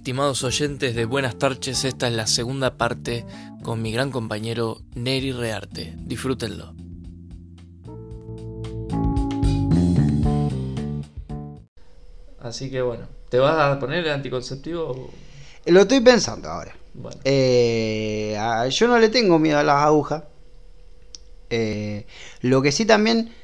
Estimados 0.00 0.44
oyentes 0.44 0.94
de 0.94 1.04
Buenas 1.04 1.36
tardes, 1.36 1.84
esta 1.84 2.08
es 2.08 2.14
la 2.14 2.26
segunda 2.26 2.78
parte 2.78 3.26
con 3.62 3.82
mi 3.82 3.92
gran 3.92 4.10
compañero 4.10 4.80
Neri 4.94 5.30
Rearte. 5.30 5.94
Disfrútenlo. 5.98 6.74
Así 12.38 12.70
que 12.70 12.80
bueno, 12.80 13.08
¿te 13.28 13.38
vas 13.38 13.58
a 13.58 13.78
poner 13.78 14.06
el 14.06 14.10
anticonceptivo? 14.12 15.10
Lo 15.66 15.80
estoy 15.82 16.00
pensando 16.00 16.48
ahora. 16.48 16.74
Bueno, 16.94 17.20
Eh, 17.24 18.38
yo 18.70 18.88
no 18.88 18.98
le 18.98 19.10
tengo 19.10 19.38
miedo 19.38 19.58
a 19.58 19.62
las 19.62 19.84
agujas. 19.84 20.24
Eh, 21.50 22.06
lo 22.40 22.62
que 22.62 22.72
sí 22.72 22.86
también, 22.86 23.34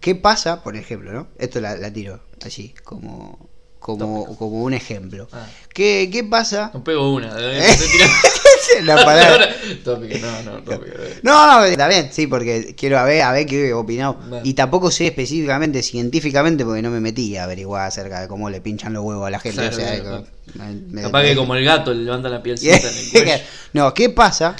¿qué 0.00 0.14
pasa? 0.14 0.62
Por 0.62 0.76
ejemplo, 0.76 1.12
¿no? 1.12 1.28
Esto 1.38 1.60
la, 1.60 1.76
la 1.76 1.92
tiro 1.92 2.22
así, 2.42 2.72
como, 2.84 3.50
como, 3.86 4.36
como 4.36 4.62
un 4.64 4.74
ejemplo. 4.74 5.28
ah, 5.32 5.46
¿Qué, 5.72 6.08
qué 6.12 6.24
pasa? 6.24 6.70
no 6.74 6.82
pego 6.82 7.12
una. 7.14 7.34
La 8.82 8.96
palabra- 8.96 9.48
Tópico, 9.84 10.18
no, 10.18 10.42
no, 10.42 10.62
tópico. 10.62 10.96
No, 11.22 11.46
no, 11.60 11.64
está 11.64 11.88
bien, 11.88 12.10
sí, 12.12 12.26
porque 12.26 12.74
quiero 12.76 12.98
a 12.98 13.04
ver, 13.04 13.22
a 13.22 13.32
ver 13.32 13.46
qué 13.46 13.72
opinado. 13.72 14.14
Bueno. 14.28 14.40
Y 14.44 14.54
tampoco 14.54 14.90
sé 14.90 15.06
específicamente, 15.06 15.82
científicamente, 15.82 16.64
porque 16.64 16.82
no 16.82 16.90
me 16.90 17.00
metí 17.00 17.36
a 17.36 17.44
averiguar 17.44 17.86
acerca 17.86 18.20
de 18.20 18.28
cómo 18.28 18.50
le 18.50 18.60
pinchan 18.60 18.92
los 18.92 19.04
huevos 19.04 19.26
a 19.26 19.30
la 19.30 19.38
gente. 19.38 19.60
Claro, 19.60 19.76
o 19.76 19.78
sea, 19.80 20.00
claro. 20.00 20.26
me- 20.54 20.74
me- 20.90 21.02
Capaz 21.02 21.22
me- 21.22 21.28
que 21.30 21.36
como 21.36 21.54
el 21.54 21.64
gato 21.64 21.94
le 21.94 22.02
levanta 22.04 22.28
la 22.28 22.42
pielcita 22.42 22.76
en 22.90 22.96
el 22.98 23.10
cuello. 23.10 23.32
no, 23.72 23.94
¿qué 23.94 24.10
pasa? 24.10 24.56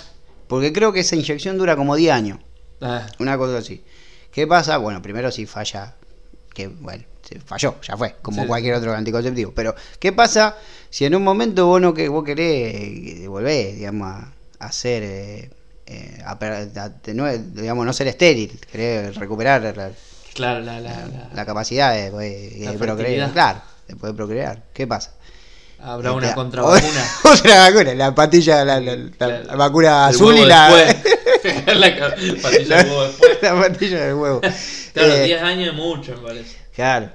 Porque 0.46 0.72
creo 0.72 0.92
que 0.92 1.00
esa 1.00 1.16
inyección 1.16 1.58
dura 1.58 1.76
como 1.76 1.96
10 1.96 2.12
años. 2.12 2.38
Ah, 2.80 3.06
Una 3.18 3.36
cosa 3.36 3.58
así. 3.58 3.82
¿Qué 4.30 4.46
pasa? 4.46 4.76
Bueno, 4.78 5.02
primero 5.02 5.30
si 5.32 5.46
falla, 5.46 5.96
que 6.56 6.68
bueno, 6.68 7.04
se 7.28 7.38
falló, 7.40 7.74
ya 7.82 7.96
fue, 7.98 8.16
como 8.22 8.42
Sí. 8.42 8.48
cualquier 8.48 8.74
otro 8.76 8.94
anticonceptivo. 8.94 9.52
Pero, 9.54 9.74
¿qué 9.98 10.12
pasa 10.12 10.56
si 10.88 11.04
en 11.04 11.14
un 11.14 11.22
momento 11.22 11.66
vos 11.66 11.80
no 11.82 11.92
que 11.92 12.08
vos 12.08 12.24
querés 12.24 12.74
eh, 12.74 13.28
volver, 13.28 13.74
digamos, 13.74 14.08
a, 14.10 14.32
a 14.58 14.72
ser, 14.72 15.02
eh, 15.02 15.50
eh, 15.86 16.22
a 16.24 16.32
a 16.32 16.88
digamos, 17.38 17.84
no 17.84 17.92
ser 17.92 18.06
estéril, 18.08 18.58
querés 18.72 19.14
recuperar 19.16 19.60
la, 19.76 19.90
claro, 20.34 20.60
la, 20.60 20.80
la, 20.80 20.90
la- 21.06 21.30
la 21.34 21.44
capacidad 21.44 21.92
de, 21.94 22.10
procrear, 22.78 23.30
claro, 23.32 23.60
de 23.86 23.96
poder 23.96 24.16
procrear. 24.16 24.62
¿Qué 24.72 24.86
pasa? 24.86 25.12
Habrá 25.78 26.12
una 26.12 26.28
Este, 26.28 26.36
contravacuna. 26.36 27.04
Otra 27.24 27.70
vacuna, 27.70 27.94
la 27.94 28.14
patilla, 28.14 28.64
la, 28.64 28.80
la- 28.80 28.96
la- 29.18 29.40
la 29.42 29.56
vacuna 29.56 30.06
azul 30.06 30.34
y 30.38 30.46
la, 30.46 30.74
después. 30.74 31.16
la 33.42 33.54
patilla 33.60 34.04
del 34.06 34.14
huevo 34.14 34.40
Claro, 34.96 35.14
Eh, 35.14 35.24
10 35.24 35.42
años 35.42 35.68
es 35.68 35.74
mucho, 35.74 36.12
me 36.16 36.26
parece. 36.28 36.56
Claro, 36.74 37.10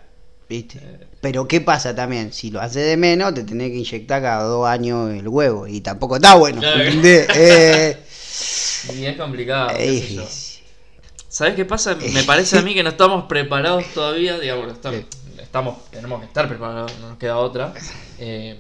viste. 0.48 0.78
Eh, 0.82 1.08
Pero 1.22 1.48
¿qué 1.48 1.62
pasa 1.62 1.96
también? 1.96 2.32
Si 2.34 2.52
lo 2.52 2.62
haces 2.62 2.86
de 2.86 2.98
menos, 2.98 3.34
te 3.34 3.44
tenés 3.44 3.70
que 3.72 3.78
inyectar 3.78 4.22
cada 4.22 4.44
dos 4.44 4.68
años 4.68 5.12
el 5.14 5.28
huevo. 5.28 5.68
Y 5.68 5.82
tampoco 5.82 6.16
está 6.18 6.36
bueno. 6.36 6.60
Claro. 6.62 6.82
¿entendés? 6.82 7.28
Eh, 7.36 7.98
Y 8.96 9.06
es 9.06 9.18
complicado. 9.18 9.70
qué 9.70 9.78
sé 9.78 10.16
yo. 10.16 10.22
difícil. 10.22 10.64
¿Sabes 11.30 11.56
qué 11.56 11.64
pasa? 11.66 11.96
Me 12.14 12.24
parece 12.24 12.58
a 12.58 12.62
mí 12.62 12.74
que 12.74 12.84
no 12.84 12.90
estamos 12.90 13.26
preparados 13.26 13.86
todavía, 13.94 14.38
digamos, 14.40 14.74
estamos, 14.74 15.02
estamos- 15.42 15.90
tenemos 15.92 16.20
que 16.20 16.26
estar 16.26 16.48
preparados, 16.50 16.92
no 17.00 17.10
nos 17.10 17.18
queda 17.18 17.38
otra. 17.38 17.74
eh, 18.20 18.60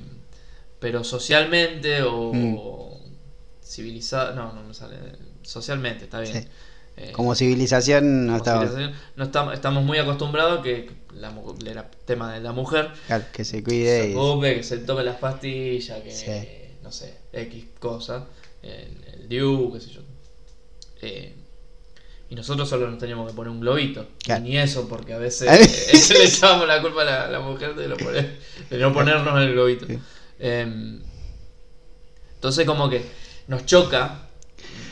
pero 0.80 1.04
socialmente 1.04 2.02
o, 2.04 2.32
Mm. 2.34 2.58
civilizado, 3.64 4.34
no, 4.36 4.54
no 4.54 4.64
me 4.64 4.74
sale. 4.74 4.96
Socialmente, 5.44 6.06
está 6.06 6.20
bien. 6.22 6.44
Sí. 6.44 6.48
Eh, 7.04 7.12
Como 7.14 7.34
civilización 7.36 8.26
no 8.28 8.34
como 8.34 8.38
estaba. 8.38 8.62
civilización, 8.68 9.00
no 9.16 9.24
estamos, 9.24 9.54
estamos 9.54 9.84
muy 9.84 9.98
acostumbrados 9.98 10.60
a 10.60 10.64
que 10.64 10.90
la, 11.16 11.30
el 11.30 11.84
tema 12.06 12.32
de 12.34 12.42
la 12.42 12.52
mujer 12.52 12.92
Claro, 13.08 13.26
que 13.34 13.44
se 13.44 13.58
se 13.58 13.64
cuide. 13.64 14.12
y- 14.12 14.16
ocupe, 14.16 14.56
que 14.56 14.64
se 14.64 14.78
tome 14.80 15.04
las 15.04 15.18
pastillas, 15.18 16.00
que 16.02 16.12
Sí. 16.12 16.76
no 16.84 16.92
sé, 16.92 17.14
X 17.34 17.66
cosa, 17.80 18.28
el, 18.62 19.04
el 19.14 19.30
DIU, 19.30 19.72
qué 19.74 19.80
sé 19.82 19.90
yo. 19.90 20.02
Eh, 21.02 21.34
y 22.30 22.36
nosotros 22.36 22.70
solo 22.70 22.90
nos 22.90 23.00
teníamos 23.00 23.28
que 23.30 23.36
poner 23.36 23.52
un 23.52 23.60
globito. 23.60 24.08
Claro. 24.24 24.46
Y 24.46 24.50
ni 24.50 24.58
eso, 24.58 24.88
porque 24.88 25.14
a 25.14 25.18
veces 25.18 25.50
eh, 26.14 26.14
le 26.20 26.24
echábamos 26.26 26.68
la 26.68 26.82
culpa 26.82 27.02
a 27.02 27.06
la, 27.06 27.28
la 27.30 27.40
mujer 27.40 27.76
de, 27.76 27.88
lo 27.88 27.98
poner- 27.98 28.38
de 28.70 28.78
no 28.78 28.94
ponernos 28.94 29.38
el 29.42 29.52
globito. 29.54 29.86
Sí. 29.88 30.00
Eh, 30.40 31.00
entonces 32.36 32.66
como 32.66 32.90
que 32.90 33.04
nos 33.48 33.66
choca 33.66 34.28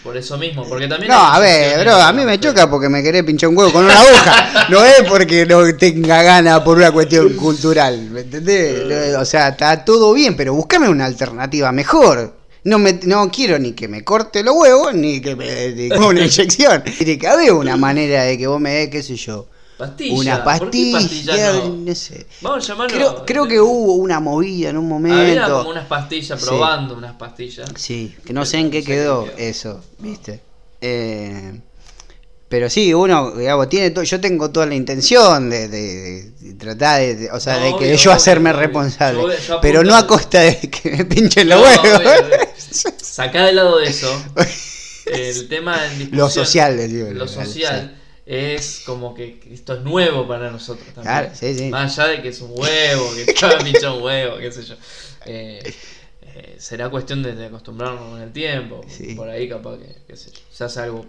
por 0.10 0.18
eso 0.18 0.40
mismo, 0.40 0.68
porque 0.68 0.88
también... 0.88 1.12
No, 1.12 1.20
a 1.20 1.38
ver, 1.38 1.82
bro, 1.82 1.94
a 1.94 2.12
mí 2.12 2.26
me 2.26 2.40
choca 2.40 2.68
porque 2.68 2.90
me 2.90 3.04
querés 3.04 3.24
pinchar 3.24 3.48
un 3.50 3.56
huevo 3.56 3.72
con 3.72 3.86
una 3.86 3.94
aguja. 3.94 4.68
No 4.70 4.84
es 4.84 5.04
porque 5.08 5.46
no 5.46 5.76
tenga 5.78 6.24
ganas 6.24 6.62
por 6.62 6.78
una 6.78 6.92
cuestión 6.92 7.36
cultural, 7.36 8.10
¿me 8.10 8.22
entendés? 8.22 9.16
O 9.16 9.24
sea, 9.24 9.50
está 9.50 9.86
todo 9.86 10.12
bien, 10.14 10.36
pero 10.36 10.56
buscame 10.56 10.90
una 10.90 11.06
alternativa 11.06 11.72
mejor. 11.72 12.34
No, 12.64 12.80
me, 12.80 12.94
no 13.04 13.30
quiero 13.30 13.60
ni 13.60 13.74
que 13.74 13.88
me 13.88 14.04
corte 14.04 14.42
los 14.42 14.56
huevos, 14.56 14.96
ni 14.96 15.22
que 15.22 15.36
me 15.36 15.90
con 15.90 16.06
una 16.06 16.22
inyección. 16.22 16.84
Tiene 16.98 17.20
que 17.20 17.28
haber 17.28 17.52
una 17.52 17.78
manera 17.78 18.24
de 18.24 18.36
que 18.36 18.48
vos 18.48 18.60
me 18.60 18.72
des, 18.72 18.90
qué 18.90 19.04
sé 19.04 19.16
yo, 19.16 19.46
Pastilla. 19.80 20.14
una 20.14 20.44
¿por 20.44 20.70
qué 20.70 20.90
pastilla, 20.92 21.34
pastilla 21.34 21.54
no? 21.54 21.70
no 21.76 21.96
sé. 21.96 22.28
Vamos 22.42 22.64
a 22.66 22.68
llamarlo... 22.68 22.96
Creo, 22.98 23.26
creo 23.26 23.48
que 23.48 23.60
hubo 23.62 23.96
una 23.96 24.20
movida 24.20 24.70
en 24.70 24.78
un 24.78 24.86
Había 24.92 25.16
momento. 25.16 25.58
como 25.60 25.70
unas 25.70 25.88
pastillas, 25.88 26.40
Sí. 26.40 26.46
probando 26.46 26.96
unas 26.96 27.16
pastillas. 27.16 27.70
Sí, 27.76 28.16
que 28.26 28.34
no 28.34 28.46
sé 28.46 28.58
en 28.58 28.70
qué 28.72 28.84
quedó 28.84 29.28
eso, 29.38 29.82
¿viste? 30.00 30.42
Eh, 30.82 31.62
pero 32.50 32.70
sí, 32.70 32.94
uno, 32.94 33.32
digamos, 33.32 33.70
tiene 33.70 33.92
todo, 33.92 34.04
yo 34.04 34.20
tengo 34.20 34.50
toda 34.52 34.66
la 34.66 34.76
intención 34.76 35.50
de, 35.50 35.68
de- 35.70 36.32
de 36.32 36.54
tratar 36.56 37.00
de, 37.00 37.30
o 37.32 37.40
sea, 37.40 37.58
No, 37.60 37.64
de 37.66 37.70
que 37.78 37.86
obvio, 37.86 37.96
yo 37.96 38.12
hacerme 38.12 38.50
obvio. 38.50 38.60
responsable, 38.62 39.22
Yo 39.48 39.62
pero 39.62 39.84
no 39.84 39.96
a 39.96 40.06
costa 40.08 40.40
de 40.42 40.58
que 40.60 40.92
me 40.92 41.06
pinchen 41.06 41.48
los 41.48 41.60
No, 41.60 41.64
huevos. 41.64 42.02
Sacá 43.02 43.46
de 43.46 43.54
lado 43.54 43.78
de 43.78 43.86
eso. 43.88 44.12
El 45.06 45.48
tema 45.48 45.76
en 45.86 45.92
discusión, 46.00 46.18
Lo 46.18 46.30
social, 46.30 46.90
digo, 46.90 47.10
lo- 47.12 47.28
social 47.28 47.96
es 48.32 48.84
como 48.86 49.16
que 49.16 49.40
esto 49.52 49.74
es 49.74 49.82
nuevo 49.82 50.28
para 50.28 50.52
nosotros 50.52 50.86
también. 50.94 51.04
Claro, 51.04 51.30
sí, 51.34 51.56
sí. 51.56 51.70
Más 51.70 51.98
allá 51.98 52.10
de 52.10 52.22
que 52.22 52.28
es 52.30 52.40
un 52.42 52.52
huevo, 52.54 53.12
que 53.16 53.24
está 53.32 53.58
pinchado 53.58 53.98
un 53.98 54.04
huevo, 54.04 54.38
qué 54.38 54.52
sé 54.52 54.64
yo. 54.64 54.76
Eh, 55.26 55.74
eh, 56.22 56.56
será 56.60 56.90
cuestión 56.90 57.24
de, 57.24 57.34
de 57.34 57.48
acostumbrarnos 57.48 58.12
con 58.12 58.22
el 58.22 58.32
tiempo. 58.32 58.82
Sí. 58.88 59.16
Por 59.16 59.30
ahí 59.32 59.50
capaz 59.50 59.80
que, 59.80 59.96
qué 60.08 60.16
sé 60.16 60.30
yo, 60.30 60.40
se 60.52 60.64
hace 60.64 60.80
algo. 60.82 61.08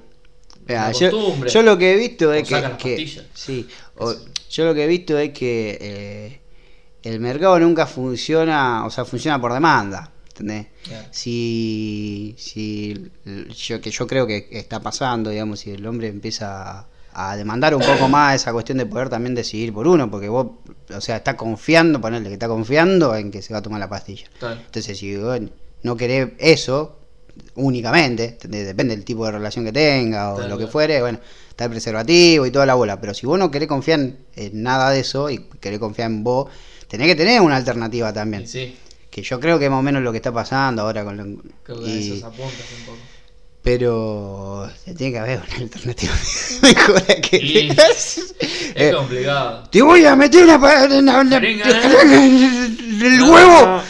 Mirá, 0.67 0.89
una 0.89 1.47
yo, 1.47 1.63
lo 1.63 1.77
que 1.77 1.93
he 1.93 1.97
visto 1.97 2.33
es 2.33 2.49
que, 2.49 3.23
sí, 3.35 3.69
o- 3.97 4.15
yo 4.51 4.65
lo 4.65 4.75
que 4.75 4.85
he 4.85 4.87
visto 4.87 5.19
es 5.19 5.31
que 5.33 5.77
eh, 5.79 6.41
el 7.03 7.21
mercado 7.21 7.59
nunca 7.61 7.87
funciona, 7.87 8.87
o 8.87 8.91
sea, 8.91 9.05
funciona 9.05 9.39
por 9.39 9.53
demanda, 9.53 10.11
¿entendés? 10.29 10.69
Claro. 10.85 11.07
si, 11.11 12.35
si 12.39 13.11
yo, 13.55 13.79
que 13.83 13.91
yo 13.91 14.07
creo 14.07 14.27
que 14.27 14.49
está 14.53 14.81
pasando, 14.81 15.29
digamos, 15.29 15.61
si 15.61 15.71
el 15.71 15.87
hombre 15.87 16.09
empieza 16.09 16.79
a, 16.81 16.89
a 17.13 17.37
demandar 17.37 17.75
un 17.75 17.83
poco 17.83 18.09
más 18.09 18.37
esa 18.37 18.53
cuestión 18.53 18.79
de 18.79 18.87
poder 18.87 19.09
también 19.09 19.35
decidir 19.35 19.73
por 19.73 19.87
uno, 19.89 20.11
porque 20.11 20.29
vos, 20.29 20.47
o 20.95 21.01
sea, 21.01 21.17
está 21.17 21.37
confiando, 21.37 22.01
ponerle 22.01 22.29
que 22.29 22.35
está 22.35 22.49
confiando 22.49 23.15
en 23.17 23.31
que 23.31 23.43
se 23.43 23.53
va 23.53 23.59
a 23.59 23.63
tomar 23.63 23.81
la 23.81 23.89
pastilla. 23.89 24.27
Claro. 24.39 24.61
Entonces, 24.65 24.97
si 24.99 25.17
vos 25.17 25.41
no 25.83 25.97
querés 25.97 26.31
eso 26.39 26.97
únicamente, 27.55 28.39
depende 28.49 28.95
del 28.95 29.05
tipo 29.05 29.25
de 29.27 29.33
relación 29.33 29.65
que 29.65 29.73
tenga 29.73 30.33
o 30.33 30.37
Claro, 30.37 30.51
lo 30.51 30.59
que 30.59 30.67
fuere, 30.67 31.01
bueno, 31.01 31.19
está 31.49 31.65
el 31.65 31.71
preservativo 31.71 32.47
y 32.47 32.51
toda 32.51 32.67
la 32.67 32.75
bola, 32.75 33.01
pero 33.01 33.15
si 33.15 33.27
vos 33.27 33.39
no 33.39 33.51
querés 33.51 33.69
confiar 33.69 34.01
en, 34.01 34.63
nada 34.63 34.91
de 34.91 35.01
eso 35.01 35.31
y 35.31 35.39
querés 35.61 35.79
confiar 35.79 36.11
en 36.11 36.23
vos, 36.25 36.49
tenés 36.89 37.07
que 37.07 37.17
tener 37.17 37.41
una 37.41 37.57
alternativa 37.57 38.13
también. 38.13 38.47
Sí, 38.47 38.77
Que 39.11 39.23
yo 39.23 39.41
creo 39.41 39.59
que 39.59 39.65
es 39.65 39.71
más 39.71 39.81
o 39.81 39.83
menos 39.83 40.03
lo 40.03 40.13
que 40.13 40.19
está 40.19 40.33
pasando 40.33 40.83
ahora 40.83 41.05
con 41.05 41.17
lo- 41.17 41.43
creo 41.65 41.81
que 41.81 41.89
y- 41.89 42.13
eso 42.13 42.21
se 42.21 42.27
apunta 42.27 42.63
un 42.79 42.85
poco. 42.87 42.99
Pero 43.63 44.71
tiene 44.97 45.13
que 45.13 45.19
haber 45.19 45.41
una 45.47 45.57
alternativa 45.59 46.13
mejor 46.63 47.05
que 47.21 47.39
digas, 47.39 48.19
Es 48.19 48.35
eh, 48.75 48.93
complicado. 48.97 49.65
te 49.71 49.83
voy 49.83 50.05
a 50.05 50.17
meter 50.17 50.45
una, 50.45 50.59
pa- 50.61 50.85
una- 50.85 51.21
una- 51.21 51.37
el 51.37 53.23
huevo. 53.23 53.83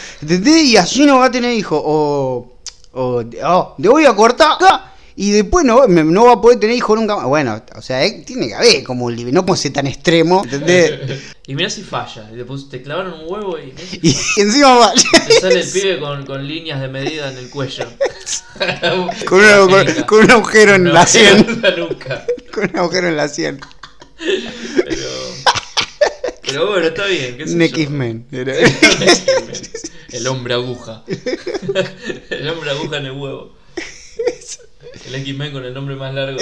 y 0.45 0.75
así 0.77 1.05
no 1.05 1.19
va 1.19 1.25
a 1.25 1.31
tener 1.31 1.53
hijos 1.53 1.81
o, 1.83 2.57
o 2.93 3.23
oh, 3.43 3.75
te 3.81 3.87
voy 3.89 4.05
a 4.05 4.13
cortar 4.13 4.90
y 5.23 5.31
después 5.31 5.63
no, 5.65 5.85
no 5.87 6.25
va 6.25 6.33
a 6.33 6.41
poder 6.41 6.59
tener 6.59 6.75
hijos 6.75 6.97
nunca 6.99 7.15
más 7.15 7.25
bueno 7.25 7.61
o 7.75 7.81
sea 7.81 8.03
eh, 8.03 8.23
tiene 8.25 8.47
que 8.47 8.55
haber 8.55 8.83
como 8.83 9.05
un 9.05 9.15
no 9.31 9.45
puede 9.45 9.61
ser 9.61 9.73
tan 9.73 9.85
extremo 9.87 10.43
¿entendés? 10.43 10.99
Y 11.47 11.55
mirá 11.55 11.69
si 11.69 11.81
falla. 11.81 12.29
Y 12.31 12.35
después 12.37 12.69
te 12.69 12.81
clavaron 12.81 13.13
un 13.13 13.25
huevo 13.27 13.57
y 13.59 13.73
si 13.77 13.99
y 14.37 14.41
encima 14.41 14.73
va 14.77 14.93
Te 15.27 15.41
sale 15.41 15.59
el 15.59 15.67
pibe 15.67 15.99
con, 15.99 16.25
con 16.25 16.47
líneas 16.47 16.79
de 16.79 16.87
medida 16.87 17.29
en 17.31 17.37
el 17.39 17.49
cuello. 17.49 17.85
con, 19.25 19.39
una- 19.39 19.57
con- 19.67 20.03
con 20.05 20.23
un 20.25 20.31
agujero 20.31 20.75
en 20.75 20.83
No, 20.85 20.93
la 20.93 21.05
sien 21.05 21.43
con 22.53 22.69
un 22.69 22.77
agujero 22.77 23.07
en 23.09 23.17
la 23.17 23.27
sien 23.27 23.59
Pero, 24.17 25.07
pero 26.43 26.67
bueno, 26.69 26.87
está 26.87 27.05
bien. 27.07 27.37
¿qué 27.37 27.43
un? 27.43 27.61
X-Men. 27.61 28.27
El 30.11 30.27
hombre 30.27 30.53
aguja. 30.53 31.03
El 32.29 32.47
hombre 32.49 32.69
aguja 32.71 32.97
en 32.97 33.05
el 33.07 33.11
huevo. 33.13 33.53
El 35.05 35.15
X-Men 35.15 35.53
con 35.53 35.65
el 35.65 35.73
nombre 35.73 35.95
más 35.95 36.13
largo. 36.13 36.39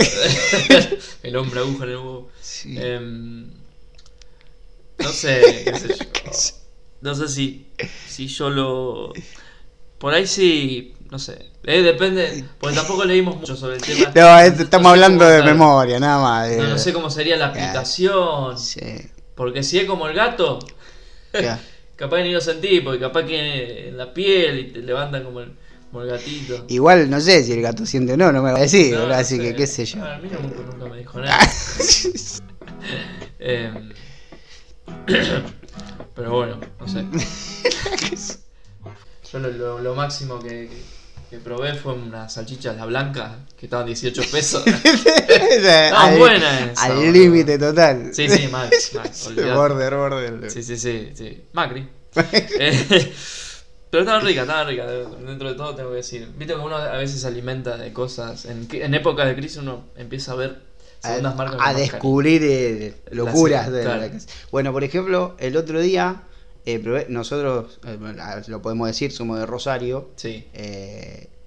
El 1.23 1.35
hombre 1.35 1.59
aguja 1.59 1.83
en 1.85 1.89
el 1.91 1.97
huevo. 1.97 2.29
Sí. 2.41 2.75
Em, 2.77 3.49
no 4.97 5.09
sé, 5.09 5.63
qué 5.65 6.33
sé 6.33 6.51
yo. 6.53 6.57
no 7.01 7.15
sé 7.15 7.27
si, 7.27 7.67
si 8.07 8.27
yo 8.27 8.49
lo... 8.49 9.13
Por 9.97 10.13
ahí 10.13 10.25
sí, 10.27 10.93
no 11.11 11.19
sé. 11.19 11.49
Eh, 11.63 11.81
depende, 11.81 12.45
porque 12.59 12.75
tampoco 12.75 13.03
leímos 13.05 13.35
mucho 13.37 13.55
sobre 13.55 13.75
el 13.75 13.81
tema. 13.81 14.11
No, 14.15 14.39
es- 14.39 14.59
estamos 14.59 14.91
hablando 14.91 15.25
de 15.25 15.43
memoria, 15.43 15.99
nada 15.99 16.21
más. 16.21 16.57
No, 16.57 16.63
eh. 16.63 16.69
no 16.69 16.77
sé 16.77 16.93
cómo 16.93 17.09
sería 17.09 17.35
la 17.37 17.47
aplicación. 17.47 18.57
Sí, 18.57 18.79
Porque 19.35 19.61
si 19.63 19.77
es 19.77 19.85
como 19.85 20.07
el 20.07 20.15
gato, 20.15 20.59
ya. 21.33 21.59
capaz 21.97 22.17
que 22.17 22.23
ni 22.23 22.31
lo 22.31 22.41
sentí, 22.41 22.79
porque 22.79 22.99
capaz 23.01 23.23
que 23.25 23.89
en 23.89 23.97
la 23.97 24.13
piel 24.13 24.59
y 24.59 24.63
te 24.71 24.79
levantan 24.79 25.23
como 25.25 25.41
el, 25.41 25.51
como 25.91 26.03
el 26.03 26.09
gatito. 26.09 26.65
Igual 26.67 27.09
no 27.09 27.19
sé 27.19 27.43
si 27.43 27.51
el 27.53 27.61
gato 27.61 27.85
siente 27.85 28.13
o 28.13 28.17
no, 28.17 28.31
no 28.31 28.41
me 28.43 28.51
va 28.51 28.59
a 28.59 28.61
decir, 28.61 28.93
No, 28.95 29.07
no 29.07 29.13
así 29.13 29.37
sé. 29.37 29.41
que 29.41 29.55
qué 29.55 29.67
sé 29.67 29.85
yo. 29.85 30.03
A 30.03 30.17
mí 30.19 30.29
nunca, 30.29 30.61
nunca 30.71 30.85
me 30.85 30.97
dijo 30.99 31.19
nada. 31.19 31.39
Em, 33.39 33.89
pero 36.15 36.31
bueno, 36.31 36.59
no 36.79 36.87
sé. 36.87 37.05
Yo 39.31 39.39
lo, 39.39 39.49
lo- 39.51 39.79
lo 39.79 39.95
máximo 39.95 40.39
que, 40.39 40.67
que- 40.67 40.99
que 41.29 41.37
probé 41.37 41.75
fue 41.75 41.93
unas 41.93 42.33
salchichas 42.33 42.75
la 42.75 42.85
blanca 42.87 43.45
que 43.55 43.65
estaban 43.67 43.85
18 43.85 44.21
pesos. 44.31 44.63
al 45.95 46.17
buena 46.17 46.71
esa, 46.71 46.83
al 46.85 47.13
límite 47.13 47.59
total. 47.59 48.09
Sí, 48.13 48.27
sí, 48.27 48.47
Max, 48.47 48.91
Max, 48.95 49.29
border, 49.53 49.95
border. 49.95 50.49
Sí, 50.51 50.63
sí, 50.63 50.75
sí, 50.77 51.11
sí. 51.13 51.43
Macri. 51.53 51.87
Eh, 52.15 53.13
pero 53.89 54.03
estaban 54.03 54.23
ricas, 54.25 54.43
estaban 54.43 54.67
ricas. 54.67 54.87
Dentro 55.25 55.49
de 55.49 55.55
todo 55.55 55.75
tengo 55.75 55.89
que 55.89 55.95
decir. 55.97 56.27
Viste 56.37 56.53
que 56.53 56.59
uno 56.59 56.75
a 56.75 56.97
veces 56.97 57.21
se 57.21 57.27
alimenta 57.27 57.77
de 57.77 57.91
cosas. 57.93 58.45
En, 58.45 58.67
en 58.71 58.93
épocas 58.93 59.27
de 59.27 59.35
crisis 59.35 59.57
uno 59.57 59.85
empieza 59.95 60.33
a 60.33 60.35
ver 60.35 60.61
segundas 61.01 61.35
marcas. 61.35 61.55
a, 61.55 61.57
con 61.57 61.67
a 61.67 61.73
descubrir 61.73 62.41
eh, 62.43 62.95
locuras. 63.11 63.71
De 63.71 63.81
claro. 63.83 64.01
la 64.01 64.11
Bueno, 64.51 64.71
por 64.71 64.83
ejemplo, 64.83 65.35
el 65.39 65.57
otro 65.57 65.79
día, 65.81 66.23
eh, 66.65 66.79
probé- 66.83 67.07
nosotros, 67.07 67.79
eh, 67.85 67.97
lo 68.47 68.61
podemos 68.61 68.87
decir, 68.87 69.11
somos 69.11 69.39
de 69.39 69.45
Rosario. 69.45 70.09
Sí. 70.15 70.45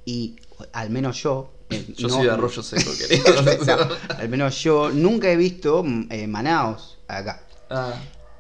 y 0.05 0.37
al 0.73 0.91
menos 0.91 1.23
yo... 1.23 1.53
Yo 1.97 2.09
no- 2.09 2.15
soy 2.17 2.25
de 2.27 2.31
Arroyo 2.33 2.63
Seco, 2.63 2.91
querido. 2.99 3.25
No, 3.65 4.17
al 4.17 4.29
menos 4.29 4.63
yo 4.63 4.91
nunca 4.91 5.31
he 5.31 5.37
visto 5.37 5.83
mm, 5.83 6.07
Manaos 6.29 6.99
acá. 7.09 7.41
ah, 7.71 7.95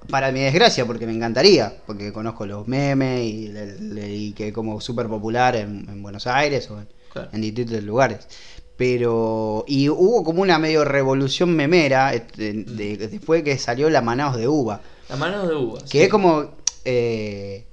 Para 0.08 0.32
mi 0.32 0.40
desgracia, 0.40 0.84
porque 0.86 1.06
me 1.06 1.12
encantaría, 1.14 1.74
porque 1.86 2.12
conozco 2.12 2.44
los 2.46 2.66
memes 2.68 3.20
y, 3.24 4.32
que 4.36 4.48
es 4.48 4.52
como 4.54 4.80
súper 4.80 5.06
popular 5.08 5.56
en, 5.56 5.86
en 5.88 6.02
Buenos 6.02 6.26
Aires 6.26 6.70
o 6.70 6.80
en, 6.80 6.88
claro. 7.12 7.28
en 7.32 7.40
distintos 7.40 7.82
lugares. 7.82 8.26
Pero, 8.76 9.64
y 9.68 9.88
hubo 9.88 10.24
como 10.24 10.42
una 10.42 10.58
medio 10.58 10.84
revolución 10.84 11.54
memera 11.54 12.14
este, 12.14 12.52
de- 12.52 12.96
de- 12.96 13.08
después 13.08 13.42
que 13.44 13.56
salió 13.58 13.88
la 13.90 14.00
Manaos 14.02 14.36
de 14.36 14.48
Uva, 14.48 14.80
La 15.08 15.16
mano 15.16 15.46
de 15.46 15.54
uva. 15.54 15.80
que 15.82 15.86
sí. 15.86 16.00
es 16.00 16.08
como, 16.08 16.46
eh, 16.84 17.64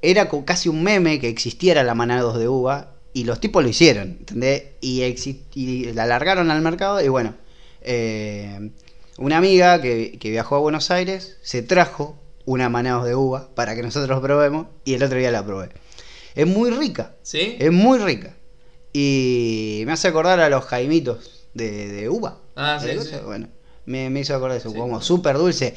era 0.00 0.28
casi 0.44 0.68
un 0.68 0.82
meme 0.82 1.18
que 1.20 1.28
existiera 1.28 1.82
la 1.82 1.94
Manaos 1.94 2.38
de 2.38 2.48
Uva 2.48 2.94
y 3.12 3.24
los 3.24 3.40
tipos 3.40 3.62
lo 3.62 3.68
hicieron, 3.68 4.16
¿entendés? 4.20 4.62
Y 4.80 5.02
la 5.92 6.06
largaron 6.06 6.50
al 6.50 6.62
mercado 6.62 7.02
y 7.04 7.08
bueno, 7.08 7.34
eh, 7.82 8.70
una 9.18 9.38
amiga 9.38 9.80
que, 9.80 10.18
que 10.18 10.30
viajó 10.30 10.56
a 10.56 10.58
Buenos 10.60 10.90
Aires 10.90 11.38
se 11.42 11.62
trajo 11.62 12.18
una 12.44 12.68
Manaos 12.68 13.04
de 13.06 13.14
Uva 13.14 13.48
para 13.54 13.74
que 13.74 13.82
nosotros 13.82 14.20
probemos 14.20 14.68
y 14.84 14.94
el 14.94 15.02
otro 15.02 15.18
día 15.18 15.30
la 15.30 15.44
probé. 15.44 15.70
Es 16.34 16.46
muy 16.46 16.70
rica. 16.70 17.16
¿Sí? 17.22 17.56
Es 17.58 17.72
muy 17.72 17.98
rica. 17.98 18.36
Y 18.92 19.82
me 19.86 19.92
hace 19.92 20.08
acordar 20.08 20.40
a 20.40 20.48
los 20.48 20.64
jaimitos 20.64 21.48
de, 21.54 21.88
de 21.88 22.08
uva. 22.08 22.38
Ah, 22.54 22.78
sí, 22.80 22.88
¿De 22.88 23.02
sí. 23.02 23.16
Bueno, 23.24 23.48
me, 23.84 24.10
me 24.10 24.20
hizo 24.20 24.34
acordar 24.34 24.58
eso, 24.58 24.70
Sí. 24.70 24.76
como 24.76 25.00
súper 25.00 25.36
dulce, 25.38 25.74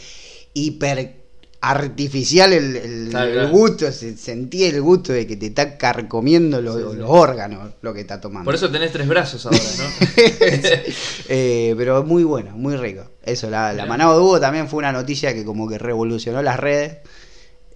hiper 0.53 1.18
artificial 1.61 2.53
el, 2.53 2.75
el- 2.75 3.07
Claro, 3.09 3.27
el 3.27 3.33
claro. 3.33 3.49
gusto, 3.49 3.91
se, 3.91 4.15
sentí 4.17 4.63
el 4.65 4.81
gusto 4.81 5.11
de 5.13 5.25
que 5.27 5.35
te 5.35 5.47
está 5.47 5.77
carcomiendo 5.77 6.61
los, 6.61 6.75
Sí, 6.77 6.83
sí. 6.91 6.97
los 6.97 7.09
órganos 7.09 7.73
lo 7.81 7.93
que 7.93 8.01
está 8.01 8.21
tomando. 8.21 8.45
Por 8.45 8.55
eso 8.55 8.69
tenés 8.71 8.91
tres 8.91 9.07
brazos 9.07 9.45
ahora, 9.45 9.57
¿no? 9.57 10.07
Eh, 11.29 11.75
pero 11.77 12.03
muy 12.03 12.23
bueno, 12.23 12.51
muy 12.55 12.75
rico. 12.75 13.03
Eso, 13.23 13.49
la, 13.49 13.73
la. 13.73 13.85
Manao 13.85 14.13
de 14.15 14.19
Hugo 14.21 14.39
también 14.39 14.67
fue 14.67 14.79
una 14.79 14.91
noticia 14.91 15.33
que 15.33 15.43
como 15.45 15.67
que 15.69 15.77
revolucionó 15.77 16.41
las 16.41 16.59
redes. 16.59 16.97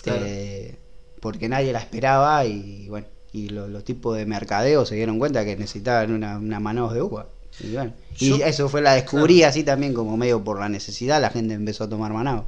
Claro. 0.01 0.21
eh, 0.25 0.75
porque 1.21 1.47
nadie 1.47 1.71
la 1.71 1.79
esperaba 1.79 2.45
y 2.45 2.87
bueno, 2.89 3.07
y 3.31 3.47
lo- 3.49 3.67
los 3.69 3.83
tipos 3.85 4.17
de 4.17 4.25
mercadeo 4.25 4.85
se 4.85 4.95
dieron 4.95 5.17
cuenta 5.19 5.45
que 5.45 5.55
necesitaban 5.55 6.11
una, 6.11 6.37
una 6.37 6.59
de 6.93 7.01
uva. 7.01 7.27
Y 7.61 7.73
bueno, 7.73 7.93
y 8.19 8.41
eso 8.41 8.67
fue 8.67 8.81
la 8.81 8.93
descubrí 8.95 9.43
así 9.43 9.63
también 9.63 9.93
como 9.93 10.17
medio 10.17 10.43
por 10.43 10.59
la 10.59 10.67
necesidad, 10.69 11.21
la 11.21 11.29
gente 11.29 11.53
empezó 11.53 11.83
a 11.85 11.89
tomar 11.89 12.11
Manaos. 12.11 12.45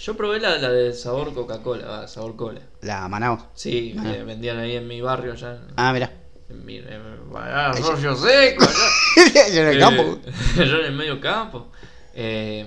Yo 0.00 0.16
probé 0.16 0.38
la, 0.40 0.58
la 0.58 0.70
de 0.70 0.92
sabor 0.92 1.32
Coca-Cola, 1.34 2.06
sabor 2.08 2.36
cola. 2.36 2.60
La 2.82 3.08
Manaos. 3.08 3.42
Sí, 3.54 3.94
Ah. 3.98 4.02
me 4.02 4.22
vendían 4.24 4.58
ahí 4.58 4.76
en 4.76 4.86
mi 4.86 5.00
barrio 5.00 5.34
ya. 5.34 5.58
Ah, 5.76 5.92
mira. 5.92 6.12
En 6.50 6.64
mi, 6.66 6.76
en, 6.76 7.00
ah, 7.36 7.70
Arroyo 7.70 8.14
Seco, 8.14 8.64
allá. 8.64 9.48
Yo 9.54 9.60
en 9.62 9.68
el 9.68 9.76
Eh, 9.76 9.80
campo. 9.80 10.20
yo 10.56 10.62
en 10.62 10.84
el 10.86 10.92
medio 10.92 11.20
campo. 11.20 11.68
Eh, 12.14 12.66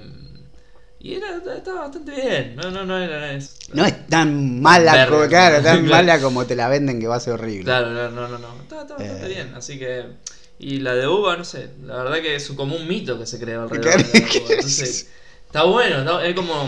y 1.00 1.14
era, 1.14 1.38
estaba 1.56 1.82
bastante 1.82 2.12
bien. 2.16 2.56
No, 2.56 2.72
no, 2.72 2.86
no 2.86 2.98
era 2.98 3.32
es- 3.34 3.56
No 3.72 3.86
es 3.86 4.08
tan 4.08 4.60
mala, 4.62 5.08
como, 5.08 5.28
claro, 5.28 5.62
tan 5.62 5.86
claro. 5.86 5.90
mala 6.08 6.20
como 6.20 6.46
te 6.48 6.56
la 6.56 6.68
venden 6.70 7.00
que 7.00 7.08
va 7.08 7.18
a 7.18 7.20
ser 7.20 7.34
horrible. 7.34 7.66
Claro, 7.66 7.92
no, 7.92 8.10
no, 8.10 8.28
no. 8.28 8.40
no. 8.40 8.62
Estaba, 8.64 8.82
estaba 8.82 9.00
bastante 9.00 9.26
Eh. 9.26 9.30
bien. 9.30 9.54
Así 9.56 9.78
que. 9.78 10.06
Y 10.60 10.80
la 10.80 10.96
de 10.96 11.08
uva, 11.08 11.38
no 11.38 11.44
sé. 11.46 11.70
La 11.86 11.98
verdad 11.98 12.16
que 12.20 12.36
es 12.36 12.50
como 12.50 12.76
un 12.76 12.88
mito 12.88 13.20
que 13.20 13.28
se 13.28 13.40
creó 13.40 13.62
alrededor 13.62 13.94
Claro. 13.94 14.10
de 14.12 14.20
la 14.20 14.26
uva. 14.26 14.54
Entonces, 14.56 15.08
está 15.46 15.64
bueno. 15.66 16.00
está- 16.00 16.26
es 16.26 16.34
como. 16.36 16.68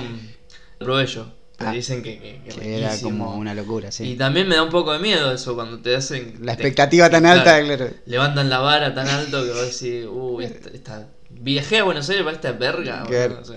Probé 0.79 1.05
yo. 1.05 1.31
Ah. 1.61 1.71
dicen 1.73 2.01
que, 2.01 2.17
que, 2.19 2.41
que 2.43 2.57
Que 2.57 2.77
era 2.77 2.97
como 3.01 3.35
una 3.35 3.53
locura, 3.53 3.91
sí. 3.91 4.05
Y 4.11 4.15
también 4.15 4.47
me 4.47 4.55
da 4.55 4.63
un 4.63 4.69
poco 4.69 4.93
de 4.93 4.99
miedo 4.99 5.31
eso 5.33 5.55
cuando 5.55 5.79
te 5.79 5.93
hacen. 5.93 6.35
La 6.39 6.55
te- 6.55 6.61
expectativa 6.63 7.09
tan 7.09 7.23
claro, 7.23 7.39
alta, 7.41 7.61
claro. 7.63 7.89
Levantan 8.05 8.49
la 8.49 8.59
vara 8.59 8.93
tan 8.95 9.07
alto 9.09 9.43
que 9.43 9.49
vos 9.49 9.65
decís, 9.79 10.05
uy, 10.09 10.45
esta, 10.45 10.69
esta- 10.69 11.07
viajé 11.29 11.79
a 11.79 11.83
Buenos 11.83 12.09
Aires 12.09 12.23
para 12.23 12.35
esta 12.37 12.53
verga. 12.53 12.99
boludo", 13.03 13.09
Claro. 13.09 13.35
no 13.41 13.45
sé. 13.45 13.55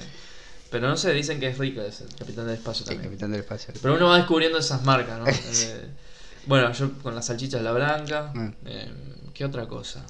Pero 0.71 0.89
no 0.89 0.97
sé, 0.97 1.13
dicen 1.13 1.39
que 1.39 1.47
es 1.49 1.59
rico 1.59 1.81
ese, 1.83 2.03
el 2.05 2.15
Capitán 2.17 2.47
del 2.47 2.57
Espacio 2.57 2.85
también. 2.85 3.05
Capitán 3.05 3.31
del 3.31 3.41
Espacio. 3.43 3.73
Pero 3.81 3.95
uno 3.95 4.09
va 4.09 4.17
descubriendo 4.17 4.59
esas 4.59 4.83
marcas, 4.85 5.19
¿no? 5.21 5.27
Eh, 5.31 5.87
bueno, 6.47 6.73
yo 6.73 6.91
con 7.05 7.15
las 7.15 7.27
salchichas 7.27 7.63
la 7.63 7.71
blanca. 7.71 8.33
Mm. 8.35 8.49
eh, 8.67 8.91
¿Qué 9.33 9.45
otra 9.45 9.69
cosa? 9.69 10.05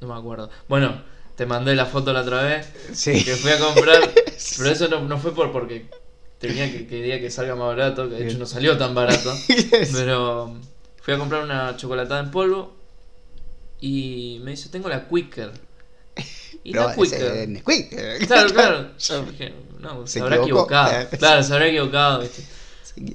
No 0.00 0.08
me 0.08 0.14
acuerdo. 0.18 0.48
Bueno, 0.66 1.02
te 1.40 1.46
mandé 1.46 1.74
la 1.74 1.86
foto 1.86 2.12
la 2.12 2.20
otra 2.20 2.42
vez 2.42 2.68
Sí. 2.92 3.24
que 3.24 3.34
fui 3.34 3.50
a 3.50 3.58
comprar. 3.58 3.98
pero 4.58 4.70
eso 4.70 4.88
no, 4.88 5.00
no 5.08 5.16
fue 5.18 5.34
por 5.34 5.50
porque 5.52 5.86
tenía 6.38 6.70
que 6.70 6.86
quería 6.86 7.18
que 7.18 7.30
salga 7.30 7.54
más 7.54 7.68
barato, 7.68 8.10
que 8.10 8.16
de 8.16 8.26
hecho 8.28 8.36
no 8.36 8.44
salió 8.44 8.76
tan 8.76 8.94
barato. 8.94 9.34
Pero 9.94 10.54
fui 11.00 11.14
a 11.14 11.16
comprar 11.18 11.42
una 11.42 11.74
chocolatada 11.78 12.20
en 12.20 12.30
polvo 12.30 12.76
y 13.80 14.38
me 14.44 14.50
dice, 14.50 14.68
tengo 14.68 14.90
la 14.90 15.08
Quicker. 15.08 15.50
Y 16.62 16.72
Pero 16.72 16.88
la 16.88 16.94
Quicker. 16.94 18.18
es. 18.20 18.26
Claro, 18.26 18.50
claro. 18.52 18.90
Yo- 18.98 19.22
Dije, 19.24 19.54
no, 19.78 20.06
Se 20.06 20.12
se, 20.12 20.20
habrá 20.20 20.36
equivocado. 20.36 21.08
Claro, 21.18 21.42
se 21.42 21.52
habrá 21.54 21.68
equivocado. 21.68 22.20
¿viste? 22.20 22.44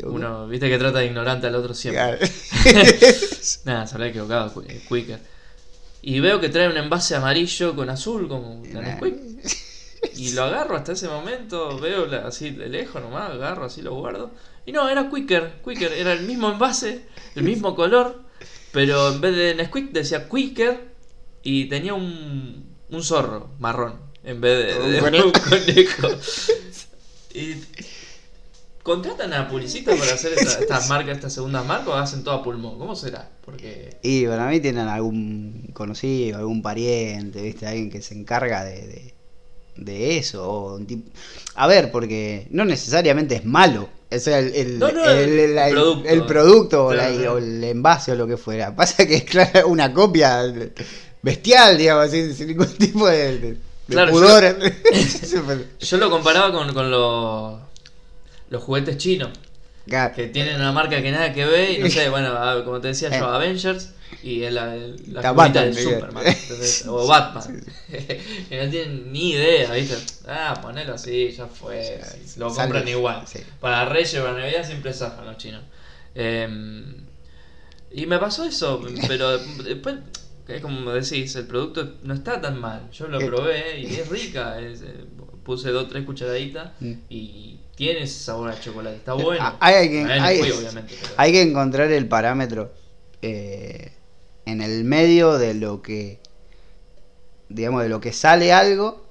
Uno, 0.04 0.48
viste 0.48 0.68
que 0.68 0.80
trata 0.80 0.98
de 0.98 1.06
ignorante 1.06 1.46
al 1.46 1.54
otro 1.54 1.76
siempre. 1.76 2.18
Claro. 2.18 2.26
Nada, 3.66 3.86
se 3.86 3.94
habrá 3.94 4.08
equivocado, 4.08 4.52
Qui- 4.52 4.82
Quicker. 4.90 5.35
Y 6.08 6.20
veo 6.20 6.40
que 6.40 6.50
trae 6.50 6.68
un 6.70 6.78
envase 6.78 7.16
amarillo 7.16 7.76
con 7.76 7.90
azul, 7.90 8.28
como 8.28 8.62
la 8.72 8.82
Nesquik. 9.00 9.16
Y 10.18 10.34
lo 10.34 10.44
agarro 10.44 10.76
hasta 10.76 10.92
ese 10.92 11.08
momento, 11.08 11.80
veo 11.80 12.06
la- 12.06 12.28
así 12.28 12.52
de 12.52 12.70
lejos 12.70 13.02
nomás, 13.02 13.32
agarro 13.32 13.66
así, 13.66 13.82
lo 13.82 13.96
guardo. 13.96 14.32
Y 14.68 14.72
no, 14.72 14.88
era 14.88 15.10
Quicker, 15.10 15.62
Quicker, 15.66 15.92
era 15.94 16.14
el 16.14 16.22
mismo 16.28 16.52
envase, 16.52 17.06
el 17.36 17.42
mismo 17.44 17.76
color, 17.76 18.22
pero 18.72 19.12
en 19.14 19.20
vez 19.22 19.36
de 19.36 19.56
Nesquik 19.56 19.92
decía 19.92 20.30
Quicker 20.30 20.94
y 21.42 21.66
tenía 21.66 21.94
un, 21.96 22.76
un 22.90 23.04
zorro 23.04 23.50
marrón 23.60 24.00
en 24.24 24.42
vez 24.42 24.76
de, 24.76 24.82
Un 24.84 24.92
de 24.92 25.00
conejo. 25.00 25.26
un 25.26 25.32
conejo. 25.32 26.08
Y 27.34 27.56
contratan 28.86 29.34
a 29.34 29.48
publicistas 29.50 29.98
para 29.98 30.14
hacer 30.14 30.34
esta- 30.34 30.60
estas 30.62 30.88
marcas, 30.90 31.16
estas 31.16 31.34
segundas 31.34 31.66
marcas 31.66 31.88
o 31.88 31.94
hacen 31.96 32.24
todo 32.24 32.36
a 32.36 32.44
pulmón. 32.44 32.78
¿Cómo 32.78 32.96
será? 32.96 33.28
Porque 33.44 33.98
Y 34.04 34.28
para 34.28 34.46
mí 34.48 34.60
tienen 34.60 34.88
algún 34.88 35.70
conocido, 35.74 36.38
algún 36.38 36.62
pariente, 36.62 37.42
¿viste? 37.42 37.66
Alguien 37.66 37.90
que 37.90 38.02
se 38.04 38.14
encarga 38.14 38.64
de, 38.64 38.76
de, 38.88 39.14
de 39.78 40.18
eso. 40.20 40.48
o 40.48 40.76
un 40.76 41.04
A 41.56 41.66
ver, 41.66 41.92
porque 41.92 42.46
no 42.52 42.64
necesariamente 42.64 43.36
es 43.36 43.44
malo. 43.46 43.90
O 44.12 44.20
sea, 44.20 44.38
el, 44.38 44.54
el, 44.54 44.78
No, 44.80 44.92
no, 44.92 45.04
el- 45.04 45.40
el 45.40 45.58
el- 46.06 46.26
producto. 46.28 46.86
o, 46.86 46.94
la- 46.94 47.10
el 47.10 47.64
envase 47.64 48.12
o 48.12 48.16
lo 48.16 48.28
que 48.28 48.38
fuera. 48.38 48.76
Pasa 48.76 49.08
que 49.08 49.16
es 49.16 49.24
claro, 49.24 49.68
una 49.68 49.92
copia 49.92 50.44
bestial, 51.24 51.76
digamos, 51.80 52.12
sin, 52.12 52.36
sin 52.36 52.48
ningún 52.50 52.68
tipo 52.78 53.08
de, 53.08 53.40
de- 53.40 53.58
Claro, 53.90 54.12
yo- 54.12 54.20
pudor. 54.20 54.56
yo 55.80 55.98
lo 55.98 56.10
comparaba 56.12 56.52
con, 56.52 56.72
con 56.74 56.90
los, 56.92 57.60
los 58.56 58.64
juguetes 58.64 58.98
chinos. 58.98 59.30
Que 60.16 60.28
tienen 60.34 60.56
una 60.56 60.72
marca 60.72 61.00
que 61.02 61.12
nada 61.12 61.32
que 61.32 61.46
ver 61.46 61.72
y 61.72 61.78
no 61.78 61.90
sé, 61.90 62.10
bueno, 62.16 62.30
a- 62.30 62.64
como 62.66 62.82
te 62.82 62.88
decía 62.90 63.10
yo, 63.10 63.16
Eh. 63.32 63.36
Avengers 63.36 63.92
Y 64.24 64.40
la, 64.50 64.66
la 64.76 64.76
figurita 64.76 65.34
Batman, 65.34 65.74
de. 65.74 65.82
Superman. 65.84 66.26
O 66.88 67.08
Batman. 67.14 67.64
y 68.50 68.56
no 68.56 68.70
tienen 68.72 69.12
ni 69.12 69.32
idea, 69.32 69.72
¿viste? 69.74 69.96
Ah, 70.28 70.58
ponelo 70.62 70.94
así, 70.96 71.32
ya 71.32 71.46
fue. 71.48 72.02
Sí, 72.26 72.40
lo 72.40 72.54
compran 72.54 72.88
igual. 72.88 73.24
sí. 73.28 73.40
Para 73.60 73.86
Reyes, 73.86 74.16
para 74.16 74.34
Navidad 74.40 74.66
siempre 74.66 74.92
zafan 74.94 75.26
los 75.26 75.38
chinos. 75.38 75.62
Eh, 76.16 76.48
y 77.92 78.06
me 78.08 78.18
pasó 78.18 78.44
eso, 78.46 78.82
pero 79.08 79.38
después, 79.38 79.96
es 80.48 80.62
como 80.62 80.92
decís, 80.92 81.36
el 81.36 81.46
producto 81.46 81.94
no 82.04 82.14
está 82.14 82.42
tan 82.42 82.60
mal. 82.60 82.90
Yo 82.92 83.08
lo 83.08 83.20
Eh. 83.22 83.26
probé 83.28 83.80
y 83.82 83.86
es 83.96 84.10
rica. 84.10 84.60
es, 84.60 84.82
eh, 84.82 85.06
puse 85.44 85.70
dos 85.70 85.88
tres 85.90 86.04
cucharaditas 86.06 86.72
Mm. 86.80 86.94
y 87.10 87.60
tiene 87.76 88.04
ese 88.04 88.20
sabor 88.20 88.50
a 88.50 88.60
chocolate. 88.60 88.96
Está 88.98 89.14
bueno. 89.14 89.42
Ah, 89.44 89.58
hay 89.60 89.90
que- 89.90 90.04
hay- 90.06 90.38
Nesquik, 90.40 90.58
obviamente, 90.60 90.96
pero- 91.02 91.14
Hay 91.18 91.32
que 91.32 91.42
encontrar 91.42 91.92
el 91.92 92.08
parámetro 92.08 92.72
eh, 93.22 93.92
en 94.46 94.62
el 94.62 94.84
medio 94.84 95.38
de 95.38 95.54
lo 95.56 95.82
que, 95.82 96.20
digamos, 97.50 97.82
de 97.84 97.90
lo 97.90 98.00
que 98.00 98.14
sale 98.14 98.54
algo 98.54 99.04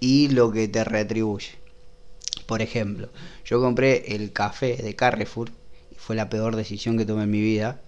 y 0.00 0.28
lo 0.28 0.52
que 0.52 0.68
te 0.68 0.84
retribuye. 0.84 1.50
Por 2.46 2.62
ejemplo, 2.62 3.08
yo 3.44 3.60
compré 3.60 4.14
el 4.14 4.32
café 4.32 4.76
de 4.76 4.94
Carrefour 4.94 5.50
y 5.90 5.96
fue 5.96 6.14
la 6.14 6.28
peor 6.28 6.54
decisión 6.54 6.96
que 6.96 7.04
tomé 7.04 7.24
en 7.24 7.30
mi 7.30 7.40
vida 7.40 7.80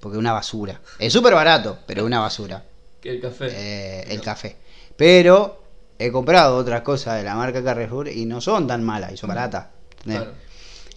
porque 0.00 0.16
es 0.16 0.20
una 0.20 0.32
basura. 0.32 0.80
Es 0.98 1.12
súper 1.12 1.32
barato, 1.34 1.78
pero 1.86 2.02
es 2.02 2.06
una 2.06 2.20
basura. 2.20 2.64
el 3.04 3.20
café. 3.20 3.46
eh, 3.50 4.04
el 4.08 4.20
café. 4.20 4.56
Pero 4.96 5.61
he 5.98 6.10
comprado 6.10 6.56
otras 6.56 6.82
cosas 6.82 7.18
de 7.18 7.24
la 7.24 7.34
marca 7.34 7.62
Carrefour 7.62 8.08
y 8.08 8.24
no 8.26 8.40
son 8.40 8.66
tan 8.66 8.82
malas 8.84 9.12
y 9.12 9.16
son 9.16 9.28
baratas. 9.28 9.66
Claro. 10.02 10.32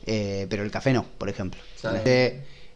Eh, 0.06 0.46
pero 0.50 0.64
el 0.64 0.72
café 0.72 0.94
no, 0.94 1.06
por 1.18 1.30
ejemplo. 1.30 1.60
Entonces, 1.78 2.34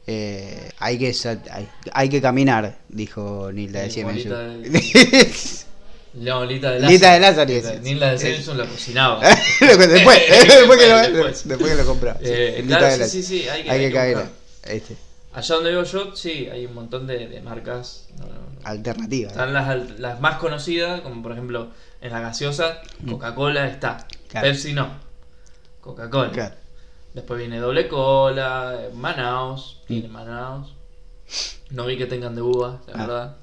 eh, 0.07 0.69
hay, 0.79 0.97
que, 0.97 1.13
hay, 1.51 1.69
hay 1.93 2.09
que 2.09 2.21
caminar, 2.21 2.77
dijo 2.89 3.51
Nilda 3.51 3.81
de 3.81 3.91
Sí, 3.91 4.03
bolita 4.03 4.47
Siemens. 4.81 5.65
La 6.15 6.35
bolita 6.38 6.71
de 6.71 6.79
Lita 6.88 7.13
de 7.13 7.19
Lázaro, 7.19 7.51
Lita- 7.53 7.73
ese. 7.73 7.79
Nilda 7.81 8.11
de 8.11 8.17
Simpson 8.17 8.57
la 8.57 8.65
cocinaba. 8.65 9.21
después, 9.59 9.89
después, 9.89 10.79
que 10.79 10.88
lo, 10.89 10.97
Después. 10.97 11.47
después 11.47 11.71
que 11.71 11.77
lo 11.77 11.85
compró. 11.85 12.15
Eh, 12.21 12.55
sí, 12.61 12.67
claro, 12.67 12.85
de 12.85 12.91
sí, 12.91 12.97
Lázaro. 12.99 13.09
sí, 13.11 13.23
sí, 13.23 13.47
hay 13.49 13.63
que- 13.63 13.69
hay 13.71 13.79
que 13.91 14.13
buscar. 14.13 14.29
Este, 14.63 14.95
Allá 15.31 15.55
donde 15.55 15.69
vivo 15.69 15.83
yo, 15.83 16.15
sí, 16.15 16.49
hay 16.51 16.65
un 16.65 16.73
montón 16.73 17.05
de, 17.05 17.27
de 17.27 17.41
marcas. 17.41 18.07
no, 18.17 18.25
no, 18.25 18.31
no. 18.33 18.39
alternativa. 18.63 19.29
Están 19.29 19.53
las, 19.53 19.99
las 19.99 20.19
más 20.19 20.38
conocidas, 20.39 21.01
como 21.01 21.21
por 21.21 21.33
ejemplo 21.33 21.69
en 22.01 22.11
la 22.11 22.19
gaseosa, 22.21 22.81
Coca-Cola 23.07 23.67
está. 23.67 24.07
Claro. 24.27 24.47
Pepsi 24.47 24.73
no. 24.73 24.89
Coca-Cola. 25.81 26.31
Claro. 26.31 26.55
Después 27.13 27.39
viene 27.39 27.57
doble 27.59 27.87
cola, 27.87 28.75
eh, 28.79 28.89
Manaus, 28.93 29.81
tiene 29.87 30.07
Mm. 30.07 30.11
Manaus. 30.11 30.73
No 31.71 31.85
vi 31.85 31.97
que 31.97 32.05
tengan 32.05 32.35
de 32.35 32.41
uva, 32.41 32.81
la 32.87 32.93
Ah. 32.93 32.97
verdad. 33.07 33.37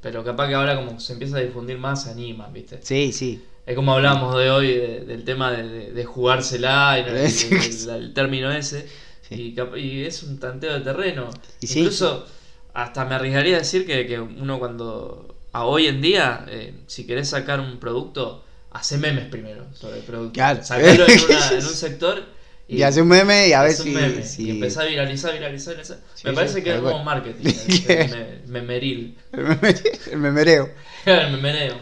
Pero 0.00 0.24
capaz 0.24 0.48
que 0.48 0.54
ahora 0.54 0.76
como 0.76 0.98
se 1.00 1.12
empieza 1.12 1.36
a 1.36 1.40
difundir 1.40 1.78
más, 1.78 2.04
se 2.04 2.10
animan, 2.10 2.52
¿viste? 2.52 2.78
Sí, 2.82 3.12
sí. 3.12 3.44
Es 3.66 3.76
como 3.76 3.92
hablamos 3.92 4.36
de 4.38 4.50
hoy 4.50 4.68
de- 4.72 5.00
del 5.04 5.24
tema 5.24 5.50
de, 5.52 5.68
de- 5.68 5.92
de 5.92 6.04
jugársela 6.04 6.98
y, 6.98 7.02
el, 7.84 7.90
el 7.90 8.14
término 8.14 8.50
ese. 8.50 8.88
Sí. 9.28 9.54
Y, 9.56 9.78
y 9.78 10.04
es 10.04 10.22
un 10.22 10.40
tanteo 10.40 10.72
de 10.74 10.80
terreno. 10.80 11.28
Y 11.60 11.66
sí, 11.66 11.80
Incluso 11.80 12.26
hasta 12.72 13.04
me 13.04 13.14
arriesgaría 13.16 13.56
a 13.56 13.58
decir 13.58 13.86
que, 13.86 14.06
que 14.06 14.18
uno 14.20 14.58
cuando 14.58 15.29
a 15.52 15.64
hoy 15.64 15.86
en 15.86 16.00
día, 16.00 16.44
eh, 16.48 16.74
si 16.86 17.06
querés 17.06 17.28
sacar 17.30 17.60
un 17.60 17.78
producto, 17.78 18.44
hace 18.70 18.98
memes 18.98 19.26
primero 19.26 19.66
sobre 19.74 19.98
el 19.98 20.04
producto. 20.04 20.34
Claro. 20.34 20.62
Sacalo 20.62 21.06
en, 21.08 21.20
una- 21.24 21.48
en 21.52 21.56
un 21.66 21.74
sector 21.74 22.24
Y, 22.68 22.82
hace 22.82 23.02
un 23.02 23.08
meme 23.08 23.48
y 23.48 23.52
a 23.52 23.62
ver 23.62 23.72
si. 23.72 23.90
y 23.92 23.96
a 23.96 24.84
viralizar, 24.84 24.88
viralizar, 24.88 25.34
viralizar. 25.34 25.74
Sí, 26.14 26.22
me 26.24 26.30
sí, 26.30 26.36
parece 26.36 26.62
que 26.62 26.74
es 26.74 26.80
como 26.80 27.02
marketing, 27.02 27.46
el, 27.88 27.90
el 27.90 28.10
me- 28.46 28.60
memeril. 28.60 29.18
El 29.32 29.44
meme- 29.46 29.82
el 30.12 30.18
memereo. 30.18 30.70
el 31.06 31.32
memeneo. 31.32 31.76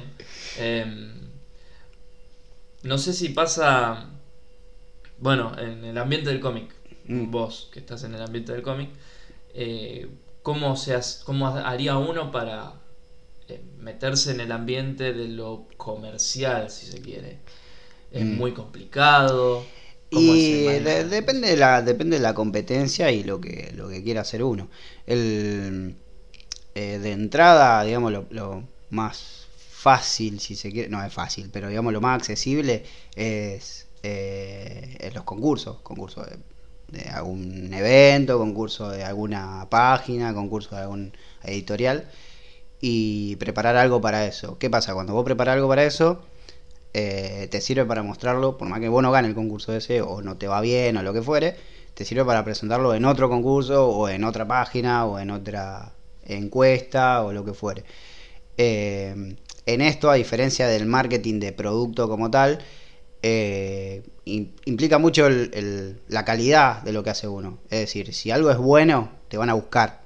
Em, 0.59 1.13
no 2.83 2.99
sé 2.99 3.13
si 3.13 3.29
pasa. 3.31 4.09
Bueno, 5.19 5.53
en 5.59 5.85
el 5.85 5.99
ambiente 5.99 6.31
del 6.31 6.41
cómic, 6.41 6.75
Mm. 7.07 7.31
vos 7.31 7.71
que 7.73 7.81
estás 7.81 8.05
en 8.05 8.15
el 8.15 8.23
ambiente 8.23 8.53
del 8.53 8.61
cómic, 8.63 8.91
eh, 9.55 10.09
¿cómo, 10.43 10.77
se 10.77 10.99
¿cómo 11.25 11.49
haría 11.49 11.97
uno 11.97 12.31
para 12.31 12.75
meterse 13.79 14.31
en 14.33 14.41
el 14.41 14.53
ambiente 14.53 15.13
de 15.13 15.29
lo 15.29 15.69
comercial, 15.77 16.71
si 16.71 16.87
se 16.87 17.01
quiere? 17.01 17.39
Es 18.13 18.27
Mm. 18.27 18.33
muy 18.33 18.53
complicado. 18.55 19.73
¿Cómo 20.11 20.35
Y 20.35 20.79
de- 20.81 21.05
depende 21.05 21.49
de 21.49 21.57
la 21.57 21.83
depende 21.83 22.17
de 22.17 22.23
la 22.23 22.35
competencia 22.35 23.11
y 23.13 23.23
lo 23.25 23.41
que 23.41 23.73
lo 23.77 23.89
que 23.89 24.03
quiera 24.03 24.23
hacer 24.23 24.43
uno. 24.43 24.71
El 25.07 25.97
eh, 26.75 26.99
de 27.01 27.13
entrada, 27.13 27.85
digamos 27.85 28.13
lo, 28.13 28.27
lo 28.31 28.65
más 28.91 29.47
fácil, 29.59 30.41
si 30.41 30.57
se 30.57 30.73
quiere, 30.73 30.89
no 30.91 31.05
es 31.05 31.13
fácil, 31.13 31.51
pero 31.53 31.69
digamos 31.69 31.93
lo 31.93 32.01
más 32.03 32.17
accesible 32.17 32.85
es, 33.17 33.89
eh, 34.03 34.97
es 35.01 35.15
los 35.15 35.25
concursos, 35.25 35.79
concursos 35.83 36.27
de, 36.29 36.39
de 37.01 37.09
algún 37.11 37.73
evento, 37.75 38.39
concurso 38.39 38.91
de 38.91 39.05
alguna 39.05 39.67
página, 39.71 40.35
concurso 40.35 40.77
de 40.77 40.83
algún 40.83 41.13
editorial 41.45 42.11
y 42.81 43.37
preparar 43.37 43.77
algo 43.77 44.01
para 44.01 44.27
eso. 44.27 44.59
¿Qué 44.59 44.71
pasa? 44.71 44.95
Cuando 44.95 45.13
vos 45.15 45.25
preparas 45.25 45.55
algo 45.57 45.69
para 45.69 45.85
eso, 45.85 46.23
eh, 46.95 47.49
te 47.51 47.61
sirve 47.61 47.85
para 47.85 48.03
mostrarlo, 48.03 48.57
por 48.59 48.69
más 48.69 48.81
que 48.81 48.89
vos 48.89 49.03
no 49.03 49.13
ganes 49.13 49.31
el 49.31 49.35
concurso 49.35 49.75
ese 49.77 50.03
o 50.03 50.23
no 50.23 50.37
te 50.37 50.49
va 50.49 50.61
bien 50.61 50.97
o 50.97 51.03
lo 51.03 51.13
que 51.13 51.23
fuere, 51.23 51.57
te 51.95 52.05
sirve 52.05 52.25
para 52.25 52.45
presentarlo 52.45 52.95
en 52.95 53.05
otro 53.05 53.29
concurso 53.29 53.89
o 53.89 54.09
en 54.09 54.25
otra 54.25 54.47
página 54.47 55.05
o 55.07 55.19
en 55.19 55.31
otra 55.31 55.93
encuesta 56.25 57.23
o 57.25 57.33
lo 57.33 57.45
que 57.45 57.55
fuere. 57.55 57.85
Eh, 58.57 59.37
en 59.67 59.81
esto, 59.81 60.11
a 60.11 60.15
diferencia 60.15 60.67
del 60.67 60.87
marketing 60.87 61.41
de 61.41 61.53
producto 61.53 62.09
como 62.09 62.31
tal, 62.31 62.59
eh, 63.23 64.03
im- 64.27 64.53
implica 64.67 64.99
mucho 64.99 65.29
la 66.09 66.25
calidad 66.25 66.83
de 66.83 66.93
lo 66.93 67.03
que 67.03 67.11
hace 67.11 67.29
uno. 67.29 67.59
Es 67.71 67.81
decir, 67.81 68.15
si 68.15 68.31
algo 68.31 68.51
es 68.51 68.59
bueno, 68.59 69.11
te 69.29 69.37
van 69.37 69.51
a 69.51 69.55
buscar. 69.55 70.03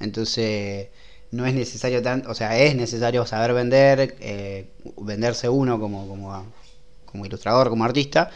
Entonces, 0.00 0.88
no 1.34 1.46
es 1.46 1.54
necesario 1.54 2.02
tanto, 2.02 2.30
o 2.30 2.34
sea, 2.34 2.58
es 2.58 2.76
necesario 2.76 3.26
saber 3.26 3.52
vender, 3.54 4.16
eh, 4.20 4.68
venderse 4.98 5.48
uno 5.48 5.80
como, 5.80 6.06
como, 6.08 6.52
como 7.04 7.26
ilustrador, 7.26 7.68
como 7.68 7.84
artista, 7.84 8.30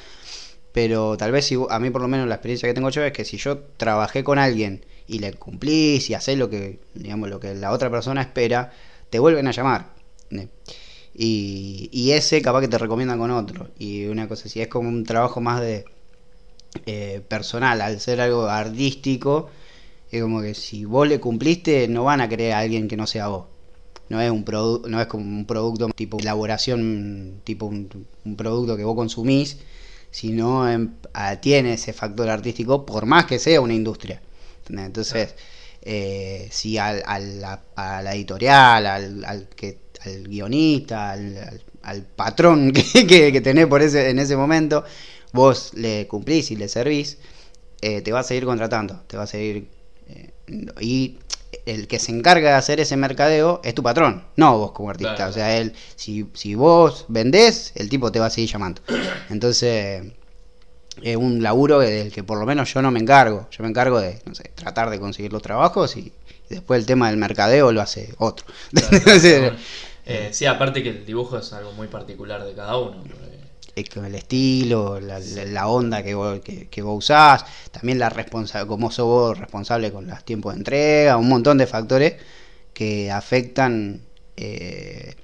pero 0.72 1.16
tal 1.16 1.32
vez 1.32 1.46
si 1.46 1.56
a 1.68 1.78
mí 1.78 1.90
por 1.90 2.02
lo 2.02 2.08
menos 2.08 2.28
la 2.28 2.36
experiencia 2.36 2.68
que 2.68 2.74
tengo 2.74 2.90
yo 2.90 3.02
es 3.04 3.12
que 3.12 3.24
si 3.24 3.36
yo 3.36 3.58
trabajé 3.76 4.24
con 4.24 4.38
alguien 4.38 4.84
y 5.06 5.20
le 5.20 5.32
cumplís 5.34 6.10
y 6.10 6.14
hacés 6.14 6.38
lo 6.38 6.50
que, 6.50 6.80
digamos, 6.94 7.28
lo 7.30 7.40
que 7.40 7.54
la 7.54 7.72
otra 7.72 7.90
persona 7.90 8.20
espera, 8.20 8.72
te 9.10 9.18
vuelven 9.18 9.46
a 9.48 9.52
llamar. 9.52 9.94
Y, 11.14 11.88
y 11.92 12.12
ese 12.12 12.42
capaz 12.42 12.60
que 12.60 12.68
te 12.68 12.78
recomiendan 12.78 13.18
con 13.18 13.30
otro. 13.30 13.70
Y 13.78 14.06
una 14.06 14.28
cosa 14.28 14.46
así, 14.46 14.60
es 14.60 14.68
como 14.68 14.88
un 14.88 15.04
trabajo 15.04 15.40
más 15.40 15.60
de 15.60 15.84
eh, 16.86 17.22
personal, 17.26 17.80
al 17.80 17.98
ser 18.00 18.20
algo 18.20 18.46
artístico, 18.46 19.50
es 20.10 20.22
como 20.22 20.40
que 20.42 20.54
si 20.54 20.84
vos 20.84 21.08
le 21.08 21.20
cumpliste, 21.20 21.88
no 21.88 22.04
van 22.04 22.20
a 22.20 22.28
querer 22.28 22.52
a 22.52 22.58
alguien 22.60 22.88
que 22.88 22.96
no 22.96 23.06
sea 23.06 23.28
vos. 23.28 23.46
No 24.08 24.20
es 24.20 24.30
un 24.30 24.44
no 24.88 25.00
es 25.00 25.06
como 25.06 25.24
un 25.24 25.44
producto 25.46 25.88
tipo 25.94 26.18
elaboración, 26.18 27.40
tipo 27.44 27.66
un, 27.66 28.06
producto 28.36 28.76
que 28.76 28.84
vos 28.84 28.94
consumís, 28.96 29.58
sino 30.10 30.70
en- 30.70 30.96
tiene 31.40 31.74
ese 31.74 31.92
factor 31.92 32.28
artístico, 32.30 32.86
por 32.86 33.04
más 33.06 33.26
que 33.26 33.38
sea 33.38 33.60
una 33.60 33.74
industria. 33.74 34.22
Entonces, 34.70 35.34
eh, 35.82 36.48
si 36.50 36.78
al, 36.78 37.02
al- 37.06 37.44
a, 37.76 38.02
la 38.02 38.14
editorial, 38.14 38.86
al, 38.86 39.24
al 39.24 39.48
que, 39.48 39.78
al 40.04 40.28
guionista, 40.28 41.10
al, 41.12 41.60
al- 41.82 42.02
patrón 42.06 42.72
que, 42.92 43.06
que, 43.06 43.32
que 43.32 43.40
tenés 43.40 43.66
por 43.66 43.82
ese, 43.82 44.10
en 44.10 44.18
ese 44.18 44.36
momento, 44.36 44.84
vos 45.32 45.72
le 45.74 46.06
cumplís 46.08 46.50
y 46.50 46.56
le 46.56 46.68
servís, 46.68 47.18
eh, 47.82 48.00
te 48.02 48.12
va 48.12 48.20
a 48.20 48.24
seguir 48.24 48.44
contratando, 48.44 49.02
te 49.06 49.16
va 49.16 49.24
a 49.24 49.26
seguir... 49.26 49.68
y 50.80 51.18
el 51.66 51.86
que 51.88 51.98
se 51.98 52.12
encarga 52.12 52.50
de 52.50 52.56
hacer 52.56 52.80
ese 52.80 52.96
mercadeo 52.96 53.60
es 53.64 53.74
tu 53.74 53.82
patrón, 53.82 54.24
no 54.36 54.58
vos 54.58 54.72
como 54.72 54.90
artista. 54.90 55.14
Claro. 55.16 55.30
O 55.30 55.34
sea, 55.34 55.56
él, 55.56 55.72
si, 55.96 56.26
si 56.34 56.54
vos 56.54 57.04
vendés, 57.08 57.72
el 57.74 57.88
tipo 57.88 58.12
te 58.12 58.20
va 58.20 58.26
a 58.26 58.30
seguir 58.30 58.50
llamando. 58.50 58.82
Entonces, 59.30 60.04
es 61.02 61.16
un 61.16 61.42
laburo 61.42 61.78
del 61.78 62.12
que 62.12 62.24
por 62.24 62.38
lo 62.38 62.46
menos 62.46 62.72
yo 62.72 62.82
no 62.82 62.90
me 62.90 62.98
encargo. 63.00 63.48
Yo 63.50 63.62
me 63.62 63.68
encargo 63.68 64.00
de, 64.00 64.20
no 64.24 64.34
sé, 64.34 64.50
tratar 64.54 64.90
de 64.90 64.98
conseguir 64.98 65.32
los 65.32 65.42
trabajos 65.42 65.96
y, 65.96 66.12
después 66.48 66.80
el 66.80 66.86
tema 66.86 67.08
del 67.08 67.18
mercadeo 67.18 67.72
lo 67.72 67.80
hace 67.82 68.14
otro. 68.18 68.46
Claro, 68.70 68.88
claro, 68.88 68.98
Entonces, 69.04 69.40
bueno. 69.40 69.56
Eh, 70.06 70.30
sí, 70.32 70.46
aparte 70.46 70.82
que 70.82 70.88
el 70.88 71.04
dibujo 71.04 71.36
es 71.38 71.52
algo 71.52 71.72
muy 71.72 71.86
particular 71.86 72.44
de 72.44 72.54
cada 72.54 72.78
uno. 72.78 73.02
porque- 73.02 73.38
con 73.84 74.04
el 74.04 74.14
estilo, 74.14 75.00
la, 75.00 75.18
la- 75.20 75.44
la 75.44 75.68
onda 75.68 76.02
que 76.02 76.14
vos, 76.14 76.40
que, 76.40 76.68
que 76.68 76.82
vos 76.82 76.98
usás, 76.98 77.44
también 77.70 77.98
la 77.98 78.08
responsa 78.10 78.66
cómo 78.66 78.90
sos 78.90 79.06
vos 79.06 79.38
responsable 79.38 79.92
con 79.92 80.06
los 80.06 80.24
tiempos 80.24 80.54
de 80.54 80.58
entrega, 80.60 81.16
un 81.16 81.28
montón 81.28 81.58
de 81.58 81.66
factores 81.66 82.14
que 82.72 83.10
afectan 83.10 84.02
eh, 84.36 85.14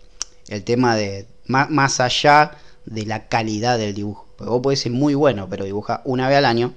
el 0.49 0.65
tema 0.65 0.97
de 0.97 1.27
más, 1.47 1.71
más 1.71 2.01
allá 2.01 2.53
de 2.87 3.07
la 3.07 3.29
calidad 3.29 3.79
del 3.79 3.95
dibujo. 3.95 4.27
Porque 4.37 4.51
vos 4.51 4.61
podés 4.63 4.81
ser 4.81 4.93
muy 4.93 5.15
bueno, 5.15 5.49
pero 5.49 5.65
dibuja 5.65 6.03
una 6.05 6.29
vez 6.29 6.39
al 6.39 6.45
año 6.45 6.75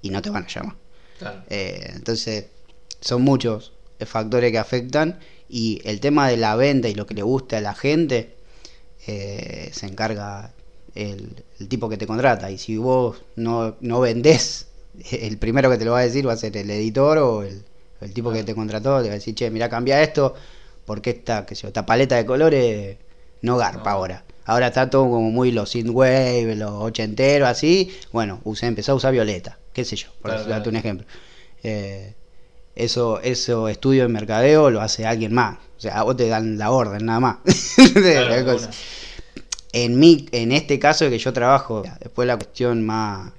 y 0.00 0.10
no 0.10 0.22
te 0.22 0.30
van 0.30 0.44
a 0.44 0.48
llamar. 0.48 0.76
Claro. 1.18 1.42
Eh, 1.50 1.90
entonces, 1.94 2.46
son 3.00 3.22
muchos 3.22 3.72
factores 4.06 4.50
que 4.52 4.58
afectan 4.58 5.18
y 5.48 5.80
el 5.84 6.00
tema 6.00 6.28
de 6.28 6.36
la 6.36 6.56
venta 6.56 6.88
y 6.88 6.94
lo 6.94 7.06
que 7.06 7.14
le 7.14 7.22
gusta 7.22 7.58
a 7.58 7.60
la 7.60 7.74
gente 7.74 8.36
eh, 9.06 9.70
se 9.72 9.86
encarga 9.86 10.52
el, 10.94 11.44
el 11.60 11.68
tipo 11.68 11.88
que 11.88 11.96
te 11.96 12.06
contrata. 12.06 12.50
Y 12.50 12.58
si 12.58 12.76
vos 12.76 13.22
no, 13.36 13.76
no 13.80 14.00
vendés, 14.00 14.66
el 15.10 15.38
primero 15.38 15.70
que 15.70 15.78
te 15.78 15.84
lo 15.84 15.92
va 15.92 16.00
a 16.00 16.02
decir 16.02 16.26
va 16.26 16.32
a 16.32 16.36
ser 16.36 16.56
el 16.56 16.70
editor 16.70 17.18
o 17.18 17.42
el, 17.42 17.62
el 18.00 18.12
tipo 18.12 18.32
que 18.32 18.44
te 18.44 18.54
contrató. 18.54 19.00
Te 19.02 19.08
va 19.08 19.14
a 19.14 19.18
decir, 19.18 19.34
che, 19.34 19.50
mira, 19.50 19.68
cambia 19.68 20.02
esto 20.02 20.34
porque 20.84 21.10
esta, 21.10 21.46
que 21.46 21.54
sé 21.54 21.62
yo, 21.62 21.68
esta 21.68 21.86
paleta 21.86 22.16
de 22.16 22.26
colores 22.26 22.96
no 23.42 23.56
garpa 23.56 23.90
No. 23.90 23.96
ahora. 23.96 24.24
Ahora 24.44 24.68
está 24.68 24.90
todo 24.90 25.04
como 25.04 25.30
muy 25.30 25.52
los 25.52 25.70
synthwave, 25.70 26.56
los 26.56 26.70
ochenteros, 26.72 27.48
así. 27.48 27.92
Bueno, 28.12 28.40
usé, 28.44 28.66
empecé 28.66 28.90
a 28.90 28.94
usar 28.94 29.12
violeta, 29.12 29.58
qué 29.72 29.84
sé 29.84 29.94
yo, 29.96 30.08
por 30.20 30.32
Claro, 30.32 30.48
darte 30.48 30.68
un 30.68 30.76
ejemplo. 30.76 31.06
Eh, 31.62 32.14
eso, 32.74 33.20
eso 33.20 33.68
estudio 33.68 34.04
en 34.04 34.12
mercadeo 34.12 34.70
lo 34.70 34.80
hace 34.80 35.06
alguien 35.06 35.32
más. 35.32 35.58
O 35.78 35.80
sea, 35.80 35.98
a 35.98 36.02
vos 36.02 36.16
te 36.16 36.26
dan 36.28 36.58
la 36.58 36.70
orden 36.72 37.06
nada 37.06 37.20
más. 37.20 37.36
Claro. 37.92 38.68
En, 39.72 39.98
mi, 39.98 40.26
en 40.32 40.52
este 40.52 40.78
caso 40.78 41.08
que 41.08 41.18
yo 41.18 41.32
trabajo, 41.32 41.82
después 42.00 42.26
la 42.28 42.36
cuestión 42.36 42.84
más 42.84 43.32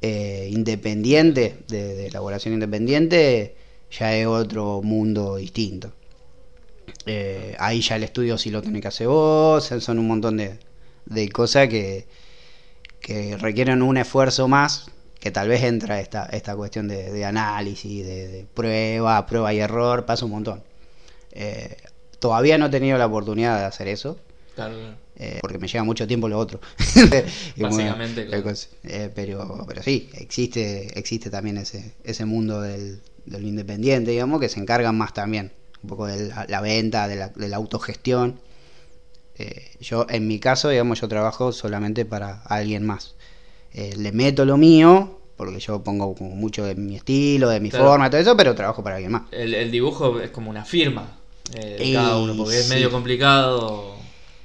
eh, 0.00 0.48
independiente, 0.50 1.56
de, 1.68 1.94
de 1.94 2.06
elaboración 2.06 2.54
independiente, 2.54 3.54
ya 3.90 4.16
es 4.16 4.26
otro 4.26 4.80
mundo 4.82 5.36
distinto. 5.36 5.92
Eh, 7.06 7.56
ahí 7.58 7.80
ya 7.80 7.96
el 7.96 8.04
estudio 8.04 8.38
sí 8.38 8.50
lo 8.50 8.62
tenés 8.62 8.82
que 8.82 8.88
hacer 8.88 9.08
vos, 9.08 9.64
son 9.64 9.98
un 9.98 10.06
montón 10.06 10.36
de, 10.36 10.58
de 11.06 11.28
cosas 11.28 11.68
que, 11.68 12.06
que 13.00 13.36
requieren 13.36 13.82
un 13.82 13.96
esfuerzo 13.96 14.48
más, 14.48 14.90
que 15.20 15.30
tal 15.30 15.48
vez 15.48 15.62
entra 15.62 16.00
esta, 16.00 16.26
esta 16.26 16.56
cuestión 16.56 16.88
de, 16.88 17.24
análisis, 17.24 18.04
de, 18.04 18.28
de 18.28 18.44
prueba, 18.44 19.26
prueba 19.26 19.52
y 19.52 19.58
error, 19.60 20.06
pasa 20.06 20.24
un 20.24 20.32
montón. 20.32 20.62
Eh, 21.32 21.76
todavía 22.18 22.58
no 22.58 22.66
he 22.66 22.70
tenido 22.70 22.98
la 22.98 23.06
oportunidad 23.06 23.58
de 23.58 23.64
hacer 23.64 23.88
eso, 23.88 24.18
Claro, 24.54 24.76
eh, 25.16 25.38
porque 25.40 25.58
me 25.58 25.68
lleva 25.68 25.84
mucho 25.84 26.06
tiempo 26.06 26.28
lo 26.28 26.38
otro. 26.38 26.60
Bueno, 27.56 27.76
Básicamente, 27.76 28.26
claro. 28.26 28.52
Eh, 28.84 29.10
pero, 29.14 29.64
pero 29.68 29.82
sí, 29.82 30.10
existe, 30.14 30.98
existe 30.98 31.30
también 31.30 31.58
ese, 31.58 31.94
ese 32.04 32.24
mundo 32.24 32.60
del, 32.60 33.00
del 33.26 33.46
independiente, 33.46 34.10
digamos, 34.10 34.40
que 34.40 34.48
se 34.48 34.60
encargan 34.60 34.96
más 34.96 35.12
también, 35.14 35.52
un 35.82 35.88
poco 35.88 36.06
de 36.06 36.28
la, 36.28 36.46
la 36.48 36.60
venta, 36.60 37.08
de 37.08 37.16
la, 37.16 37.28
de 37.28 37.48
la 37.48 37.56
autogestión. 37.56 38.40
Eh, 39.36 39.70
yo, 39.80 40.06
en 40.08 40.26
mi 40.26 40.38
caso, 40.38 40.68
digamos, 40.68 41.00
yo 41.00 41.08
trabajo 41.08 41.52
solamente 41.52 42.04
para 42.04 42.42
alguien 42.42 42.84
más. 42.84 43.14
Le 43.74 44.12
meto 44.12 44.44
lo 44.44 44.58
mío, 44.58 45.18
porque 45.36 45.58
yo 45.58 45.82
pongo 45.82 46.14
como 46.14 46.36
mucho 46.36 46.64
de 46.64 46.74
mi 46.74 46.96
estilo, 46.96 47.48
de 47.48 47.58
mi 47.58 47.70
Claro. 47.70 47.86
forma, 47.86 48.10
todo 48.10 48.20
eso, 48.20 48.36
pero 48.36 48.54
trabajo 48.54 48.82
para 48.84 48.96
alguien 48.96 49.12
más. 49.12 49.22
El, 49.32 49.54
el 49.54 49.70
dibujo 49.70 50.20
es 50.20 50.30
como 50.30 50.50
una 50.50 50.64
firma 50.64 51.18
eh, 51.54 51.90
cada 51.94 52.18
uno, 52.18 52.36
porque 52.36 52.58
es 52.58 52.68
medio 52.68 52.90
complicado. 52.90 53.96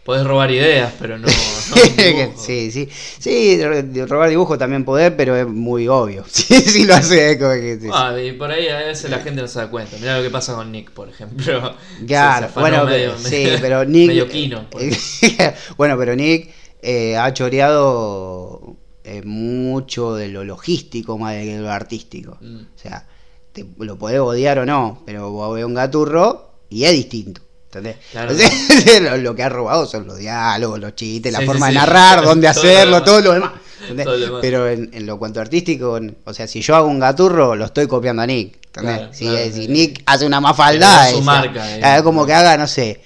Podés 0.07 0.25
robar 0.25 0.49
ideas, 0.49 0.93
pero 1.01 1.17
no. 1.17 1.27
no 1.27 1.33
sí, 2.37 2.71
sí. 2.71 2.87
Sí, 3.19 3.59
robar 4.05 4.29
dibujo 4.29 4.57
también 4.57 4.85
poder, 4.85 5.17
pero 5.17 5.35
es 5.35 5.45
muy 5.45 5.89
obvio. 5.89 6.23
Sí, 6.31 6.61
sí 6.61 6.85
lo 6.85 6.95
hace. 6.95 7.37
como 7.37 7.51
que 7.55 7.77
sí. 7.81 7.89
Ah, 7.91 8.17
y 8.17 8.31
por 8.31 8.49
ahí 8.49 8.69
a 8.69 8.77
veces 8.77 9.11
la 9.11 9.19
gente 9.19 9.41
no 9.41 9.49
se 9.49 9.59
da 9.59 9.69
cuenta. 9.69 9.97
Mirá 9.97 10.15
lo 10.15 10.23
que 10.23 10.29
pasa 10.29 10.55
con 10.55 10.71
Nick, 10.71 10.91
por 10.91 11.09
ejemplo. 11.09 11.75
Claro, 12.07 12.47
bueno, 12.55 12.85
medio- 12.85 13.15
pero, 13.21 13.29
sí, 13.29 13.49
pero 13.59 13.83
Nick. 13.83 14.07
Medio 14.07 14.27
por 14.69 14.81
ejemplo. 14.81 15.53
bueno, 15.75 15.97
pero 15.97 16.15
Nick 16.15 16.53
eh, 16.81 17.17
ha 17.17 17.33
choreado 17.33 18.77
eh, 19.03 19.23
mucho 19.25 20.15
de 20.15 20.29
lo 20.29 20.45
logístico 20.45 21.17
más 21.17 21.33
de 21.33 21.59
lo 21.59 21.69
artístico. 21.69 22.37
Mm. 22.39 22.61
O 22.61 22.79
sea, 22.79 23.05
te, 23.51 23.65
lo 23.77 23.97
podés 23.97 24.21
odiar 24.21 24.59
o 24.59 24.65
no, 24.65 25.03
pero 25.05 25.31
vos 25.31 25.53
ves 25.53 25.65
un 25.65 25.73
gaturro 25.73 26.61
y 26.69 26.85
es 26.85 26.93
distinto. 26.93 27.41
¿Entendés? 27.67 27.97
Claro. 28.11 28.33
Lo, 29.01 29.17
lo 29.17 29.35
que 29.35 29.43
ha 29.43 29.49
robado 29.49 29.85
son 29.85 30.07
los 30.07 30.17
diálogos, 30.17 30.79
los 30.79 30.95
chistes, 30.95 31.31
la 31.33 31.39
Sí, 31.39 31.45
forma 31.45 31.67
sí, 31.67 31.73
de 31.73 31.79
sí. 31.79 31.85
narrar, 31.85 32.23
dónde 32.23 32.47
Todo 32.53 32.59
hacerlo, 32.61 33.03
todo 33.03 33.21
lo 33.21 33.33
demás. 33.33 33.51
Todo 33.87 34.17
lo 34.17 34.25
demás. 34.25 34.39
Pero 34.41 34.69
en, 34.69 34.89
en 34.93 35.05
lo 35.05 35.19
cuanto 35.19 35.41
artístico, 35.41 35.97
en- 35.97 36.17
o 36.25 36.33
sea, 36.33 36.47
si 36.47 36.61
yo 36.61 36.75
hago 36.75 36.87
un 36.87 36.99
gaturro, 36.99 37.55
lo 37.55 37.65
estoy 37.65 37.87
copiando 37.87 38.21
a 38.21 38.25
Nick. 38.25 38.55
¿entendés? 38.67 38.97
Claro, 38.97 39.13
si, 39.13 39.25
claro, 39.25 39.45
si 39.45 39.51
sí. 39.63 39.67
Nick 39.67 40.01
hace 40.05 40.25
una 40.25 40.39
mafalda, 40.39 41.09
es 41.09 41.15
eh. 41.15 41.81
es 41.97 42.01
como 42.03 42.25
que 42.25 42.33
haga, 42.33 42.57
no 42.57 42.67
sé, 42.67 43.01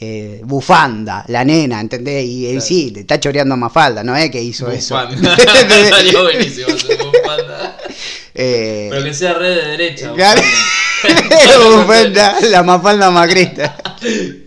eh, 0.00 0.40
bufanda, 0.44 1.24
la 1.28 1.44
nena, 1.44 1.80
¿entendés? 1.80 2.24
Y, 2.24 2.60
sí, 2.60 2.90
le 2.90 3.00
está 3.00 3.18
choreando 3.18 3.54
a 3.54 3.56
Mafalda, 3.56 4.02
no 4.04 4.14
es 4.14 4.30
que 4.30 4.42
hizo 4.42 4.70
eso. 4.70 4.94
Bufanda. 5.08 5.34
Estaría 5.36 6.20
buenísimo 6.22 6.66
hacer 6.74 6.98
bufanda. 6.98 7.78
Eh, 8.34 8.88
Pero 8.90 9.04
que 9.04 9.14
sea 9.14 9.32
red 9.34 9.54
de 9.56 9.68
derecha. 9.70 10.12
bufanda. 11.76 12.36
La 12.50 12.62
Mafalda 12.62 13.10
macrista. 13.10 13.76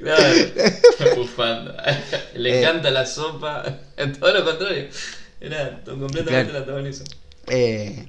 Claro. 0.02 0.36
Bufanda. 1.16 1.84
Le 2.36 2.50
Eh. 2.50 2.60
encanta 2.62 2.92
la 2.92 3.06
sopa. 3.06 3.64
Todo 4.20 4.34
lo 4.34 4.46
contrario. 4.46 4.88
Era 5.42 5.82
completamente 5.86 6.30
Claro. 6.32 6.54
la 6.54 6.60
antagonismo. 6.60 7.06
Eh, 7.48 8.08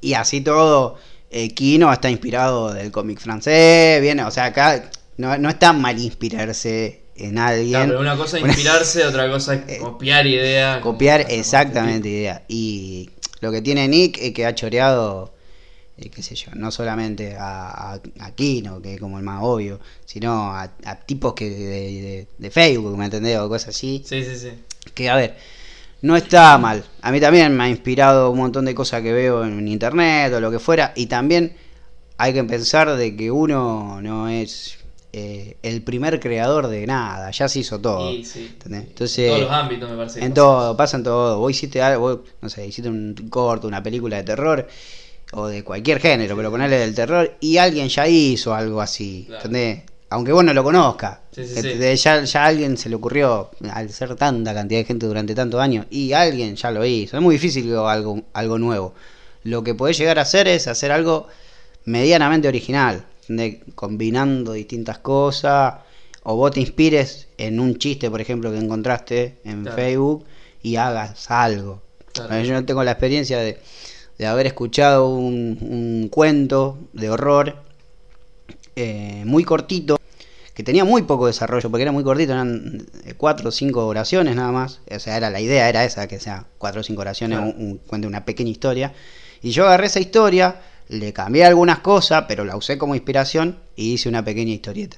y 0.00 0.14
así 0.14 0.40
todo, 0.42 0.98
eh, 1.30 1.52
Kino 1.54 1.92
está 1.92 2.10
inspirado 2.10 2.72
del 2.72 2.90
cómic 2.92 3.18
francés, 3.18 4.00
viene, 4.00 4.22
o 4.24 4.30
sea, 4.30 4.44
acá 4.46 4.90
no, 5.16 5.36
no 5.38 5.48
está 5.48 5.72
mal 5.72 5.98
inspirarse 5.98 7.02
en 7.16 7.38
alguien. 7.38 7.70
Claro, 7.70 7.88
pero 7.88 8.00
una 8.00 8.16
cosa 8.16 8.38
es 8.38 8.44
inspirarse, 8.44 9.04
otra 9.06 9.28
cosa 9.30 9.54
es 9.54 9.60
Eh, 9.68 9.78
copiar 9.78 10.26
ideas. 10.26 10.80
copiar 10.80 11.26
exactamente 11.30 12.08
idea. 12.08 12.42
Y 12.48 13.10
lo 13.40 13.50
que 13.50 13.62
tiene 13.62 13.88
Nick 13.88 14.18
es 14.20 14.32
que 14.32 14.44
ha 14.46 14.54
choreado, 14.54 15.34
eh, 15.98 16.10
qué 16.10 16.22
sé 16.22 16.34
yo, 16.34 16.50
no 16.54 16.70
solamente 16.70 17.36
a, 17.36 17.94
a, 17.94 18.00
a 18.20 18.30
Kino, 18.34 18.80
que 18.82 18.94
es 18.94 19.00
como 19.00 19.18
el 19.18 19.24
más 19.24 19.40
obvio, 19.42 19.80
sino 20.04 20.52
a, 20.54 20.62
a 20.84 20.96
tipos 21.00 21.34
que 21.34 21.48
de, 21.50 21.56
de- 21.58 22.28
de 22.38 22.50
Facebook, 22.50 22.96
¿me 22.98 23.06
entendés? 23.06 23.38
O 23.38 23.48
cosas 23.48 23.70
así. 23.70 24.02
Sí, 24.04 24.22
sí, 24.24 24.36
sí. 24.36 24.50
Que 24.94 25.08
a 25.10 25.16
ver, 25.16 25.36
no 26.02 26.16
está 26.16 26.58
mal. 26.58 26.84
A 27.02 27.10
mí 27.12 27.20
también 27.20 27.56
me 27.56 27.64
ha 27.64 27.68
inspirado 27.68 28.30
un 28.30 28.38
montón 28.38 28.64
de 28.66 28.74
cosas 28.74 29.02
que 29.02 29.12
veo 29.12 29.44
en 29.44 29.66
internet 29.68 30.32
o 30.34 30.40
lo 30.40 30.50
que 30.50 30.58
fuera. 30.58 30.92
Y 30.96 31.06
también 31.06 31.56
hay 32.18 32.32
que 32.32 32.44
pensar 32.44 32.94
de 32.96 33.16
que 33.16 33.30
uno 33.30 34.00
no 34.02 34.28
es 34.28 34.78
eh, 35.12 35.56
el 35.62 35.82
primer 35.82 36.20
creador 36.20 36.68
de 36.68 36.86
nada, 36.86 37.30
ya 37.30 37.48
se 37.48 37.60
hizo 37.60 37.80
todo. 37.80 38.12
Sí. 38.12 38.24
sí. 38.24 38.56
Entonces, 38.64 39.18
en 39.18 39.28
todos 39.28 39.40
los 39.42 39.50
ámbitos 39.50 39.90
me 39.90 39.96
parece. 39.96 40.24
en 40.24 40.34
todo, 40.34 40.76
pasa 40.76 40.96
en 40.98 41.02
todo. 41.04 41.38
Vos 41.38 41.50
hiciste 41.50 41.80
algo, 41.82 42.00
vos, 42.00 42.20
no 42.42 42.48
sé, 42.48 42.66
hiciste 42.66 42.88
un 42.90 43.14
corto, 43.30 43.66
una 43.66 43.82
película 43.82 44.16
de 44.18 44.24
terror 44.24 44.66
o 45.32 45.46
de 45.48 45.64
cualquier 45.64 46.00
género, 46.00 46.36
pero 46.36 46.50
ponerle 46.50 46.78
del 46.78 46.94
terror 46.94 47.36
y 47.40 47.56
alguien 47.56 47.88
ya 47.88 48.06
hizo 48.08 48.54
algo 48.54 48.80
así, 48.80 49.24
Claro. 49.26 49.44
¿entendés? 49.46 49.82
Aunque 50.08 50.30
vos 50.32 50.44
no 50.44 50.54
lo 50.54 50.62
conozcas. 50.62 51.18
Sí, 51.32 51.44
sí, 51.44 51.54
¿entendés? 51.56 52.02
Ya, 52.04 52.22
ya 52.22 52.44
a 52.44 52.46
alguien 52.46 52.76
se 52.76 52.88
le 52.88 52.94
ocurrió, 52.94 53.50
al 53.72 53.90
ser 53.90 54.14
tanta 54.14 54.54
cantidad 54.54 54.80
de 54.80 54.84
gente 54.84 55.04
durante 55.06 55.34
tantos 55.34 55.60
años, 55.60 55.86
y 55.90 56.12
alguien 56.12 56.54
ya 56.54 56.70
lo 56.70 56.84
hizo. 56.86 57.16
Es 57.16 57.22
muy 57.22 57.34
difícil 57.34 57.74
algo, 57.76 58.22
algo 58.32 58.58
nuevo. 58.58 58.94
Lo 59.42 59.64
que 59.64 59.74
podés 59.74 59.98
llegar 59.98 60.18
a 60.20 60.22
hacer 60.22 60.46
es 60.46 60.68
hacer 60.68 60.92
algo 60.92 61.26
medianamente 61.84 62.46
original, 62.48 63.04
¿entendés? 63.22 63.58
combinando 63.74 64.52
distintas 64.52 64.98
cosas, 64.98 65.74
o 66.22 66.36
vos 66.36 66.52
te 66.52 66.60
inspires 66.60 67.28
en 67.36 67.58
un 67.60 67.76
chiste, 67.78 68.08
por 68.10 68.20
ejemplo, 68.20 68.50
que 68.52 68.58
encontraste 68.58 69.38
en 69.44 69.62
Claro. 69.62 69.76
Facebook 69.76 70.24
y 70.62 70.76
hagas 70.76 71.30
algo. 71.30 71.82
Claro. 72.12 72.42
Yo 72.42 72.52
no 72.54 72.64
tengo 72.64 72.82
la 72.84 72.92
experiencia 72.92 73.38
de, 73.38 73.58
de 74.18 74.26
haber 74.26 74.46
escuchado 74.46 75.08
un, 75.08 75.58
un 75.60 76.08
cuento 76.08 76.78
de 76.92 77.10
horror 77.10 77.56
eh, 78.76 79.22
muy 79.26 79.44
cortito, 79.44 79.98
que 80.54 80.62
tenía 80.62 80.84
muy 80.84 81.02
poco 81.02 81.26
desarrollo, 81.26 81.70
porque 81.70 81.82
era 81.82 81.92
muy 81.92 82.02
cortito, 82.02 82.32
eran 82.32 82.86
eh, 83.04 83.14
cuatro 83.16 83.48
o 83.50 83.52
cinco 83.52 83.86
oraciones 83.86 84.36
nada 84.36 84.52
más. 84.52 84.80
O 84.90 84.98
sea, 84.98 85.16
era 85.16 85.28
la 85.30 85.40
idea 85.40 85.68
era 85.68 85.84
esa, 85.84 86.08
que 86.08 86.18
sea 86.18 86.46
cuatro 86.58 86.80
o 86.80 86.84
cinco 86.84 87.02
oraciones, 87.02 87.38
Claro. 87.38 87.54
un, 87.58 87.66
un 87.72 87.78
cuento, 87.78 88.08
una 88.08 88.24
pequeña 88.24 88.50
historia. 88.50 88.92
Y 89.42 89.50
yo 89.50 89.66
agarré 89.66 89.86
esa 89.86 90.00
historia, 90.00 90.60
le 90.88 91.12
cambié 91.12 91.44
algunas 91.44 91.80
cosas, 91.80 92.24
pero 92.26 92.44
la 92.44 92.56
usé 92.56 92.78
como 92.78 92.94
inspiración 92.94 93.58
y 93.76 93.92
hice 93.94 94.08
una 94.08 94.24
pequeña 94.24 94.52
historieta 94.52 94.96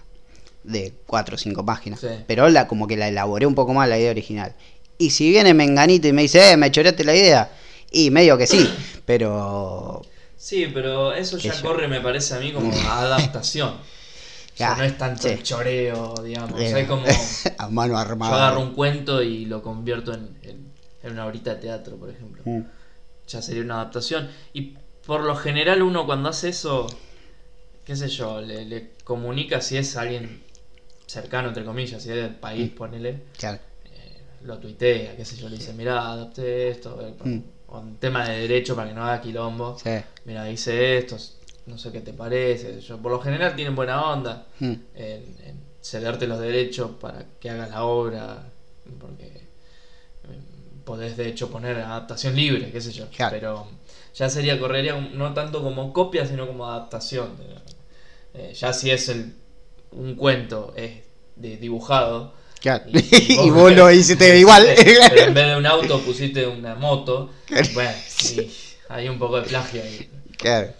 de 0.62 0.92
cuatro 1.06 1.34
o 1.34 1.38
cinco 1.38 1.64
páginas. 1.64 2.00
Sí. 2.00 2.08
Pero 2.26 2.48
la, 2.48 2.68
como 2.68 2.86
que 2.86 2.96
la 2.96 3.08
elaboré 3.08 3.46
un 3.46 3.54
poco 3.54 3.74
más 3.74 3.88
la 3.88 3.98
idea 3.98 4.10
original. 4.10 4.54
Y 4.96 5.10
si 5.10 5.30
viene 5.30 5.54
Menganito 5.54 6.06
y 6.08 6.12
me 6.12 6.22
dice, 6.22 6.52
eh, 6.52 6.56
me 6.56 6.70
choreaste 6.70 7.04
la 7.04 7.14
idea, 7.16 7.50
y 7.90 8.10
medio 8.10 8.36
que 8.38 8.46
sí, 8.46 8.68
pero 9.06 10.02
Sí, 10.36 10.70
pero 10.72 11.12
eso 11.12 11.36
ya 11.38 11.60
corre, 11.60 11.88
me 11.88 12.00
parece 12.00 12.34
a 12.34 12.38
mí, 12.38 12.52
como 12.52 12.70
a 12.72 13.00
adaptación. 13.02 13.70
O 13.70 14.56
sea, 14.56 14.70
Ya, 14.70 14.76
no 14.76 14.84
es 14.84 14.96
tanto 14.98 15.24
sí. 15.24 15.34
el 15.34 15.42
choreo, 15.42 16.14
digamos. 16.22 16.52
O 16.52 16.58
eh, 16.62 16.68
sea, 16.70 16.78
es 16.80 16.88
como. 16.88 17.04
a 17.58 17.68
mano 17.68 17.94
Yo 17.94 17.98
armada. 17.98 18.46
agarro 18.48 18.60
un 18.60 18.74
cuento 18.74 19.22
y 19.22 19.46
lo 19.46 19.62
convierto 19.62 20.12
en, 20.14 20.36
en- 20.42 20.68
en 21.02 21.12
una 21.12 21.26
horita 21.26 21.54
de 21.54 21.60
teatro, 21.60 21.96
por 21.96 22.10
ejemplo. 22.10 22.42
Mm. 22.44 22.60
Ya 23.28 23.42
sería 23.42 23.62
una 23.62 23.74
adaptación. 23.76 24.28
Y 24.52 24.74
por 25.06 25.22
lo 25.22 25.36
general 25.36 25.82
uno 25.82 26.06
cuando 26.06 26.28
hace 26.28 26.48
eso, 26.50 26.86
qué 27.84 27.96
sé 27.96 28.08
yo, 28.08 28.40
le, 28.40 28.64
le 28.64 28.90
comunica 29.04 29.60
si 29.60 29.76
es 29.76 29.96
alguien 29.96 30.42
cercano, 31.06 31.48
entre 31.48 31.64
comillas, 31.64 32.02
si 32.02 32.10
es 32.10 32.16
del 32.16 32.34
país, 32.34 32.70
ponele, 32.70 33.22
Claro. 33.38 33.58
eh, 33.86 34.22
lo 34.42 34.58
tuitea, 34.58 35.16
qué 35.16 35.24
sé 35.24 35.36
yo, 35.36 35.48
le 35.48 35.56
dice, 35.56 35.72
mirá, 35.72 36.10
adapté 36.12 36.68
esto, 36.70 37.00
eh, 37.00 37.14
Mm. 37.24 37.40
Con 37.68 37.96
tema 37.98 38.26
de 38.28 38.40
derecho 38.40 38.74
para 38.74 38.88
que 38.88 38.94
no 38.94 39.04
haga 39.04 39.20
quilombo. 39.20 39.78
Sí. 39.78 39.90
Mira, 40.24 40.50
hice 40.50 40.98
esto, 40.98 41.16
no 41.66 41.76
sé 41.78 41.92
qué 41.92 42.00
te 42.00 42.12
parece. 42.14 42.80
Yo, 42.80 42.96
por 42.98 43.12
lo 43.12 43.20
general 43.20 43.54
tienen 43.54 43.76
buena 43.76 44.02
onda 44.10 44.46
Mm. 44.60 44.72
en, 44.94 45.36
en 45.44 45.60
cederte 45.82 46.26
los 46.26 46.40
derechos 46.40 46.92
para 47.00 47.24
que 47.38 47.50
hagas 47.50 47.70
la 47.70 47.84
obra, 47.84 48.42
porque 49.00 49.26
eh, 49.26 50.40
podés 50.84 51.16
de 51.16 51.28
hecho 51.28 51.50
poner 51.50 51.76
adaptación 51.78 52.34
libre, 52.34 52.70
qué 52.72 52.80
sé 52.80 52.92
yo. 52.92 53.06
Claro. 53.14 53.36
Pero 53.36 53.66
ya 54.14 54.28
sería, 54.30 54.58
correría 54.58 54.94
un- 54.94 55.16
no 55.18 55.34
tanto 55.34 55.62
como 55.62 55.92
copia, 55.92 56.26
sino 56.26 56.46
como 56.46 56.66
adaptación. 56.66 57.28
Eh, 58.34 58.52
ya 58.54 58.72
si 58.72 58.90
es 58.90 59.08
el, 59.10 59.34
un 59.92 60.14
cuento 60.14 60.72
es 60.76 61.02
de 61.36 61.56
dibujado. 61.58 62.32
Claro. 62.60 62.84
Y- 62.88 63.34
Y, 63.46 63.50
vos 63.50 63.72
lo 63.72 63.90
hiciste 63.90 64.38
igual. 64.38 64.66
Pero 64.76 65.22
en 65.26 65.34
vez 65.34 65.46
de 65.46 65.56
un 65.56 65.66
auto 65.66 66.00
pusiste 66.04 66.46
una 66.46 66.74
moto. 66.74 67.30
Claro. 67.46 67.68
Bueno, 67.74 67.92
sí, 68.06 68.50
hay 68.88 69.08
un 69.08 69.18
poco 69.18 69.40
de 69.40 69.48
plagio 69.48 69.82
ahí. 69.82 70.08
Claro. 70.36 70.72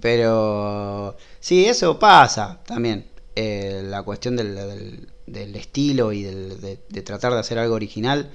Pero 0.00 1.16
sí, 1.40 1.64
eso 1.66 1.98
pasa 1.98 2.60
también. 2.66 3.06
Eh, 3.36 3.82
la 3.84 4.02
cuestión 4.02 4.36
del, 4.36 4.54
del- 4.54 5.08
del 5.26 5.56
estilo 5.56 6.12
y 6.12 6.22
del- 6.22 6.60
de, 6.60 6.78
de 6.88 7.02
tratar 7.02 7.32
de 7.32 7.40
hacer 7.40 7.58
algo 7.58 7.74
original 7.74 8.30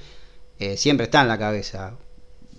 eh, 0.57 0.75
siempre 0.77 1.05
está 1.05 1.21
en 1.21 1.27
la 1.29 1.37
cabeza. 1.37 1.95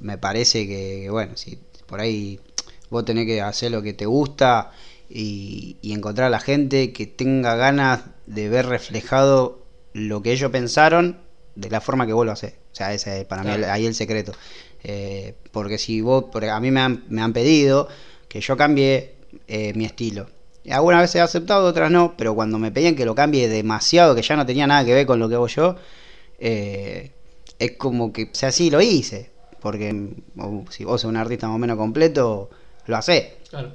Me 0.01 0.17
parece 0.19 0.67
que, 0.67 1.01
que, 1.05 1.11
bueno, 1.11 1.37
si 1.37 1.59
por 1.87 2.01
ahí 2.01 2.41
vos 2.89 3.05
tenés 3.05 3.27
que 3.27 3.41
hacer 3.43 3.73
lo 3.73 3.83
que 3.83 3.93
te 3.93 4.07
gusta 4.07 4.71
y, 5.11 5.77
y 5.83 5.93
encontrar 5.93 6.29
a 6.29 6.31
la 6.31 6.41
gente 6.41 6.93
que 6.93 7.07
tenga 7.07 7.57
ganas 7.57 8.03
de 8.27 8.49
ver 8.49 8.67
reflejado 8.67 9.60
lo 9.93 10.23
que 10.23 10.33
ellos 10.33 10.51
pensaron 10.51 11.19
de 11.55 11.71
la 11.71 11.81
forma 11.81 12.07
que 12.07 12.13
vos 12.13 12.25
lo 12.25 12.33
haces. 12.33 12.55
O 12.73 12.75
sea, 12.75 12.95
ese 12.95 13.21
es 13.21 13.25
para 13.27 13.43
mí 13.43 13.51
Claro. 13.53 13.73
ahí 13.73 13.87
el 13.87 13.95
secreto. 13.95 14.33
Eh, 14.83 15.35
porque 15.51 15.79
si 15.79 16.01
vos, 16.01 16.27
porque 16.33 16.49
a 16.49 16.61
mí 16.61 16.71
me 16.71 16.81
han, 16.81 17.05
me 17.09 17.21
han 17.23 17.33
pedido 17.33 17.89
que 18.29 18.41
yo 18.41 18.57
cambie 18.57 19.15
eh, 19.49 19.73
mi 19.75 19.85
estilo. 19.85 20.29
Algunas 20.71 21.01
veces 21.01 21.17
he 21.17 21.21
aceptado, 21.21 21.67
otras 21.67 21.91
no, 21.91 22.15
pero 22.17 22.35
cuando 22.35 22.59
me 22.59 22.71
pedían 22.71 22.95
que 22.95 23.05
lo 23.05 23.15
cambie 23.15 23.49
demasiado, 23.49 24.15
que 24.15 24.23
ya 24.23 24.37
no 24.37 24.47
tenía 24.47 24.67
nada 24.67 24.85
que 24.85 24.95
ver 24.95 25.07
con 25.07 25.19
lo 25.19 25.29
que 25.29 25.35
hago 25.35 25.49
yo, 25.49 25.77
eh, 26.39 27.11
es 27.59 27.73
como 27.73 28.13
que, 28.13 28.25
o 28.25 28.29
sea, 28.35 28.53
sí 28.53 28.71
lo 28.71 28.81
hice. 28.81 29.31
Porque 29.61 29.93
mm, 29.93 30.67
si 30.71 30.85
vos 30.85 31.01
sos 31.01 31.09
un 31.11 31.17
artista 31.17 31.47
más 31.49 31.57
o 31.57 31.59
menos 31.59 31.77
completo, 31.77 32.51
lo 32.87 32.97
hacés. 32.97 33.33
Claro. 33.51 33.73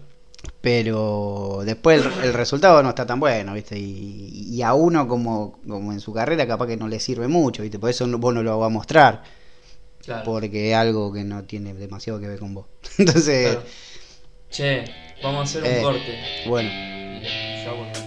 Pero 0.62 1.62
después 1.66 2.04
el, 2.06 2.24
el 2.26 2.34
resultado 2.34 2.82
no 2.82 2.90
está 2.90 3.06
tan 3.06 3.20
bueno, 3.20 3.54
¿viste? 3.54 3.78
Y, 3.78 4.48
y 4.52 4.62
a 4.62 4.74
uno 4.74 5.08
como, 5.08 5.60
como 5.68 5.92
en 5.94 6.00
su 6.00 6.12
carrera 6.14 6.48
capaz 6.48 6.68
que 6.68 6.78
no 6.78 6.88
le 6.88 7.00
sirve 7.00 7.28
mucho, 7.28 7.62
¿viste? 7.62 7.78
Por 7.80 7.90
eso 7.90 8.08
no- 8.08 8.18
vos 8.18 8.34
no 8.34 8.42
lo 8.44 8.58
vas 8.58 8.68
a 8.68 8.70
mostrar, 8.70 9.24
Claro. 10.04 10.24
porque 10.24 10.72
es 10.72 10.76
algo 10.78 11.12
que 11.14 11.24
no 11.24 11.44
tiene 11.44 11.74
demasiado 11.74 12.20
que 12.20 12.28
ver 12.28 12.40
con 12.40 12.54
vos. 12.54 12.66
Entonces, 12.98 13.52
claro. 13.56 13.64
Che, 14.50 14.86
vamos 15.24 15.40
a 15.40 15.44
hacer 15.44 15.64
un 15.64 15.70
Eh. 15.70 15.82
corte. 15.82 16.20
bueno, 16.48 16.70
Ya 16.70 17.72
volvemos 17.72 17.98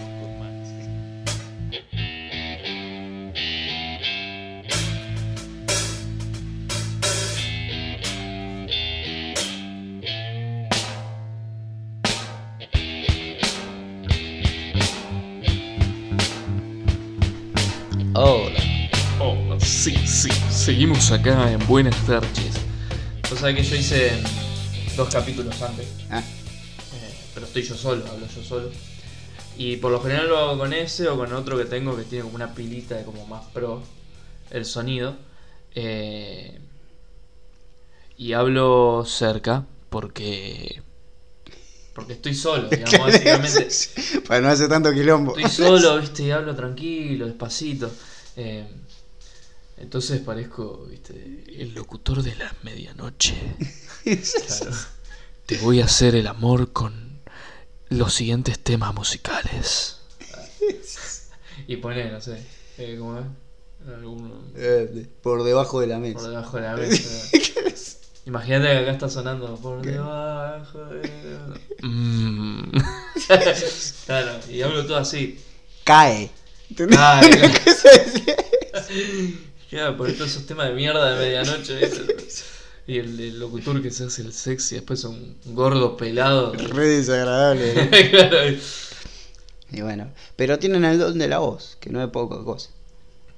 Seguimos 20.68 21.10
acá 21.12 21.50
en 21.50 21.66
Buenas 21.66 21.96
tardes. 22.04 22.52
Vos 23.30 23.38
sabés 23.38 23.56
que 23.56 23.62
yo 23.62 23.74
hice 23.74 24.12
dos 24.98 25.08
capítulos 25.08 25.62
antes. 25.62 25.86
Ah, 26.10 26.20
Eh, 26.20 27.14
pero 27.32 27.46
estoy 27.46 27.62
yo 27.62 27.74
solo, 27.74 28.04
hablo 28.06 28.26
yo 28.26 28.42
solo. 28.44 28.70
Y 29.56 29.76
por 29.78 29.90
lo 29.90 29.98
general 30.02 30.28
lo 30.28 30.36
hago 30.36 30.58
con 30.58 30.74
ese 30.74 31.08
o 31.08 31.16
con 31.16 31.32
otro 31.32 31.56
que 31.56 31.64
tengo 31.64 31.96
que 31.96 32.02
tiene 32.02 32.24
como 32.24 32.36
una 32.36 32.52
pilita 32.52 32.96
de 32.96 33.04
como 33.06 33.26
más 33.26 33.46
pro 33.46 33.82
el 34.50 34.66
sonido. 34.66 35.16
Eh, 35.74 36.58
y 38.18 38.34
hablo 38.34 39.06
cerca 39.06 39.64
porque 39.88 40.82
porque 41.94 42.12
estoy 42.12 42.34
solo, 42.34 42.68
digamos, 42.70 43.06
básicamente. 43.06 43.68
Para 44.28 44.42
no 44.42 44.48
hacer 44.48 44.68
tanto 44.68 44.92
quilombo. 44.92 45.34
Estoy 45.34 45.50
solo, 45.50 45.98
viste, 46.00 46.24
y 46.24 46.30
hablo 46.30 46.54
tranquilo, 46.54 47.24
despacito. 47.24 47.90
Eh, 48.36 48.66
entonces 49.80 50.20
parezco, 50.20 50.86
viste, 50.90 51.44
el 51.48 51.74
locutor 51.74 52.22
de 52.22 52.34
la 52.36 52.54
medianoche. 52.62 53.34
Claro. 54.04 54.76
Te 55.44 55.58
voy 55.58 55.82
a 55.82 55.84
hacer 55.84 56.14
el 56.14 56.26
amor 56.28 56.72
con 56.72 57.20
los 57.90 58.14
siguientes 58.14 58.58
temas 58.58 58.94
musicales. 58.94 59.98
Y 61.66 61.76
pone, 61.76 62.10
no 62.10 62.20
sé, 62.20 62.42
eh, 62.78 62.96
¿cómo 62.98 63.18
es? 63.18 63.26
Eh, 64.56 65.06
por 65.22 65.42
debajo 65.44 65.80
de 65.80 65.88
la 65.88 65.96
por 65.96 66.02
mesa. 66.02 66.28
debajo 66.28 66.56
de 66.56 66.62
la 66.62 66.76
mesa. 66.76 67.36
Imagínate 68.26 68.66
que 68.68 68.78
acá 68.78 68.90
está 68.92 69.08
sonando 69.08 69.56
por 69.56 69.82
debajo 69.82 70.84
de 70.86 71.02
la 71.08 71.60
Mm. 71.82 72.70
Claro, 74.06 74.40
y 74.50 74.62
hablo 74.62 74.86
todo 74.86 74.98
así. 74.98 75.38
Cae. 75.84 76.30
Decía? 76.70 78.36
Claro, 79.68 79.96
por 79.96 80.10
todos 80.12 80.30
esos 80.30 80.46
temas 80.46 80.68
de 80.68 80.74
mierda 80.74 81.10
de 81.14 81.18
medianoche. 81.26 81.80
Y 82.86 82.98
el, 82.98 83.20
el 83.20 83.38
locutor 83.38 83.82
que 83.82 83.90
se 83.90 84.04
hace 84.04 84.22
el 84.22 84.32
sexy, 84.32 84.76
después 84.76 85.04
un 85.04 85.36
gordo 85.44 85.96
pelado. 85.96 86.52
Re 86.54 86.86
desagradable. 86.88 87.74
Claro. 88.10 88.56
Y 89.70 89.80
bueno, 89.82 90.12
pero 90.36 90.58
tienen 90.58 90.84
el 90.84 90.98
don 90.98 91.18
de 91.18 91.26
la 91.28 91.38
voz, 91.38 91.76
que 91.80 91.90
no 91.90 92.02
es 92.02 92.10
poca 92.10 92.42
cosa. 92.44 92.70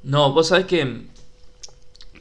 No, 0.02 0.32
vos 0.32 0.48
sabés 0.48 0.66
que. 0.66 1.06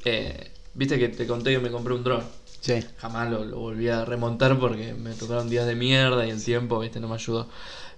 eh, 0.05 0.51
Viste 0.73 0.97
que 0.99 1.09
te 1.09 1.27
conté 1.27 1.51
que 1.51 1.59
me 1.59 1.71
compré 1.71 1.93
un 1.93 2.03
dron. 2.03 2.23
Sí. 2.61 2.85
Jamás 2.97 3.29
lo, 3.29 3.43
lo 3.43 3.59
volví 3.59 3.89
a 3.89 4.05
remontar 4.05 4.57
porque 4.59 4.93
me 4.93 5.13
tocaron 5.13 5.49
días 5.49 5.65
de 5.65 5.75
mierda 5.75 6.25
y 6.25 6.29
el 6.29 6.43
tiempo, 6.43 6.79
viste, 6.79 6.99
no 6.99 7.07
me 7.07 7.15
ayudó. 7.15 7.49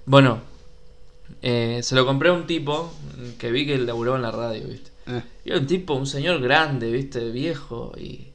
Bueno, 0.06 0.42
eh, 1.42 1.82
se 1.84 1.96
lo 1.96 2.06
compré 2.06 2.30
a 2.30 2.34
un 2.34 2.48
tipo 2.48 2.94
que 3.40 3.52
vi 3.52 3.66
que 3.66 3.78
laburaba 3.78 4.18
en 4.18 4.24
la 4.24 4.32
radio, 4.32 4.68
viste. 4.68 4.91
Y 5.44 5.50
era 5.50 5.60
un 5.60 5.68
tipo, 5.68 5.94
un 5.96 6.06
señor 6.08 6.40
grande, 6.42 6.92
viste, 6.92 7.32
viejo 7.32 7.92
y. 7.98 8.28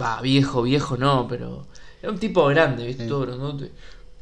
Va, 0.00 0.20
viejo, 0.20 0.62
viejo 0.62 0.96
no, 0.96 1.26
pero. 1.28 1.66
Era 2.02 2.12
un 2.12 2.18
tipo 2.18 2.44
grande, 2.46 2.86
viste, 2.86 3.06
todo 3.06 3.20
grandote. 3.20 3.70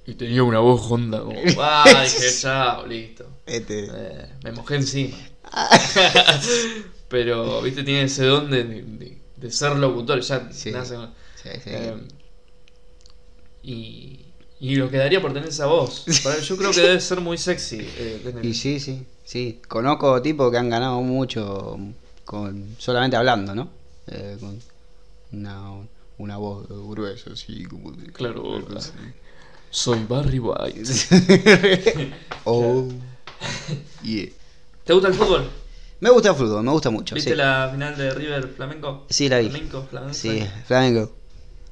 Y 0.06 0.14
tenía 0.14 0.42
una 0.42 0.58
voz 0.60 0.82
honda 0.90 1.20
como. 1.20 1.38
¡Ah! 1.60 1.84
Dije, 2.04 2.28
chao, 2.40 2.86
listo. 2.86 3.26
este. 3.46 3.88
Eh, 3.90 4.28
me 4.44 4.52
mojé 4.52 4.76
encima. 4.76 5.16
pero, 7.08 7.62
viste, 7.62 7.82
tiene 7.82 8.02
ese 8.04 8.24
don 8.26 8.50
de, 8.50 8.64
de- 8.64 9.18
de 9.36 9.50
ser 9.50 9.76
locutor, 9.76 10.20
ya 10.20 10.50
Sí. 10.52 10.70
nace 10.70 10.94
con- 10.94 11.12
Sí, 11.42 11.48
sí. 11.62 11.70
eh, 11.70 11.94
y, 13.62 14.20
y 14.60 14.76
lo 14.76 14.90
quedaría 14.90 15.20
por 15.20 15.32
tener 15.32 15.48
esa 15.48 15.66
voz. 15.66 16.04
Yo 16.46 16.56
creo 16.56 16.70
que 16.70 16.80
debe 16.80 17.00
ser 17.00 17.20
muy 17.20 17.36
sexy. 17.38 17.78
eh, 17.80 18.20
tener- 18.24 18.44
Y 18.44 18.54
sí, 18.54 18.80
sí, 18.80 19.04
sí. 19.24 19.60
Conozco 19.68 20.20
tipos 20.22 20.50
que 20.50 20.58
han 20.58 20.70
ganado 20.70 21.00
mucho 21.00 21.78
con 22.24 22.76
solamente 22.78 23.16
hablando, 23.16 23.54
¿no? 23.54 23.68
Eh, 24.06 24.36
con 24.40 24.60
una, 25.32 25.72
una 26.18 26.36
voz 26.36 26.66
gruesa, 26.68 27.32
así 27.32 27.64
como 27.64 27.92
de... 27.92 28.12
Claro, 28.12 28.64
soy 29.70 30.04
Barry 30.08 30.38
White. 30.38 30.82
oh, 32.44 32.88
yeah. 34.02 34.28
¿Te 34.84 34.92
gusta 34.92 35.08
el 35.08 35.14
fútbol? 35.14 35.50
Me 36.00 36.10
gusta 36.10 36.30
el 36.30 36.36
fútbol, 36.36 36.62
me 36.62 36.70
gusta 36.70 36.90
mucho. 36.90 37.14
¿Viste 37.14 37.30
sí. 37.30 37.36
la 37.36 37.70
final 37.72 37.96
de 37.96 38.10
River 38.10 38.48
Flamenco? 38.48 39.06
Sí, 39.08 39.28
la 39.28 39.38
vi. 39.38 39.48
Flamenco, 39.48 39.86
Flamenco. 39.88 40.14
Sí, 40.14 40.46
Flamengo. 40.66 41.12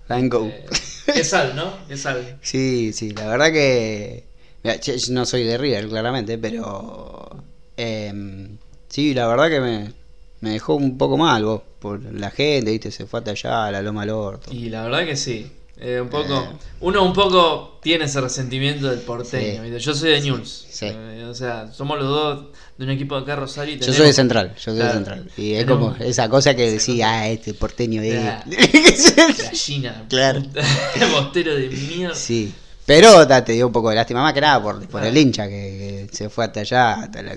Flamengo. 0.06 0.46
Eh, 0.46 0.66
qué 1.12 1.24
sal, 1.24 1.54
¿no? 1.54 1.86
Qué 1.86 1.96
sal. 1.96 2.38
Sí, 2.42 2.92
sí, 2.92 3.10
la 3.10 3.26
verdad 3.26 3.52
que. 3.52 4.24
Yo 4.64 4.92
no 5.10 5.24
soy 5.26 5.44
de 5.44 5.58
River, 5.58 5.88
claramente, 5.88 6.38
pero. 6.38 7.30
em, 7.76 8.56
sí, 8.88 9.12
la 9.14 9.26
verdad 9.26 9.48
que 9.48 9.60
me, 9.60 9.92
me 10.40 10.50
dejó 10.50 10.74
un 10.76 10.96
poco 10.98 11.16
mal, 11.16 11.44
vos. 11.44 11.62
Por 11.80 12.00
la 12.14 12.30
gente, 12.30 12.70
viste, 12.70 12.92
se 12.92 13.06
fue 13.06 13.18
hasta 13.18 13.32
allá, 13.32 13.66
a 13.66 13.70
la 13.72 13.82
loma 13.82 14.02
al 14.02 14.10
orto. 14.10 14.52
Y 14.52 14.68
la 14.68 14.84
verdad 14.84 15.04
que 15.04 15.16
sí. 15.16 15.50
Eh, 15.84 16.00
un 16.00 16.08
poco, 16.10 16.42
Eh. 16.42 16.48
uno 16.80 17.02
un 17.04 17.12
poco 17.12 17.80
tiene 17.82 18.04
ese 18.04 18.20
resentimiento 18.20 18.88
del 18.88 19.00
porteño. 19.00 19.64
Yo 19.78 19.94
soy 19.94 20.10
de 20.10 20.20
News. 20.20 20.66
Sí. 20.70 20.86
o 21.28 21.34
sea, 21.34 21.72
somos 21.72 21.98
los 21.98 22.06
dos 22.08 22.44
de 22.78 22.84
un 22.84 22.90
equipo 22.90 23.16
de 23.16 23.22
acá 23.22 23.34
Rosario. 23.34 23.74
y 23.74 23.78
Yo 23.78 23.86
tenemos- 23.86 23.96
soy 23.96 24.06
de 24.06 24.12
Central, 24.12 24.54
yo 24.54 24.60
soy 24.62 24.74
Claro. 24.76 24.88
de 24.90 24.94
Central. 24.94 25.30
Y 25.36 25.52
es 25.54 25.64
Tenemos- 25.66 25.94
como 25.96 26.04
esa 26.08 26.28
cosa 26.28 26.54
que 26.54 26.70
decía, 26.70 27.10
ah, 27.10 27.28
este 27.28 27.52
porteño 27.54 28.00
es. 28.00 28.12
Claro. 28.14 28.44
Gallina. 29.38 30.04
Claro. 30.08 30.42
Bostero 31.12 31.54
de 31.56 31.68
mierda. 31.68 32.14
sí, 32.14 32.52
Pero 32.84 33.26
ta, 33.28 33.44
te 33.44 33.52
dio 33.52 33.68
un 33.68 33.72
poco 33.72 33.90
de 33.90 33.94
lástima, 33.96 34.22
más 34.22 34.32
que 34.32 34.40
nada 34.40 34.60
por, 34.60 34.86
por 34.88 35.04
el 35.04 35.16
hincha 35.16 35.46
que, 35.48 36.08
que 36.10 36.16
se 36.16 36.28
fue 36.28 36.44
hasta 36.46 36.60
allá, 36.60 36.94
hasta 36.94 37.22
la 37.22 37.36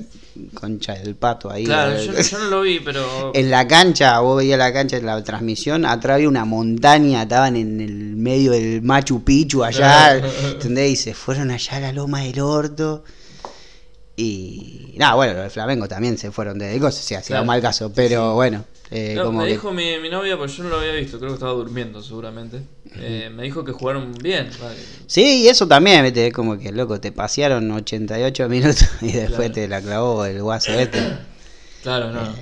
concha 0.56 0.94
del 0.96 1.16
pato 1.16 1.52
ahí. 1.52 1.66
Claro, 1.66 2.02
yo, 2.02 2.14
yo 2.20 2.40
no 2.40 2.46
lo 2.46 2.62
vi, 2.62 2.80
pero. 2.80 3.32
En 3.34 3.52
la 3.52 3.68
cancha, 3.68 4.20
vos 4.22 4.38
veías 4.38 4.58
la 4.58 4.74
cancha 4.74 4.98
en 4.98 5.06
la 5.06 5.24
transmisión, 5.24 5.86
atrás 5.86 6.16
había 6.16 6.30
una 6.30 6.46
montaña, 6.46 7.22
estaban 7.24 7.56
en 7.58 7.80
el 7.80 7.94
medio 8.16 8.52
del 8.54 8.82
Machu 8.82 9.24
Picchu 9.24 9.64
allá, 9.64 10.18
¿entendés? 10.52 10.92
Y 10.92 10.96
se 10.96 11.14
fueron 11.14 11.52
allá 11.52 11.78
a 11.78 11.80
la 11.80 11.92
loma 11.94 12.22
del 12.22 12.40
orto. 12.40 13.04
Y 14.18 14.94
nada, 14.98 15.16
bueno, 15.16 15.34
los 15.34 15.44
de 15.44 15.50
Flamengo 15.50 15.88
también 15.88 16.18
se 16.18 16.32
fueron 16.32 16.58
de 16.58 16.80
cosas, 16.80 17.04
o 17.04 17.08
sea, 17.08 17.20
hacía 17.20 17.36
Claro. 17.36 17.46
mal 17.46 17.62
caso, 17.62 17.92
pero 17.94 18.34
bueno, 18.36 18.64
eh, 18.92 19.16
como 19.24 19.40
me 19.40 19.46
que- 19.46 19.52
dijo 19.54 19.72
mi, 19.74 19.98
mi 20.00 20.10
novia, 20.10 20.38
pues 20.38 20.56
yo 20.56 20.64
no 20.64 20.70
lo 20.70 20.80
había 20.80 20.94
visto, 20.94 21.18
creo 21.18 21.30
que 21.32 21.36
estaba 21.36 21.54
durmiendo 21.54 22.02
seguramente. 22.04 22.62
Eh, 22.98 23.30
me 23.34 23.44
dijo 23.44 23.64
que 23.66 23.72
jugaron 23.72 24.14
bien. 24.14 24.50
vale. 24.62 24.78
Sí, 25.08 25.44
y 25.44 25.48
eso 25.48 25.68
también, 25.68 26.04
viste, 26.04 26.28
es 26.28 26.34
como 26.34 26.58
que 26.58 26.72
loco, 26.72 27.00
te 27.02 27.12
pasearon 27.12 27.70
88 27.72 28.48
minutos 28.50 28.86
y 29.02 29.12
después 29.12 29.38
Claro. 29.38 29.54
te 29.54 29.68
la 29.68 29.82
clavó 29.82 30.26
el 30.26 30.42
guaso 30.42 30.72
este. 30.74 31.00
Claro, 31.84 32.12
no. 32.12 32.22
no. 32.26 32.36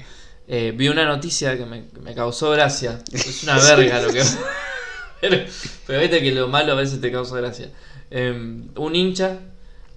Eh, 0.48 0.74
vi 0.76 0.88
una 0.90 1.06
noticia 1.06 1.58
que 1.58 1.66
me, 1.66 1.88
que 1.88 2.00
me 2.00 2.14
causó 2.16 2.52
gracia. 2.52 3.00
Es 3.12 3.44
una 3.44 3.58
verga 3.58 4.02
lo 4.02 4.12
que. 4.14 4.22
pero, 5.22 5.38
pero 5.88 6.00
viste 6.02 6.22
que 6.22 6.32
lo 6.32 6.48
malo 6.48 6.74
a 6.74 6.76
veces 6.76 7.02
te 7.02 7.12
causa 7.12 7.36
gracia. 7.38 7.70
Eh, 8.12 8.32
un 8.76 8.96
hincha 8.96 9.40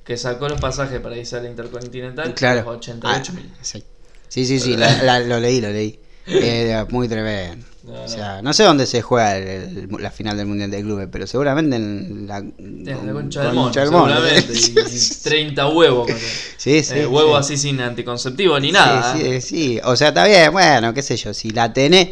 que 0.04 0.16
sacó 0.16 0.48
los 0.48 0.60
pasajes 0.60 1.00
para 1.00 1.16
irse 1.16 1.36
a 1.36 1.40
la 1.42 1.48
Intercontinental. 1.48 2.32
Claro. 2.34 2.62
los 2.62 2.76
88 2.78 3.32
Ah, 3.36 3.60
sí, 3.60 4.44
sí, 4.46 4.58
sí, 4.60 4.76
la- 4.76 5.02
la- 5.02 5.20
lo 5.20 5.38
leí, 5.40 5.60
lo 5.60 5.70
leí. 5.70 5.98
Era 6.26 6.84
muy 6.90 7.08
tremendo. 7.08 7.64
No. 7.84 8.02
O 8.02 8.08
sea, 8.08 8.42
no 8.42 8.52
sé 8.52 8.64
dónde 8.64 8.84
se 8.84 9.00
juega 9.00 9.36
el- 9.36 9.46
el- 9.48 9.88
la 10.00 10.10
final 10.10 10.36
del 10.36 10.46
Mundial 10.46 10.72
de 10.72 10.82
Clubes, 10.82 11.08
pero 11.12 11.24
seguramente 11.28 11.76
en 11.76 12.26
la, 12.26 12.38
En 12.38 12.84
la 12.84 12.96
con- 12.96 13.12
concha 13.12 13.42
del 13.44 13.54
mono. 13.54 13.72
seguramente. 13.72 14.52
Y, 14.52 14.74
y 14.96 15.22
30 15.22 15.68
huevos. 15.68 16.08
Sí, 16.56 16.82
sí. 16.82 16.94
eh, 16.96 17.06
sí. 17.08 17.32
así 17.36 17.56
sin 17.56 17.80
anticonceptivo 17.80 18.58
ni 18.58 18.72
nada. 18.72 19.14
Sí, 19.16 19.22
¿eh? 19.24 19.40
sí. 19.40 19.80
O 19.84 19.94
sea, 19.94 20.08
está 20.08 20.26
bien, 20.26 20.50
bueno, 20.52 20.92
qué 20.92 21.02
sé 21.02 21.16
yo, 21.16 21.32
si 21.32 21.50
la 21.50 21.72
tenés, 21.72 22.08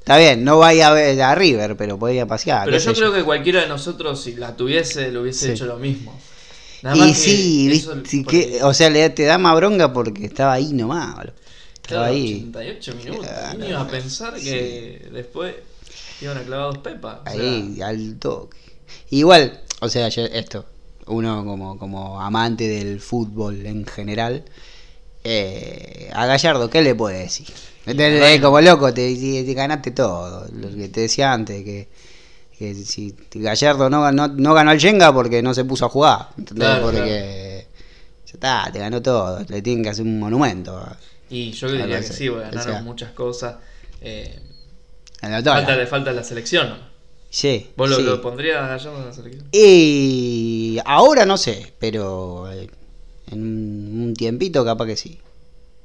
está 0.00 0.16
bien, 0.18 0.42
no 0.42 0.58
vaya 0.58 0.88
a 0.88 0.92
ver 0.92 1.22
a 1.22 1.32
River, 1.36 1.76
pero 1.76 1.96
podía 2.00 2.26
pasear. 2.26 2.64
Pero 2.64 2.78
yo 2.78 2.92
creo 2.92 3.12
que 3.12 3.22
cualquiera 3.22 3.60
de 3.60 3.68
nosotros, 3.68 4.20
si 4.24 4.34
la 4.34 4.56
tuviese, 4.56 5.12
lo 5.12 5.22
hubiese 5.22 5.52
hecho 5.52 5.66
lo 5.66 5.76
mismo. 5.78 6.18
Nada 6.82 6.96
más 6.96 7.10
Y 7.10 7.12
que 7.12 7.18
sí, 7.18 7.70
eso- 7.72 7.94
viste, 7.94 8.22
porque- 8.24 8.50
que, 8.58 8.62
o 8.64 8.74
sea, 8.74 8.90
le, 8.90 9.08
te 9.10 9.22
da 9.22 9.38
más 9.38 9.54
bronca 9.54 9.92
porque 9.92 10.24
estaba 10.26 10.54
ahí 10.54 10.72
nomás, 10.72 11.14
boludo. 11.14 11.34
Estaba 11.82 12.06
Claro, 12.06 12.14
ahí. 12.14 12.34
88 12.48 12.94
minutos. 12.94 13.26
Claro, 13.26 13.58
¿Quién 13.58 13.70
iba 13.70 13.80
a 13.80 13.88
pensar 13.88 14.34
que 14.34 15.08
después 15.12 15.54
iban 16.20 16.38
a 16.38 16.42
clavar 16.42 16.66
dos 16.74 16.78
pepas? 16.78 17.18
Sea, 17.24 17.32
Ahí, 17.32 17.80
al 17.82 18.18
toque. 18.18 18.56
Igual, 19.10 19.60
o 19.80 19.88
sea, 19.88 20.08
yo- 20.08 20.24
esto, 20.24 20.64
uno 21.06 21.44
como, 21.44 21.78
como 21.78 22.20
amante 22.20 22.68
del 22.68 23.00
fútbol 23.00 23.66
en 23.66 23.84
general, 23.86 24.44
eh, 25.24 26.10
a 26.12 26.26
Gallardo, 26.26 26.68
¿qué 26.70 26.82
le 26.82 26.94
puede 26.94 27.18
decir? 27.20 27.46
¿Entendés? 27.86 28.20
bueno. 28.20 28.44
Como 28.46 28.60
loco, 28.60 28.92
te, 28.94 29.14
te- 29.14 29.44
te 29.44 29.54
ganaste 29.54 29.90
todo. 29.90 30.46
Lo 30.52 30.70
que 30.74 30.88
te 30.88 31.00
decía 31.02 31.32
antes, 31.32 31.64
que, 31.64 31.88
que 32.56 32.74
si 32.74 33.14
Gallardo 33.34 33.90
no, 33.90 34.02
ganó 34.02 34.28
no 34.28 34.54
ganó 34.54 34.70
al 34.70 34.80
Jenga 34.80 35.12
porque 35.12 35.42
no 35.42 35.52
se 35.54 35.64
puso 35.64 35.86
a 35.86 35.88
jugar. 35.88 36.28
¿entendés? 36.38 36.68
Claro, 36.68 36.84
porque 36.84 37.66
ya 38.26 38.32
está, 38.34 38.70
te 38.72 38.78
ganó 38.78 39.02
todo. 39.02 39.44
Le 39.48 39.62
tienen 39.62 39.82
que 39.82 39.90
hacer 39.90 40.04
un 40.04 40.18
monumento. 40.20 40.80
Y 41.32 41.52
yo 41.52 41.70
diría 41.70 41.98
que 41.98 42.02
sí, 42.02 42.28
porque 42.28 42.44
O 42.46 42.50
ganaron 42.50 42.72
sea, 42.74 42.82
muchas 42.82 43.12
cosas. 43.12 43.56
Eh, 44.00 44.38
falta, 45.20 45.76
le 45.76 45.86
falta 45.86 46.12
la 46.12 46.22
selección. 46.22 46.68
¿no? 46.68 46.76
Sí, 47.30 47.70
¿Vos 47.76 47.88
lo, 47.88 47.96
sí. 47.96 48.02
lo 48.02 48.20
pondrías 48.20 48.58
a 48.62 48.68
Gallardo 48.68 48.98
en 48.98 49.06
la 49.06 49.12
selección? 49.12 49.48
Y 49.50 50.78
ahora 50.84 51.24
no 51.24 51.38
sé, 51.38 51.72
pero 51.78 52.52
eh, 52.52 52.68
en 53.30 53.40
un 53.40 54.14
tiempito 54.14 54.62
capaz 54.64 54.86
que 54.86 54.96
sí. 54.96 55.18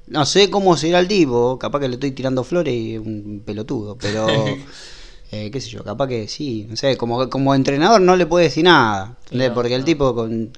No 0.07 0.25
sé 0.25 0.49
cómo 0.49 0.75
será 0.75 0.99
el 0.99 1.07
tipo, 1.07 1.57
capaz 1.57 1.79
que 1.79 1.88
le 1.88 1.93
estoy 1.95 2.12
tirando 2.12 2.43
flores 2.43 2.73
y 2.73 2.97
un 2.97 3.41
pelotudo, 3.45 3.97
pero 3.97 4.27
eh, 5.31 5.51
qué 5.51 5.62
sé 5.62 5.69
yo, 5.69 5.83
capaz 5.83 6.07
que 6.07 6.27
sí, 6.27 6.65
no 6.69 6.75
sé, 6.75 6.97
como, 6.97 7.29
como 7.29 7.55
entrenador 7.55 8.01
no 8.01 8.15
le 8.15 8.25
puede 8.25 8.45
decir 8.45 8.63
nada, 8.65 9.17
porque 9.53 9.75
el 9.75 9.81
no. 9.81 9.86
tipo 9.86 10.15
con 10.15 10.51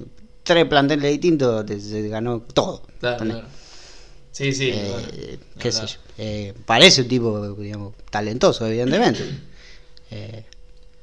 tres 0.44 0.66
planteles 0.66 1.12
distintos 1.12 1.66
te, 1.66 1.80
se 1.80 2.08
ganó 2.10 2.42
todo. 2.42 2.84
Claro, 3.00 3.24
claro. 3.26 3.59
Sí, 4.32 4.54
sí. 4.54 4.70
Eh, 4.74 4.88
bueno, 4.92 5.08
qué 5.60 5.72
sé 5.72 5.86
yo, 5.88 5.98
eh, 6.18 6.54
parece 6.66 7.02
un 7.02 7.08
tipo, 7.08 7.50
digamos, 7.56 7.94
talentoso, 8.10 8.66
evidentemente. 8.68 9.24
Eh, 10.12 10.44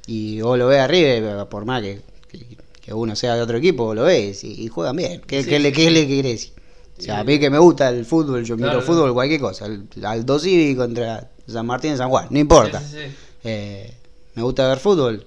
y 0.08 0.40
vos 0.40 0.58
lo 0.58 0.66
ves 0.66 0.80
arriba, 0.80 1.48
por 1.48 1.64
más 1.64 1.80
que, 1.80 2.00
que- 2.28 2.56
que 2.80 2.92
uno 2.92 3.14
sea 3.14 3.36
de 3.36 3.42
otro 3.42 3.56
equipo, 3.58 3.84
vos 3.84 3.94
lo 3.94 4.02
ves 4.02 4.42
y, 4.42 4.64
y 4.64 4.66
juegan 4.66 4.96
bien. 4.96 5.20
¿Qué, 5.24 5.44
Sí, 5.44 5.48
qué 5.50 5.58
le, 5.60 5.72
qué 5.72 5.90
le 5.92 6.08
querés 6.08 6.32
decir? 6.32 6.52
O 6.98 7.02
sea, 7.02 7.20
a 7.20 7.24
mí 7.24 7.38
que 7.38 7.48
me 7.48 7.58
gusta 7.58 7.88
el 7.90 8.04
fútbol, 8.04 8.44
yo 8.44 8.56
Claro, 8.56 8.78
miro 8.78 8.82
fútbol, 8.84 9.12
cualquier 9.14 9.40
cosa. 9.40 9.66
El 9.66 9.86
Aldo 10.04 10.40
Civi 10.40 10.74
contra 10.74 11.30
San 11.46 11.66
Martín 11.66 11.92
de 11.92 11.98
San 11.98 12.08
Juan, 12.10 12.26
no 12.30 12.38
importa. 12.40 12.80
Sí, 12.80 12.86
sí, 12.90 13.06
sí. 13.08 13.14
Eh, 13.44 13.94
me 14.34 14.42
gusta 14.42 14.66
ver 14.68 14.78
fútbol, 14.78 15.24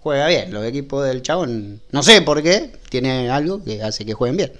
juega 0.00 0.28
bien. 0.28 0.52
Los 0.52 0.66
equipos 0.66 1.02
del 1.06 1.22
chabón, 1.22 1.80
no 1.92 2.02
sé 2.02 2.20
por 2.20 2.42
qué, 2.42 2.72
tiene 2.90 3.30
algo 3.30 3.64
que 3.64 3.82
hace 3.82 4.04
que 4.04 4.12
jueguen 4.12 4.36
bien. 4.36 4.52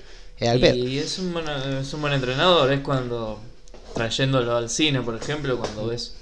Es 0.45 0.51
al 0.51 0.61
pedo. 0.61 0.75
Y 0.75 0.99
es 0.99 1.19
un, 1.19 1.33
buen, 1.33 1.49
es 1.49 1.93
un 1.95 2.01
buen 2.01 2.13
entrenador, 2.13 2.73
es 2.73 2.81
cuando, 2.81 3.41
trayéndolo 3.95 4.57
al 4.57 4.69
cine, 4.71 5.01
por 5.03 5.15
ejemplo, 5.17 5.57
cuando 5.59 5.87
ves 5.87 6.17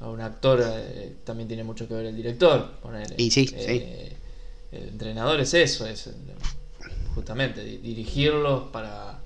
a 0.00 0.08
un 0.08 0.20
actor, 0.20 0.62
eh, 0.64 1.16
también 1.24 1.48
tiene 1.48 1.64
mucho 1.64 1.86
que 1.86 1.94
ver 1.94 2.06
el 2.06 2.16
director. 2.16 2.72
ponele. 2.82 3.14
Y 3.18 3.30
sí, 3.30 3.48
Eh, 3.54 4.16
El 4.72 4.88
entrenador 4.88 5.40
es 5.40 5.52
eso, 5.54 5.84
es 5.86 6.06
eh, 6.06 6.12
justamente 7.14 7.64
di- 7.64 7.78
dirigirlos 7.78 8.70
para, 8.70 9.18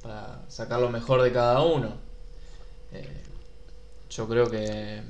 para 0.00 0.42
sacar 0.48 0.80
lo 0.80 0.90
mejor 0.90 1.22
de 1.22 1.32
cada 1.32 1.60
uno. 1.62 1.96
Eh, 2.92 3.04
yo 4.10 4.28
creo 4.28 4.48
que 4.50 5.02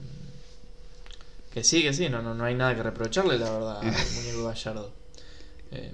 que 1.52 1.62
sí, 1.62 1.82
que 1.82 1.92
sí, 1.92 2.08
no, 2.08 2.22
no, 2.22 2.35
no 2.35 2.44
hay 2.44 2.54
nada 2.54 2.74
que 2.74 2.82
reprocharle, 2.82 3.38
la 3.38 3.50
verdad, 3.50 3.80
al 3.80 3.92
Gallardo. 4.44 4.90
Eh, 5.72 5.92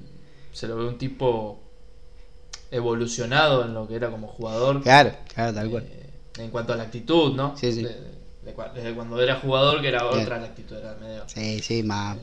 se 0.53 0.69
lo 0.69 0.77
ve 0.77 0.85
un 0.87 0.97
tipo 0.99 1.59
evolucionado 2.71 3.65
en 3.65 3.75
lo 3.75 3.87
que 3.89 3.95
era 3.97 4.11
como 4.11 4.29
jugador. 4.29 4.83
Claro, 4.83 5.13
claro, 5.33 5.55
tal 5.55 5.71
cual. 5.71 5.85
eh, 5.91 6.11
en 6.39 6.51
cuanto 6.51 6.73
a 6.73 6.77
la 6.77 6.85
actitud, 6.85 7.35
¿no? 7.35 7.57
Sí, 7.57 7.73
sí. 7.73 7.83
De- 7.83 8.19
de 8.45 8.55
cua- 8.57 8.73
desde 8.73 8.95
cuando 8.95 9.21
era 9.21 9.37
jugador, 9.41 9.81
que 9.81 9.89
era 9.89 10.07
otra 10.07 10.39
la 10.39 10.47
actitud, 10.47 10.77
era 10.77 10.95
medio. 10.95 11.25
Sí, 11.29 11.61
sí, 11.61 11.83
más 11.83 12.17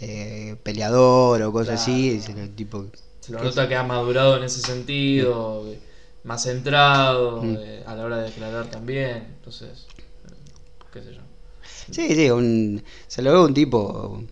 eh, 0.00 0.56
peleador 0.62 1.42
o 1.42 1.52
cosas 1.52 1.84
Claro. 1.84 1.92
así. 1.98 2.10
Es 2.16 2.28
el 2.28 2.54
tipo. 2.54 2.86
Se 3.20 3.32
lo 3.32 3.42
nota 3.42 3.68
que 3.68 3.76
ha 3.76 3.84
madurado 3.84 4.36
en 4.36 4.42
ese 4.44 4.60
sentido, 4.60 5.64
eh, 5.68 5.78
más 6.24 6.42
centrado 6.42 7.42
Mm. 7.42 7.56
eh, 7.58 7.82
a 7.86 7.94
la 7.94 8.04
hora 8.04 8.16
de 8.18 8.24
declarar 8.24 8.66
también. 8.68 9.34
Entonces, 9.38 9.86
qué 10.92 11.02
sé 11.02 11.14
yo. 11.14 11.20
Sí, 11.92 12.14
sí, 12.14 12.30
un, 12.30 12.82
se 13.06 13.22
lo 13.22 13.32
ve 13.32 13.38
un 13.40 13.54
tipo 13.54 14.22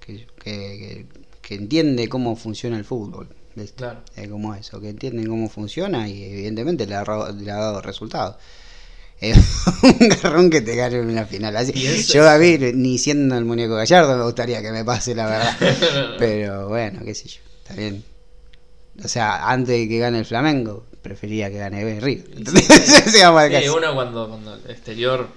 que, 0.00 0.26
que, 0.42 0.42
que- 0.42 1.06
que 1.42 1.54
entiende 1.54 2.08
cómo 2.08 2.34
funciona 2.36 2.76
el 2.76 2.84
fútbol. 2.84 3.28
Claro. 3.76 4.00
Es 4.16 4.28
como 4.28 4.54
eso, 4.54 4.80
que 4.80 4.88
entienden 4.88 5.26
cómo 5.26 5.48
funciona 5.48 6.08
y 6.08 6.22
evidentemente 6.24 6.86
le 6.86 6.94
ha, 6.94 7.04
le 7.32 7.50
ha 7.50 7.56
dado 7.56 7.80
resultados. 7.82 8.36
Es 9.20 9.36
un 9.82 10.08
garrón 10.08 10.48
que 10.48 10.62
te 10.62 10.74
gane 10.76 10.96
en 10.96 11.10
una 11.10 11.26
final 11.26 11.54
así. 11.54 11.74
Yo 12.04 12.26
a 12.26 12.38
mí, 12.38 12.56
ni 12.72 12.96
siendo 12.96 13.36
el 13.36 13.44
muñeco 13.44 13.74
gallardo, 13.74 14.16
me 14.16 14.24
gustaría 14.24 14.62
que 14.62 14.72
me 14.72 14.82
pase 14.82 15.14
la 15.14 15.26
verdad. 15.26 16.16
Pero 16.18 16.68
bueno, 16.68 17.00
qué 17.04 17.14
sé 17.14 17.28
yo, 17.28 17.40
está 17.62 17.74
bien. 17.74 18.02
O 19.04 19.08
sea, 19.08 19.50
antes 19.50 19.78
de 19.78 19.88
que 19.88 19.98
gane 19.98 20.20
el 20.20 20.24
Flamengo, 20.24 20.86
prefería 21.02 21.50
que 21.50 21.58
gane 21.58 22.00
River. 22.00 22.30
El 22.34 22.46
Sí, 22.48 23.20
caso. 23.20 23.76
uno 23.76 23.94
cuando, 23.94 24.26
cuando 24.28 24.54
el 24.54 24.70
exterior, 24.70 25.28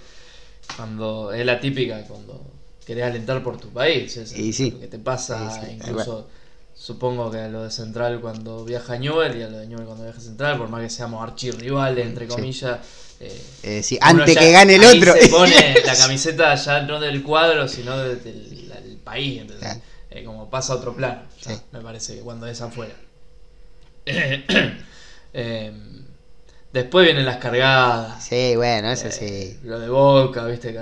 cuando 0.78 1.34
es 1.34 1.45
la 1.45 1.60
típica, 1.60 2.02
cuando 2.08 2.41
querés 2.86 3.04
alentar 3.04 3.43
por 3.43 3.58
tu 3.60 3.69
país, 3.69 4.15
Y 4.36 4.54
sí. 4.54 4.71
lo 4.71 4.80
que 4.80 4.88
te 4.88 4.99
pasa 4.99 5.52
Sí, 5.52 5.60
sí, 5.65 5.71
incluso, 5.73 6.30
supongo 6.84 7.32
que 7.32 7.38
a 7.38 7.48
lo 7.48 7.63
de 7.63 7.72
Central 7.72 8.19
cuando 8.19 8.65
viaja 8.65 8.93
a 8.93 8.98
Newell 8.98 9.38
y 9.38 9.43
a 9.43 9.48
lo 9.48 9.58
de 9.60 9.67
Newell 9.67 9.86
cuando 9.86 10.04
viaja 10.04 10.17
a 10.19 10.22
Central, 10.22 10.58
por 10.58 10.67
más 10.67 10.82
que 10.82 10.89
seamos 10.89 11.24
archirrivales, 11.24 12.06
entre 12.06 12.26
Sí. 12.28 12.32
comillas, 12.36 12.80
eh, 13.22 13.41
Eh, 13.63 13.84
sí, 13.84 13.98
uno 14.02 14.22
antes 14.24 14.38
que 14.38 14.52
gane 14.52 14.76
el 14.76 14.84
otro. 14.84 15.13
se 15.13 15.30
pone 15.30 15.54
la 15.86 15.96
camiseta 15.96 16.54
ya 16.56 16.82
no 16.82 17.00
del 17.00 17.24
cuadro, 17.24 17.69
sino 17.69 17.98
de- 17.98 18.17
del, 18.17 18.67
del 18.67 18.98
país. 18.98 19.43
Eh, 20.10 20.24
como 20.26 20.50
pasa 20.50 20.74
a 20.74 20.76
otro 20.76 20.93
plano, 20.93 21.22
ya, 21.41 21.56
Sí. 21.56 21.62
me 21.72 21.80
parece 21.80 22.15
que 22.15 22.22
cuando 22.22 22.48
es 22.48 22.60
afuera. 22.62 22.93
Eh, 25.36 25.74
después 26.72 27.06
vienen 27.06 27.26
las 27.26 27.38
cargadas. 27.38 28.24
Sí, 28.24 28.56
bueno, 28.56 28.91
eso 28.91 29.08
Eh, 29.08 29.12
sí. 29.12 29.60
Lo 29.63 29.80
de 29.80 29.89
Boca, 29.89 30.46
viste, 30.46 30.72
que 30.74 30.80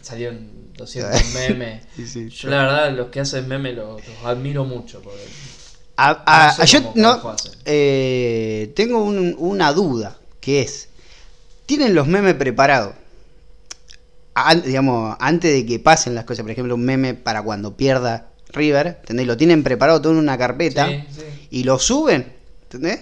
salieron 0.00 0.50
200 0.76 1.34
memes. 1.34 1.84
Sí, 1.96 2.06
sí. 2.06 2.28
Yo 2.28 2.48
la 2.50 2.58
verdad, 2.62 2.92
los 2.96 3.08
que 3.08 3.20
hacen 3.20 3.46
memes 3.48 3.74
los, 3.76 4.06
los 4.06 4.24
admiro 4.24 4.64
mucho. 4.64 5.00
Porque 5.02 5.20
A- 5.96 6.22
a- 6.26 6.46
no 6.58 6.66
sé 6.66 6.66
yo 6.66 6.92
no, 6.96 7.36
eh, 7.64 8.72
tengo 8.74 9.02
un- 9.04 9.34
una 9.38 9.72
duda, 9.72 10.18
que 10.40 10.62
es, 10.62 10.88
¿tienen 11.66 11.94
los 11.94 12.06
memes 12.06 12.34
preparados? 12.34 12.94
An- 14.34 14.62
digamos, 14.62 15.16
antes 15.20 15.52
de 15.52 15.66
que 15.66 15.78
pasen 15.78 16.14
las 16.14 16.24
cosas, 16.24 16.42
por 16.42 16.50
ejemplo, 16.50 16.74
un 16.74 16.84
meme 16.84 17.12
para 17.14 17.42
cuando 17.42 17.76
pierda 17.76 18.30
River, 18.48 18.98
¿entendés? 19.00 19.26
Lo 19.26 19.36
tienen 19.36 19.62
preparado 19.62 20.00
todo 20.00 20.12
en 20.12 20.18
una 20.18 20.38
carpeta 20.38 20.88
Sí, 20.88 21.04
sí. 21.14 21.22
y 21.50 21.64
lo 21.64 21.78
suben, 21.78 22.32
¿entendés? 22.64 23.00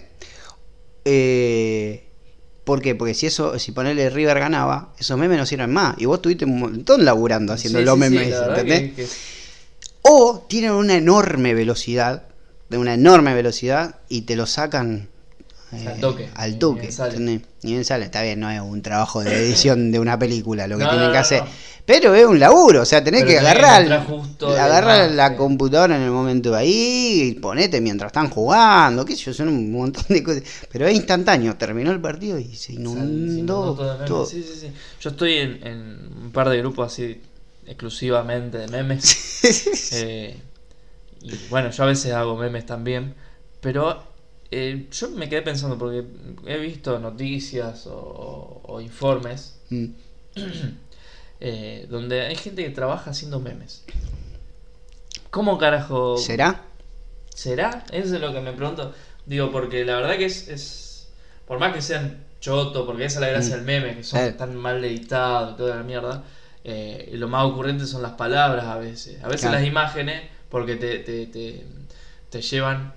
Eh, 1.04 2.09
¿Por 2.70 2.80
qué? 2.80 2.94
Porque 2.94 3.14
si 3.14 3.26
eso, 3.26 3.58
si 3.58 3.72
ponerle 3.72 4.08
River 4.10 4.38
ganaba, 4.38 4.90
esos 4.96 5.18
memes 5.18 5.36
no 5.36 5.44
sirven 5.44 5.72
más. 5.72 5.96
Y 5.98 6.04
vos 6.04 6.18
estuviste 6.18 6.44
un 6.44 6.60
montón 6.60 7.04
laburando 7.04 7.52
haciendo 7.52 7.80
Sí, 7.80 7.84
los 7.84 7.94
sí, 7.94 7.98
memes, 8.00 8.32
¿entendés? 8.48 8.80
que- 8.82 8.94
que- 8.94 9.08
O 10.02 10.46
tienen 10.48 10.70
una 10.70 10.94
enorme 10.94 11.52
velocidad, 11.52 12.22
de 12.68 12.78
una 12.78 12.94
enorme 12.94 13.34
velocidad, 13.34 13.96
y 14.08 14.20
te 14.22 14.36
lo 14.36 14.46
sacan 14.46 15.08
eh, 15.72 15.88
Al 15.88 16.00
toque. 16.00 16.28
Al 16.34 16.58
toque. 16.58 16.88
Ni 17.18 17.42
bien 17.62 17.84
sale. 17.84 18.04
Está 18.06 18.22
bien, 18.22 18.40
no 18.40 18.50
es 18.50 18.60
un 18.60 18.82
trabajo 18.82 19.22
de 19.22 19.32
edición 19.36 19.92
de 19.92 19.98
una 19.98 20.18
película 20.18 20.66
lo 20.66 20.76
que 20.78 20.84
No, 20.84 20.90
tienen 20.90 21.06
no, 21.08 21.12
que 21.12 21.18
hacer. 21.18 21.42
no. 21.44 21.48
Pero 21.86 22.14
es 22.14 22.24
un 22.24 22.38
laburo, 22.38 22.82
o 22.82 22.84
sea, 22.84 23.02
tenés 23.02 23.22
Pero 23.24 23.32
que 23.32 23.38
agarrar, 23.38 24.06
justo 24.06 24.48
agarrar 24.48 25.10
la 25.10 25.34
computadora 25.36 25.96
en 25.96 26.02
el 26.02 26.10
momento 26.10 26.52
de 26.52 26.58
ahí 26.58 27.22
y 27.30 27.40
ponete 27.40 27.80
mientras 27.80 28.10
están 28.10 28.28
jugando, 28.30 29.04
qué 29.04 29.16
sé 29.16 29.24
yo, 29.24 29.34
son 29.34 29.48
un 29.48 29.72
montón 29.72 30.04
de 30.08 30.22
cosas. 30.22 30.42
Pero 30.70 30.86
es 30.86 30.94
instantáneo, 30.94 31.56
terminó 31.56 31.90
el 31.90 32.00
partido 32.00 32.38
y 32.38 32.54
se 32.54 32.74
inundó 32.74 33.74
todo 33.74 33.86
de 33.86 33.92
memes. 33.94 34.08
todo. 34.08 34.26
Sí, 34.26 34.42
sí, 34.42 34.60
sí. 34.60 34.72
Yo 35.00 35.10
estoy 35.10 35.34
en, 35.38 35.66
en 35.66 35.98
un 36.24 36.30
par 36.32 36.48
de 36.48 36.58
grupos 36.58 36.92
así 36.92 37.20
exclusivamente 37.66 38.58
de 38.58 38.68
memes. 38.68 39.16
Eh, 39.92 40.36
y 41.22 41.32
bueno, 41.48 41.70
yo 41.70 41.82
a 41.82 41.86
veces 41.86 42.12
hago 42.12 42.36
memes 42.36 42.66
también. 42.66 43.14
Pero 43.60 44.02
eh, 44.50 44.88
yo 44.90 45.10
me 45.10 45.28
quedé 45.28 45.42
pensando 45.42 45.78
porque 45.78 46.04
he 46.46 46.58
visto 46.58 46.98
noticias 46.98 47.86
o, 47.86 48.60
o 48.64 48.80
informes 48.80 49.56
Mm. 49.70 49.86
eh, 51.40 51.86
donde 51.88 52.22
hay 52.22 52.34
gente 52.36 52.64
que 52.64 52.70
trabaja 52.70 53.10
haciendo 53.12 53.38
memes. 53.40 53.84
¿Cómo 55.30 55.58
carajo? 55.58 56.16
¿Será? 56.16 56.64
¿Será? 57.34 57.84
Eso 57.92 58.16
es 58.16 58.20
lo 58.20 58.32
que 58.32 58.40
me 58.40 58.52
pregunto. 58.52 58.92
Digo, 59.26 59.50
porque 59.52 59.84
la 59.84 59.96
verdad 59.96 60.16
que 60.16 60.24
es. 60.26 60.48
es 60.48 61.08
por 61.46 61.58
más 61.58 61.72
que 61.74 61.82
sean 61.82 62.24
choto, 62.40 62.86
porque 62.86 63.04
esa 63.04 63.18
es 63.18 63.20
la 63.22 63.28
gracia 63.28 63.54
Mm. 63.56 63.58
del 63.58 63.66
meme, 63.66 63.96
que 63.96 64.02
son 64.04 64.20
Eh. 64.20 64.32
tan 64.32 64.56
mal 64.56 64.84
editados 64.84 65.54
y 65.54 65.56
toda 65.56 65.76
la 65.76 65.82
mierda. 65.82 66.24
eh, 66.62 67.08
lo 67.14 67.26
más 67.26 67.46
ocurrente 67.46 67.86
son 67.86 68.02
las 68.02 68.12
palabras 68.12 68.66
a 68.66 68.76
veces. 68.76 69.22
A 69.24 69.28
veces 69.28 69.42
Claro. 69.48 69.56
las 69.60 69.66
imágenes, 69.66 70.22
porque 70.50 70.76
te, 70.76 70.98
te, 70.98 71.24
te, 71.26 71.64
te 72.28 72.42
llevan 72.42 72.92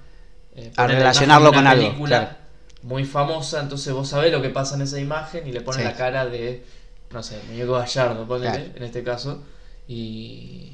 eh, 0.56 0.72
A 0.76 0.88
relacionarlo 0.88 1.52
con 1.54 1.66
algo, 1.68 1.84
película 1.88 2.20
claro. 2.20 2.36
muy 2.84 3.06
famosa, 3.06 3.62
entonces 3.62 3.94
vos 3.94 4.08
sabés 4.10 4.32
lo 4.32 4.42
que 4.42 4.50
pasa 4.50 4.76
en 4.76 4.82
esa 4.84 5.00
imagen 5.00 5.48
y 5.48 5.52
le 5.52 5.62
pones 5.62 5.82
Sí. 5.82 5.88
la 5.88 5.96
cara 5.96 6.26
de, 6.26 6.64
no 7.12 7.22
sé, 7.24 7.40
muñeco 7.50 7.74
gallardo, 7.74 8.28
ponele, 8.28 8.52
Claro. 8.52 8.72
en 8.76 8.84
este 8.84 9.04
caso, 9.04 9.44
y, 9.88 10.74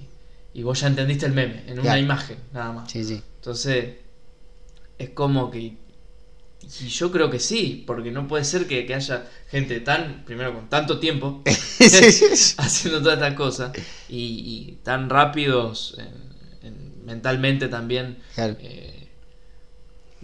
y 0.54 0.64
vos 0.64 0.80
ya 0.80 0.88
entendiste 0.88 1.26
el 1.26 1.34
meme, 1.34 1.64
en 1.68 1.80
una 1.80 1.98
imagen, 2.00 2.38
nada 2.54 2.72
más. 2.74 2.92
Sí, 2.92 3.04
sí. 3.04 3.22
Entonces, 3.38 3.96
es 4.98 5.10
como 5.12 5.50
que. 5.52 5.78
Y 6.82 6.88
yo 6.88 7.10
creo 7.12 7.30
que 7.32 7.40
sí, 7.40 7.84
porque 7.88 8.12
no 8.12 8.28
puede 8.28 8.44
ser 8.44 8.68
que, 8.68 8.86
que 8.86 8.94
haya 8.94 9.26
gente 9.50 9.80
tan, 9.80 10.24
primero 10.26 10.54
con 10.54 10.68
tanto 10.70 11.00
tiempo, 11.00 11.42
haciendo 12.58 13.02
todas 13.02 13.16
estas 13.18 13.34
cosas, 13.36 13.72
y, 14.10 14.18
y 14.68 14.80
tan 14.84 15.10
rápidos 15.10 15.98
en- 15.98 16.68
en- 16.68 17.06
mentalmente 17.06 17.70
también, 17.70 18.18
eh, 18.38 18.99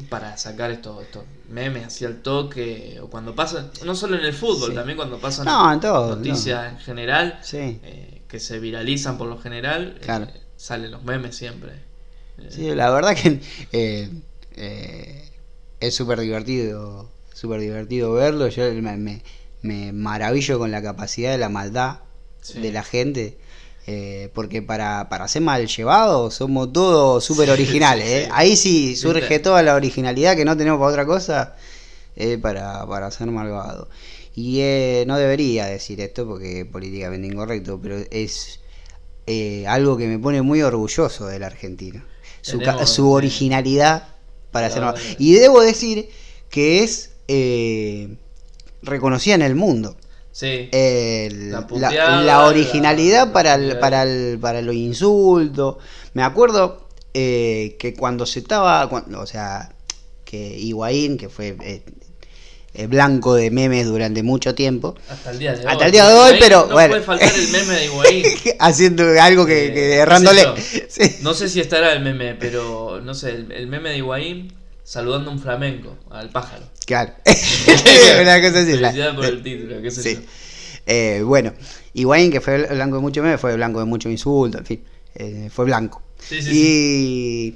para 0.10 0.36
sacar 0.38 0.72
estos, 0.72 1.02
estos 1.04 1.24
memes 1.50 1.86
así 1.86 2.04
al 2.06 2.22
toque, 2.22 3.00
o 3.02 3.08
cuando 3.10 3.34
pasan, 3.34 3.72
no 3.86 3.96
solo 3.96 4.18
en 4.18 4.26
el 4.26 4.34
fútbol, 4.34 4.70
Sí. 4.72 4.76
también 4.76 4.98
cuando 4.98 5.18
pasan 5.20 5.46
No, 5.46 5.72
en 5.72 5.80
todo, 5.80 6.16
noticias 6.18 6.74
en 6.74 6.80
general, 6.80 7.40
Sí. 7.42 7.80
eh, 7.84 8.22
que 8.28 8.40
se 8.40 8.60
viralizan 8.60 9.18
por 9.18 9.28
lo 9.30 9.38
general, 9.40 9.98
Claro. 10.02 10.26
eh, 10.26 10.42
salen 10.58 10.92
los 10.92 11.04
memes 11.04 11.36
siempre. 11.36 11.72
Eh, 12.38 12.48
Sí, 12.50 12.76
la 12.76 12.90
verdad 12.92 13.16
que 13.16 13.40
eh, 13.72 14.10
eh, 14.58 15.30
es 15.80 15.96
súper 15.96 16.20
divertido, 16.20 17.10
súper 17.34 17.62
divertido 17.62 18.12
verlo. 18.14 18.48
Yo 18.50 18.64
me, 18.74 18.98
me- 18.98 19.22
me 19.62 19.94
maravillo 19.94 20.60
con 20.60 20.72
la 20.72 20.82
capacidad 20.82 21.32
de 21.32 21.38
la 21.38 21.50
maldad 21.50 22.00
Sí. 22.42 22.60
de 22.60 22.72
la 22.72 22.84
gente. 22.84 23.38
Eh, 23.88 24.30
porque 24.34 24.62
para, 24.62 25.10
para 25.10 25.28
ser 25.28 25.42
mal 25.44 25.68
llevados 25.68 26.36
somos 26.36 26.74
todos 26.74 27.24
súper 27.24 27.50
originales. 27.52 28.08
¿eh? 28.08 28.30
Ahí 28.32 28.56
sí 28.56 28.96
surge 28.96 29.40
toda 29.40 29.62
la 29.64 29.76
originalidad 29.76 30.36
que 30.36 30.46
no 30.46 30.58
tenemos 30.58 30.80
para 30.80 30.92
otra 30.92 31.06
cosa 31.06 31.56
eh, 32.16 32.38
para, 32.38 32.86
para 32.88 33.12
ser 33.12 33.28
malvado. 33.28 33.90
Y 34.36 34.60
eh, 34.62 35.04
no 35.08 35.18
debería 35.18 35.66
decir 35.66 36.02
esto 36.02 36.26
porque 36.28 36.62
es 36.62 36.66
políticamente 36.66 37.28
incorrecto, 37.28 37.80
pero 37.82 37.98
es 38.12 38.60
algo 39.68 39.98
que 39.98 40.08
me 40.08 40.20
pone 40.20 40.42
muy 40.42 40.62
orgulloso. 40.62 41.30
Su, 42.42 42.60
ca- 42.60 42.66
Tenemos, 42.66 42.90
su 42.90 42.96
sí. 42.96 43.02
originalidad 43.10 44.08
para 44.52 44.68
La 44.68 44.74
ser 44.74 44.84
malvado. 44.84 45.06
Y 45.20 45.34
debo 45.34 45.62
decir 45.62 46.10
que 46.50 46.84
es 46.84 47.12
reconocida 48.82 49.36
en 49.36 49.42
el 49.42 49.56
mundo. 49.56 49.96
Sí. 50.36 50.68
El- 50.74 51.50
La 51.54 51.62
la, 51.62 51.68
puteada, 51.68 52.22
la 52.22 52.46
originalidad 52.46 53.28
la- 53.28 53.32
para, 53.34 53.56
el, 53.56 53.80
para, 53.80 54.04
el, 54.04 54.38
para 54.38 54.62
los 54.62 54.76
insultos. 54.76 55.78
Me 56.14 56.24
acuerdo 56.24 56.90
eh, 57.14 57.78
que 57.80 57.94
cuando 57.94 58.26
se 58.26 58.40
estaba, 58.40 58.90
cuando- 58.90 59.22
o 59.22 59.26
sea, 59.26 59.74
que 60.26 60.58
Higuaín, 60.60 61.16
que 61.18 61.30
fue 61.30 61.56
eh, 61.64 61.84
eh, 62.74 62.88
blanco 62.88 63.34
de 63.36 63.50
memes 63.50 63.88
durante 63.88 64.24
mucho 64.24 64.54
tiempo, 64.56 64.96
Hasta 65.08 65.32
el 65.32 65.40
día 65.40 65.54
de 65.54 65.60
hoy. 65.62 65.66
Hasta 65.72 65.86
el 65.86 65.92
día 65.94 66.06
de 66.06 66.14
hoy, 66.14 66.20
Higuaín, 66.20 66.40
pero 66.42 66.66
No 66.68 66.74
bueno. 66.74 66.90
puede 66.90 67.04
faltar 67.04 67.32
el 67.34 67.48
meme 67.48 67.74
de 67.74 67.86
Higuaín. 67.86 68.24
haciendo 68.60 69.04
algo 69.22 69.46
que, 69.46 69.68
Eh, 69.68 69.74
que 69.74 69.94
errándole. 69.96 70.42
sé 70.62 70.88
Sí. 70.90 71.16
No 71.22 71.34
sé 71.34 71.48
si 71.48 71.62
estará 71.62 71.94
el 71.94 72.02
meme, 72.04 72.36
pero 72.36 73.00
no 73.02 73.14
sé, 73.14 73.30
el, 73.30 73.52
el 73.54 73.68
meme 73.68 73.92
de 73.92 73.98
Higuaín 74.00 74.54
saludando 74.86 75.32
a 75.32 75.34
un 75.34 75.40
flamenco, 75.40 75.98
al 76.12 76.30
pájaro. 76.30 76.64
Claro. 76.86 77.12
Una 78.22 78.40
cosa 78.42 78.60
así. 78.62 78.78
la- 78.78 78.90
Felicidad 78.92 79.16
por 79.16 79.26
el 79.26 79.44
título, 79.44 79.82
qué 79.82 79.92
sé 79.92 80.02
Sí. 80.02 80.14
yo. 80.16 80.22
Eh, 80.86 81.22
bueno, 81.26 81.52
Higuaín, 81.94 82.32
que 82.32 82.40
fue 82.40 82.66
blanco 82.68 82.98
de 82.98 83.02
mucho 83.02 83.24
meme, 83.24 83.38
fue 83.40 83.56
blanco 83.56 83.80
de 83.80 83.86
mucho 83.86 84.08
insulto, 84.10 84.60
en 84.60 84.66
fin, 84.66 84.84
eh, 85.16 85.50
fue 85.52 85.66
blanco. 85.66 86.04
Sí, 86.20 86.40
sí, 86.42 86.52
y 86.54 87.56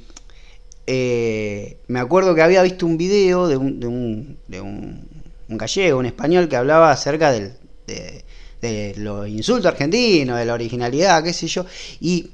eh, 0.87 1.77
me 1.87 1.99
acuerdo 1.99 2.33
que 2.33 2.41
había 2.41 2.63
visto 2.63 2.85
un 2.87 2.97
video 2.97 3.47
de 3.47 3.57
un, 3.57 3.79
de 3.79 3.85
un, 3.87 4.39
de 4.47 4.61
un, 4.61 5.07
un 5.47 5.57
gallego, 5.57 5.99
un 5.99 6.07
español, 6.07 6.49
que 6.49 6.55
hablaba 6.55 6.91
acerca 6.91 7.31
del, 7.31 7.53
de, 7.85 8.25
de 8.61 8.95
los 8.97 9.27
insultos 9.27 9.67
argentinos, 9.71 10.39
de 10.39 10.45
la 10.45 10.53
originalidad, 10.55 11.23
qué 11.23 11.31
sé 11.33 11.45
yo. 11.47 11.65
Y 11.99 12.31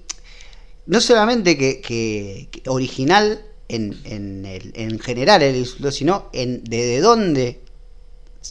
no 0.85 1.01
solamente 1.01 1.57
que, 1.57 1.81
que- 1.81 2.47
que 2.51 2.69
original 2.69 3.41
en, 3.69 3.97
en, 4.05 4.45
el- 4.45 4.71
en 4.75 4.99
general 4.99 5.41
el 5.43 5.55
insulto, 5.55 5.91
sino 5.91 6.29
en 6.33 6.63
de 6.63 6.99
dónde 6.99 7.59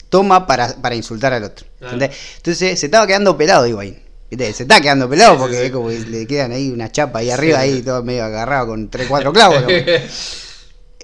toma 0.09 0.47
para, 0.47 0.75
para 0.77 0.95
insultar 0.95 1.33
al 1.33 1.45
otro. 1.45 1.67
Entonces 1.81 2.79
se 2.81 2.87
estaba 2.87 3.07
quedando 3.07 3.37
pelado 3.37 3.67
Higuaín. 3.67 3.99
Se 4.31 4.65
está 4.65 4.81
quedando 4.81 5.09
pelado 5.09 5.35
sí, 5.35 5.39
porque 5.41 5.65
sí. 5.67 5.71
como 5.71 5.91
le 5.91 6.27
quedan 6.27 6.51
ahí 6.51 6.71
una 6.71 6.91
chapa 6.91 7.21
ahí 7.21 7.31
arriba, 7.31 7.63
Sí. 7.63 7.69
ahí 7.71 7.83
todo 7.83 8.03
medio 8.03 8.25
agarrado 8.25 8.67
con 8.69 8.91
3, 8.91 9.07
4 9.09 9.33
clavos. 9.33 9.63
¿no? 9.63 9.69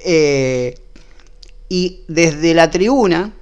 Eh, 0.02 0.74
y 1.68 2.04
desde 2.08 2.54
la 2.54 2.70
tribuna 2.70 3.34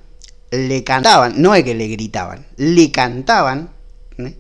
le 0.51 0.83
cantaban, 0.83 1.41
no 1.41 1.55
es 1.55 1.63
que 1.63 1.75
le 1.77 1.87
gritaban, 1.87 2.47
le 2.57 2.91
cantaban 2.91 3.71
¿eh? 4.19 4.35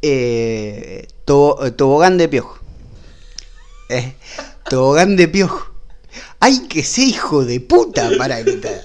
Eh, 0.00 1.06
tobo- 1.26 1.70
tobogán 1.74 2.16
de 2.16 2.28
piojo. 2.28 2.58
Eh, 4.64 4.70
tobogán 4.70 5.16
de 5.16 5.28
piojo. 5.28 5.66
Hay 6.40 6.66
que 6.68 6.82
ser 6.82 7.04
hijo 7.04 7.44
de 7.44 7.60
puta 7.60 8.10
para 8.18 8.40
gritar. 8.40 8.80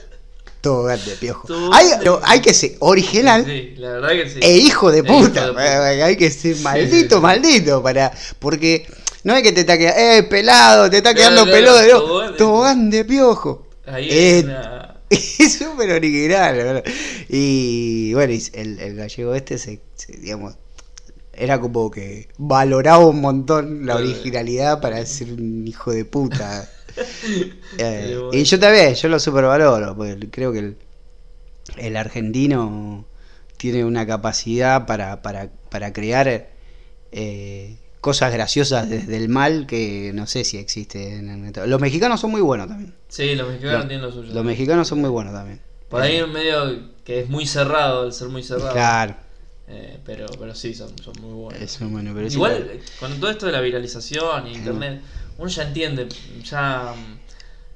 Tobogán 0.61 0.99
de 1.05 1.11
piojo. 1.15 1.47
Hay, 1.71 1.87
no, 2.03 2.19
hay 2.23 2.41
que 2.41 2.53
ser 2.53 2.73
original 2.79 3.45
Sí, 3.45 3.75
la 3.77 3.91
verdad 3.91 4.09
que 4.09 4.29
sí. 4.29 4.39
e 4.41 4.57
hijo 4.57 4.91
de 4.91 4.99
E 4.99 5.01
hijo 5.03 5.19
puta. 5.27 5.45
de 5.45 5.51
puta. 5.51 5.93
Eh, 5.93 6.03
Hay 6.03 6.15
que 6.17 6.31
ser 6.31 6.55
maldito, 6.57 7.21
maldito 7.21 7.83
para. 7.83 8.11
Porque 8.39 8.87
no 9.23 9.35
es 9.35 9.43
que 9.43 9.51
te 9.51 9.61
está 9.61 9.77
quedando. 9.77 9.99
¡Eh, 9.99 10.23
pelado! 10.23 10.89
Te 10.89 10.97
está 10.97 11.13
Claro, 11.13 11.35
quedando 11.45 11.51
claro, 11.51 11.75
peludo. 11.77 11.99
tobogán 11.99 12.31
de- 12.31 12.37
Tobogán 12.37 12.89
de 12.89 13.05
piojo. 13.05 13.67
Ahí 13.85 14.07
Eh, 14.09 14.37
es 14.39 14.43
una- 14.45 14.91
Es 15.09 15.53
súper 15.59 15.91
original, 15.91 16.55
verdad. 16.55 16.83
Y 17.29 18.13
bueno, 18.15 18.33
el, 18.53 18.79
el 18.79 18.95
gallego 18.95 19.35
este 19.35 19.57
se, 19.59 19.79
se, 19.95 20.13
digamos, 20.17 20.55
era 21.37 21.59
como 21.59 21.91
que 21.91 22.27
valoraba 22.37 23.05
un 23.05 23.21
montón 23.21 23.85
la 23.85 23.95
originalidad 23.95 24.81
para 24.81 25.05
ser 25.05 25.33
un 25.33 25.67
hijo 25.67 25.91
de 25.91 26.05
puta. 26.05 26.69
Eh, 27.77 28.15
bueno. 28.17 28.29
y 28.31 28.43
yo 28.45 28.57
también, 28.57 28.93
yo 28.95 29.09
lo 29.09 29.19
supervaloro, 29.19 29.97
porque 29.97 30.29
creo 30.31 30.53
que 30.53 30.59
el, 30.59 30.77
el 31.77 31.97
argentino 31.97 33.05
tiene 33.57 33.83
una 33.85 34.05
capacidad 34.05 34.85
para, 34.85 35.21
para, 35.21 35.49
para 35.69 35.91
crear 35.93 36.47
eh, 37.11 37.77
cosas 38.01 38.31
graciosas 38.33 38.89
desde 38.89 39.17
el 39.17 39.29
mal 39.29 39.65
que 39.67 40.11
no 40.13 40.27
sé 40.27 40.43
si 40.43 40.57
existe 40.57 41.15
en 41.17 41.29
el 41.53 41.69
Los 41.69 41.81
mexicanos 41.81 42.19
son 42.21 42.31
muy 42.31 42.41
buenos 42.41 42.67
también. 42.67 42.93
Sí, 43.07 43.35
los 43.35 43.47
mexicanos 43.47 43.81
Lo- 43.81 43.87
tienen 43.87 44.05
lo 44.05 44.11
suyo. 44.11 44.33
Los 44.33 44.45
mexicanos 44.45 44.87
son 44.87 45.01
muy 45.01 45.09
buenos 45.09 45.33
también. 45.33 45.59
Por 45.89 46.01
ahí 46.01 46.17
en 46.17 46.31
medio 46.31 46.95
que 47.03 47.21
es 47.21 47.29
muy 47.29 47.45
cerrado, 47.45 48.05
el 48.05 48.13
ser 48.13 48.29
muy 48.29 48.43
cerrado. 48.43 48.73
Claro. 48.73 49.15
Eh, 49.67 49.99
pero, 50.05 50.27
pero 50.39 50.53
sí, 50.53 50.73
son, 50.75 50.95
son 51.03 51.13
muy 51.21 51.33
buenos. 51.33 51.61
Eso, 51.61 51.87
bueno, 51.89 52.11
pero 52.13 52.29
sí, 52.29 52.35
Igual, 52.35 52.69
eh, 52.71 52.81
con 52.99 53.19
todo 53.19 53.31
esto 53.31 53.47
de 53.47 53.51
la 53.51 53.61
viralización 53.61 54.47
y 54.47 54.53
internet, 54.53 55.01
uno 55.37 55.49
ya 55.49 55.63
entiende, 55.63 56.07
ya 56.43 56.93
mm, 56.95 57.19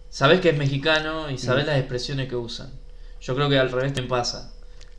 sabes 0.09 0.39
que 0.39 0.49
es 0.49 0.57
mexicano 0.57 1.29
y 1.31 1.37
sabes 1.37 1.65
las 1.65 1.77
expresiones 1.79 2.29
que 2.29 2.35
usan. 2.35 2.69
Yo 3.21 3.35
creo 3.35 3.49
que 3.49 3.57
al 3.57 3.71
revés 3.71 3.93
te 3.93 4.03
pasa. 4.03 4.53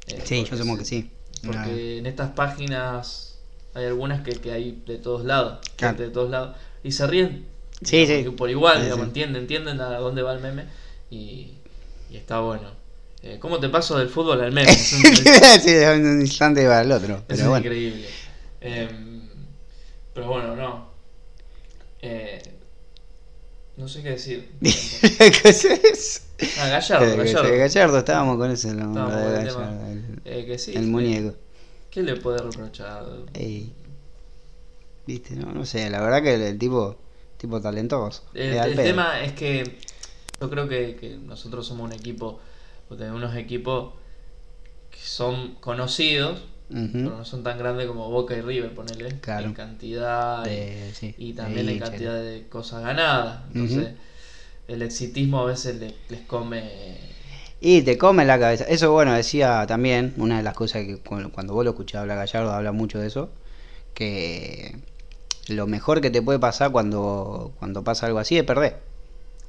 Eh, 0.08 0.20
Sí, 0.24 0.40
porque 0.40 0.50
yo 0.50 0.56
supongo 0.56 0.78
que 0.78 0.84
sí. 0.84 1.10
Porque 1.46 1.98
en 1.98 2.06
estas 2.06 2.30
páginas 2.32 3.38
hay 3.72 3.86
algunas 3.86 4.22
que, 4.22 4.32
que 4.32 4.52
hay 4.52 4.82
de 4.84 4.98
todos 4.98 5.24
lados, 5.24 5.60
Claro. 5.76 5.96
de 5.96 6.10
todos 6.10 6.28
lados, 6.30 6.56
y 6.82 6.90
se 6.92 7.06
ríen 7.06 7.46
Sí, 7.82 8.04
digamos, 8.04 8.24
sí. 8.24 8.30
por 8.36 8.50
igual, 8.50 8.78
Sí, 8.78 8.82
digamos, 8.84 9.04
sí. 9.04 9.08
entienden, 9.08 9.42
entienden 9.42 9.80
a 9.80 9.96
dónde 9.98 10.22
va 10.22 10.34
el 10.34 10.40
meme 10.40 10.64
y, 11.10 11.52
y 12.10 12.16
está 12.16 12.40
bueno. 12.40 12.79
Eh, 13.22 13.38
¿Cómo 13.38 13.60
te 13.60 13.68
paso 13.68 13.98
del 13.98 14.08
fútbol 14.08 14.40
al 14.40 14.52
meme? 14.52 14.70
Es, 14.72 14.78
sí, 15.62 15.72
de 15.72 15.94
un 15.94 16.20
instante 16.22 16.62
para 16.64 16.80
el 16.82 16.92
otro. 16.92 17.22
Pero 17.26 17.42
es 17.42 17.48
bueno. 17.48 17.64
increíble. 17.66 18.06
Em, 18.60 19.28
pero 20.14 20.28
bueno, 20.28 20.56
no. 20.56 20.90
Eh, 22.00 22.40
no 23.76 23.88
sé 23.88 24.02
qué 24.02 24.10
decir. 24.10 24.50
¿Qué 24.60 25.48
es 25.48 25.64
eso? 25.64 26.20
Ah, 26.58 26.68
Gallardo, 26.68 27.06
Eh, 27.06 27.16
Gallardo. 27.16 27.56
Gallardo, 27.58 27.98
estábamos 27.98 28.36
con 28.38 28.50
eso. 28.50 28.68
Estábamos 28.68 28.96
lo 28.96 29.08
de 29.10 29.12
con 29.12 29.22
el 29.32 29.32
Gallardo, 29.44 29.58
tema. 29.60 29.90
el, 29.90 30.20
Eh, 30.24 30.46
que 30.46 30.58
sí. 30.58 30.72
el 30.74 30.86
muñeco. 30.86 31.36
¿Qué 31.90 32.02
le 32.02 32.16
puede 32.16 32.38
reprochar? 32.38 33.04
Ey. 33.34 33.72
Viste, 35.06 35.34
no, 35.34 35.52
no 35.52 35.66
sé, 35.66 35.90
la 35.90 36.00
verdad 36.00 36.22
que 36.22 36.34
el, 36.34 36.42
el 36.42 36.58
tipo, 36.58 36.96
tipo 37.36 37.60
talentoso. 37.60 38.22
El, 38.32 38.76
tema 38.76 39.20
es 39.22 39.32
que 39.32 39.78
yo 40.40 40.48
creo 40.48 40.68
que, 40.68 40.96
que 40.96 41.16
nosotros 41.16 41.66
somos 41.66 41.86
un 41.86 41.92
equipo, 41.92 42.38
o 42.90 42.96
tenemos 42.96 43.18
unos 43.18 43.36
equipos 43.36 43.94
que 44.90 44.98
son 45.00 45.54
conocidos, 45.56 46.42
pero 46.68 47.16
no 47.16 47.24
son 47.24 47.42
tan 47.42 47.58
grandes 47.58 47.86
como 47.86 48.10
Boca 48.10 48.36
y 48.36 48.42
River, 48.42 48.74
ponele, 48.74 49.18
Claro. 49.20 49.46
en 49.48 49.54
cantidad 49.54 50.46
y- 50.46 50.92
sí, 50.94 51.32
también 51.32 51.68
en 51.68 51.78
cantidad 51.78 52.14
de 52.22 52.46
cosas 52.48 52.82
ganadas. 52.82 53.42
Entonces, 53.52 53.94
el 54.68 54.82
exitismo 54.82 55.40
a 55.40 55.44
veces 55.46 55.76
le- 55.80 55.94
les 56.08 56.20
come... 56.22 56.98
Y 57.60 57.82
te 57.82 57.98
come 57.98 58.24
la 58.24 58.38
cabeza. 58.38 58.64
Eso, 58.64 58.90
bueno, 58.92 59.12
decía 59.12 59.66
también, 59.66 60.14
una 60.16 60.38
de 60.38 60.42
las 60.42 60.54
cosas 60.54 60.84
que 60.86 60.96
cu- 60.96 61.30
cuando 61.32 61.52
vos 61.54 61.64
lo 61.64 61.70
escuchás 61.72 62.00
hablar 62.02 62.16
Gallardo, 62.18 62.52
habla 62.52 62.72
mucho 62.72 62.98
de 62.98 63.06
eso, 63.08 63.30
que 63.94 64.78
lo 65.48 65.66
mejor 65.66 66.00
que 66.00 66.10
te 66.10 66.22
puede 66.22 66.38
pasar 66.38 66.70
cuando, 66.72 67.52
cuando 67.58 67.84
pasa 67.84 68.06
algo 68.06 68.18
así 68.18 68.38
es 68.38 68.44
perder. 68.44 68.78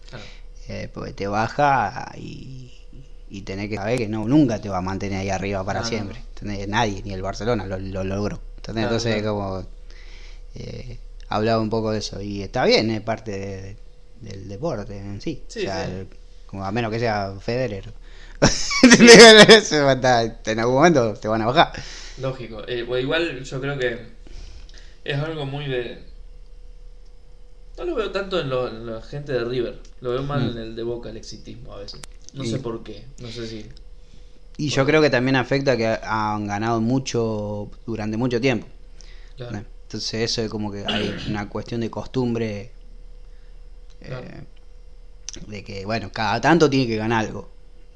Claro, 0.10 0.26
Eh, 0.68 0.90
porque 0.94 1.14
te 1.14 1.28
baja 1.28 2.12
y, 2.18 2.74
y 3.32 3.42
tenés 3.44 3.70
que 3.70 3.78
saber 3.78 3.98
que 3.98 4.08
no, 4.08 4.28
nunca 4.28 4.60
te 4.62 4.70
va 4.70 4.80
a 4.80 4.82
mantener 4.82 5.20
ahí 5.22 5.30
arriba 5.30 5.64
para 5.64 5.80
Ah, 5.80 5.86
siempre. 5.86 6.20
¿entendés? 6.36 6.68
Nadie, 6.68 7.02
ni 7.04 7.14
el 7.14 7.22
Barcelona 7.22 7.66
lo, 7.66 7.80
lo 7.80 8.04
logró. 8.04 8.42
¿entendés? 8.58 8.84
Claro, 8.84 8.88
Entonces, 8.98 9.16
claro. 9.22 9.36
como 9.36 9.68
eh, 10.56 11.00
hablaba 11.30 11.62
un 11.62 11.70
poco 11.70 11.92
de 11.92 12.00
eso. 12.00 12.22
Y 12.22 12.44
está 12.44 12.66
bien, 12.66 12.92
es 12.92 13.02
parte 13.02 13.32
de- 13.32 13.78
del 14.20 14.48
deporte 14.50 14.98
en 14.98 15.22
sí. 15.22 15.44
Sí, 15.48 15.60
O 15.62 15.64
sea, 15.64 15.86
sí. 15.86 15.92
el- 15.92 16.08
como 16.46 16.66
a 16.66 16.72
menos 16.72 16.92
que 16.92 17.00
sea 17.00 17.34
Federer. 17.40 17.94
En 20.46 20.60
algún 20.60 20.76
momento 20.76 21.14
te 21.14 21.28
van 21.28 21.42
a 21.42 21.46
bajar. 21.46 21.72
lógico. 22.20 22.62
Eh, 22.68 22.86
o 22.88 22.98
igual 22.98 23.44
yo 23.44 23.62
creo 23.62 23.78
que 23.78 23.98
es 25.04 25.18
algo 25.18 25.46
muy 25.46 25.68
de... 25.68 26.04
No 27.78 27.86
lo 27.86 27.96
veo 27.96 28.12
tanto 28.12 28.40
en, 28.40 28.50
lo- 28.50 28.68
en 28.68 28.86
la 28.86 29.02
gente 29.02 29.32
de 29.32 29.44
River, 29.46 29.80
lo 30.02 30.12
veo 30.12 30.24
más 30.24 30.42
Mm. 30.44 30.50
en 30.50 30.58
el 30.58 30.76
de 30.76 30.84
Boca, 30.84 31.10
el 31.10 31.18
exitismo 31.18 31.74
a 31.74 31.80
veces. 31.80 32.02
No 32.34 32.46
sé 32.46 32.60
por 32.60 32.84
qué, 32.84 33.06
no 33.20 33.28
sé 33.30 33.48
si... 33.48 33.66
Y 34.58 34.70
yo 34.70 34.86
creo 34.86 35.02
que 35.02 35.10
también 35.10 35.36
afecta 35.36 35.76
que 35.76 35.88
han 35.88 36.46
ganado 36.46 36.82
mucho 36.82 37.72
durante 37.86 38.18
mucho 38.18 38.40
tiempo. 38.40 38.68
Claro. 39.36 39.66
Entonces 39.84 40.14
eso 40.32 40.42
es 40.42 40.50
como 40.50 40.72
que 40.72 40.86
hay 40.86 41.16
una 41.30 41.50
cuestión 41.50 41.82
de 41.82 41.90
costumbre 41.90 42.72
eh, 44.02 44.08
Claro. 44.08 44.28
de 45.48 45.64
que, 45.64 45.86
bueno, 45.86 46.12
cada 46.12 46.40
tanto 46.40 46.70
tiene 46.70 46.88
que 46.88 46.98
ganar 46.98 47.26
algo. 47.26 47.50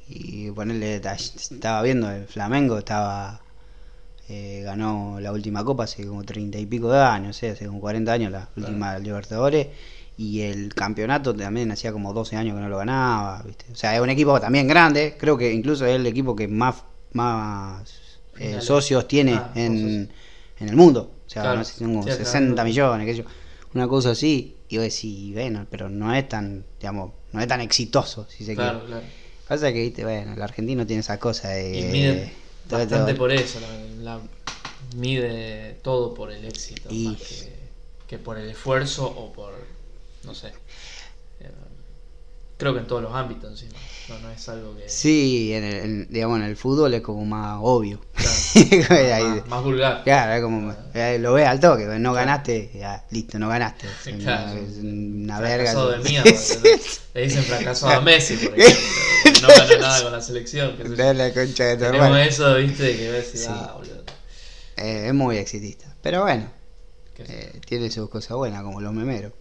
Y 0.08 0.52
ponerle, 0.52 0.96
estaba 0.96 1.82
viendo, 1.82 2.10
el 2.12 2.28
Flamengo 2.28 2.78
estaba 2.78 3.42
eh, 4.28 4.62
ganó 4.64 5.20
la 5.20 5.32
última 5.32 5.64
copa 5.64 5.84
hace 5.84 6.06
como 6.08 6.24
treinta 6.24 6.58
y 6.58 6.66
pico 6.66 6.92
de 6.92 7.00
años, 7.00 7.38
sé, 7.38 7.52
hace 7.52 7.68
como 7.68 7.80
40 7.80 8.12
años 8.12 8.32
la 8.32 8.50
última 8.56 8.98
Libertadores. 8.98 9.68
Y 10.18 10.42
el 10.42 10.74
campeonato 10.74 11.34
también 11.36 11.72
hacía 11.72 11.92
como 11.92 12.14
12 12.14 12.38
años 12.38 12.56
que 12.56 12.62
no 12.62 12.70
lo 12.70 12.78
ganaba, 12.78 13.42
¿viste? 13.44 13.66
O 13.72 13.76
sea, 13.76 13.94
es 13.96 14.02
un 14.02 14.10
equipo 14.10 14.40
también 14.40 14.68
grande, 14.68 15.16
creo 15.20 15.38
que 15.38 15.52
incluso 15.52 15.86
es 15.86 15.96
el 15.96 16.06
equipo 16.08 16.36
que 16.36 16.48
más, 16.48 16.84
más 17.12 17.84
eh, 18.38 18.62
socios 18.62 19.08
tiene 19.08 19.34
Ah, 19.34 19.52
en, 19.56 20.10
en 20.60 20.70
el 20.70 20.76
mundo. 20.76 21.12
O 21.26 21.30
sea, 21.30 21.42
Claro. 21.42 21.58
no 21.60 21.64
sé, 21.66 21.80
son 21.80 21.88
como 21.90 22.04
Sí, 22.04 22.12
acá 22.12 22.24
60 22.24 22.62
no. 22.62 22.68
millones, 22.68 23.06
qué 23.08 23.14
sé 23.16 23.24
yo. 23.24 23.30
Una 23.74 23.88
cosa 23.90 24.12
así. 24.12 24.56
Y 24.70 24.78
vos 24.78 24.86
decís, 24.86 25.34
bueno, 25.34 25.68
pero 25.70 25.90
no 25.90 26.14
es 26.16 26.28
tan, 26.30 26.64
digamos, 26.80 27.12
no 27.34 27.42
es 27.42 27.48
tan 27.48 27.62
exitoso, 27.62 28.26
si 28.30 28.46
se 28.46 28.56
Claro, 28.56 28.80
quiere. 28.80 28.88
claro. 29.02 29.06
Pasa 29.48 29.72
que, 29.74 29.82
viste, 29.82 30.04
bueno, 30.04 30.34
el 30.34 30.42
argentino 30.42 30.88
tiene 30.88 31.02
esa 31.02 31.20
cosa 31.20 31.50
de... 31.50 31.78
Y 31.80 31.84
mide 31.84 32.32
todo- 32.68 32.80
bastante 32.80 33.12
todo- 33.14 33.18
por 33.20 33.32
eso, 33.32 33.60
la, 33.60 34.14
la- 34.18 34.22
mide 34.96 35.78
todo 35.84 36.14
por 36.14 36.32
el 36.32 36.46
éxito, 36.46 36.90
Y- 36.90 37.08
más 37.10 37.18
que, 37.22 37.54
que 38.08 38.18
por 38.18 38.38
el 38.38 38.50
esfuerzo 38.50 39.06
o 39.08 39.32
por, 39.34 39.54
no 40.26 40.34
sé. 40.34 40.48
Eh, 41.40 41.52
creo 42.58 42.74
que 42.74 42.80
en 42.80 42.88
todos 42.88 43.02
los 43.02 43.14
ámbitos 43.14 43.52
encima, 43.52 43.80
no, 44.10 44.20
no 44.20 44.32
es 44.32 44.48
algo 44.50 44.76
que... 44.78 44.88
Sí, 44.88 45.54
en 45.54 45.64
el, 45.64 45.76
en- 45.76 46.08
digamos, 46.10 46.40
en 46.40 46.46
el 46.46 46.56
fútbol 46.56 46.94
es 46.94 47.02
como 47.02 47.26
más 47.26 47.60
obvio. 47.62 48.00
claro, 48.88 49.14
Ahí- 49.16 49.24
más, 49.42 49.48
más 49.48 49.64
vulgar. 49.64 50.04
Claro, 50.04 50.34
es 50.34 50.42
como, 50.42 50.76
eh, 50.94 51.18
lo 51.20 51.34
ves 51.34 51.48
al 51.48 51.60
toque, 51.60 51.86
no 51.86 52.14
ganaste, 52.14 52.72
ya, 52.74 53.06
listo, 53.12 53.38
no 53.40 53.50
ganaste. 53.50 53.88
Es 54.06 54.14
una- 54.14 54.24
Claro. 54.24 54.60
es 54.60 54.78
una 54.78 55.40
verga. 55.42 55.74
De 55.74 55.98
mierda. 56.10 56.32
Le 57.14 57.22
dicen 57.22 57.44
fracasado 57.44 57.94
a 57.94 58.02
Messi, 58.02 58.36
por 58.38 58.58
ejemplo. 58.60 58.82
No 59.42 59.48
ganó 59.48 59.82
nada 59.82 60.04
con 60.04 60.12
la 60.12 60.22
selección. 60.22 60.76
la 60.98 61.34
concha 61.34 61.64
de 61.66 61.76
tu 61.76 61.80
Tenemos 61.84 62.06
hermano. 62.08 62.18
eso, 62.18 62.56
viste, 62.56 62.98
que 62.98 63.10
ves 63.12 63.32
Sí. 63.34 63.46
ah, 63.50 63.74
boludo. 63.78 64.04
Eh, 64.78 65.08
es 65.08 65.14
muy 65.14 65.38
exitista. 65.38 65.94
Pero 66.02 66.22
bueno, 66.24 66.50
eh, 67.18 67.60
tiene 67.66 67.90
sus 67.90 68.10
cosas 68.10 68.36
buenas, 68.38 68.62
como 68.64 68.82
los 68.82 68.94
memeros. 68.94 69.32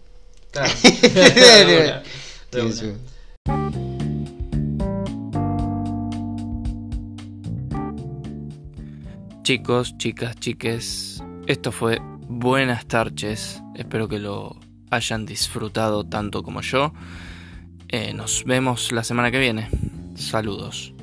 Claro. 0.55 0.73
De 0.83 1.77
una, 1.83 1.99
de 1.99 2.03
Tiene 2.49 2.65
una. 2.67 2.75
su- 2.75 4.05
Chicos, 9.43 9.97
chicas, 9.97 10.35
chiques, 10.39 11.23
esto 11.47 11.71
fue 11.71 11.99
Buenas 12.27 12.87
tardes. 12.87 13.61
Espero 13.75 14.07
que 14.07 14.17
lo 14.17 14.59
hayan 14.89 15.25
disfrutado 15.27 16.03
tanto 16.03 16.41
como 16.41 16.61
yo. 16.61 16.91
Eh, 17.87 18.13
nos 18.15 18.43
vemos 18.45 18.91
la 18.91 19.03
semana 19.03 19.29
que 19.29 19.37
viene. 19.39 19.69
Saludos. 20.15 20.94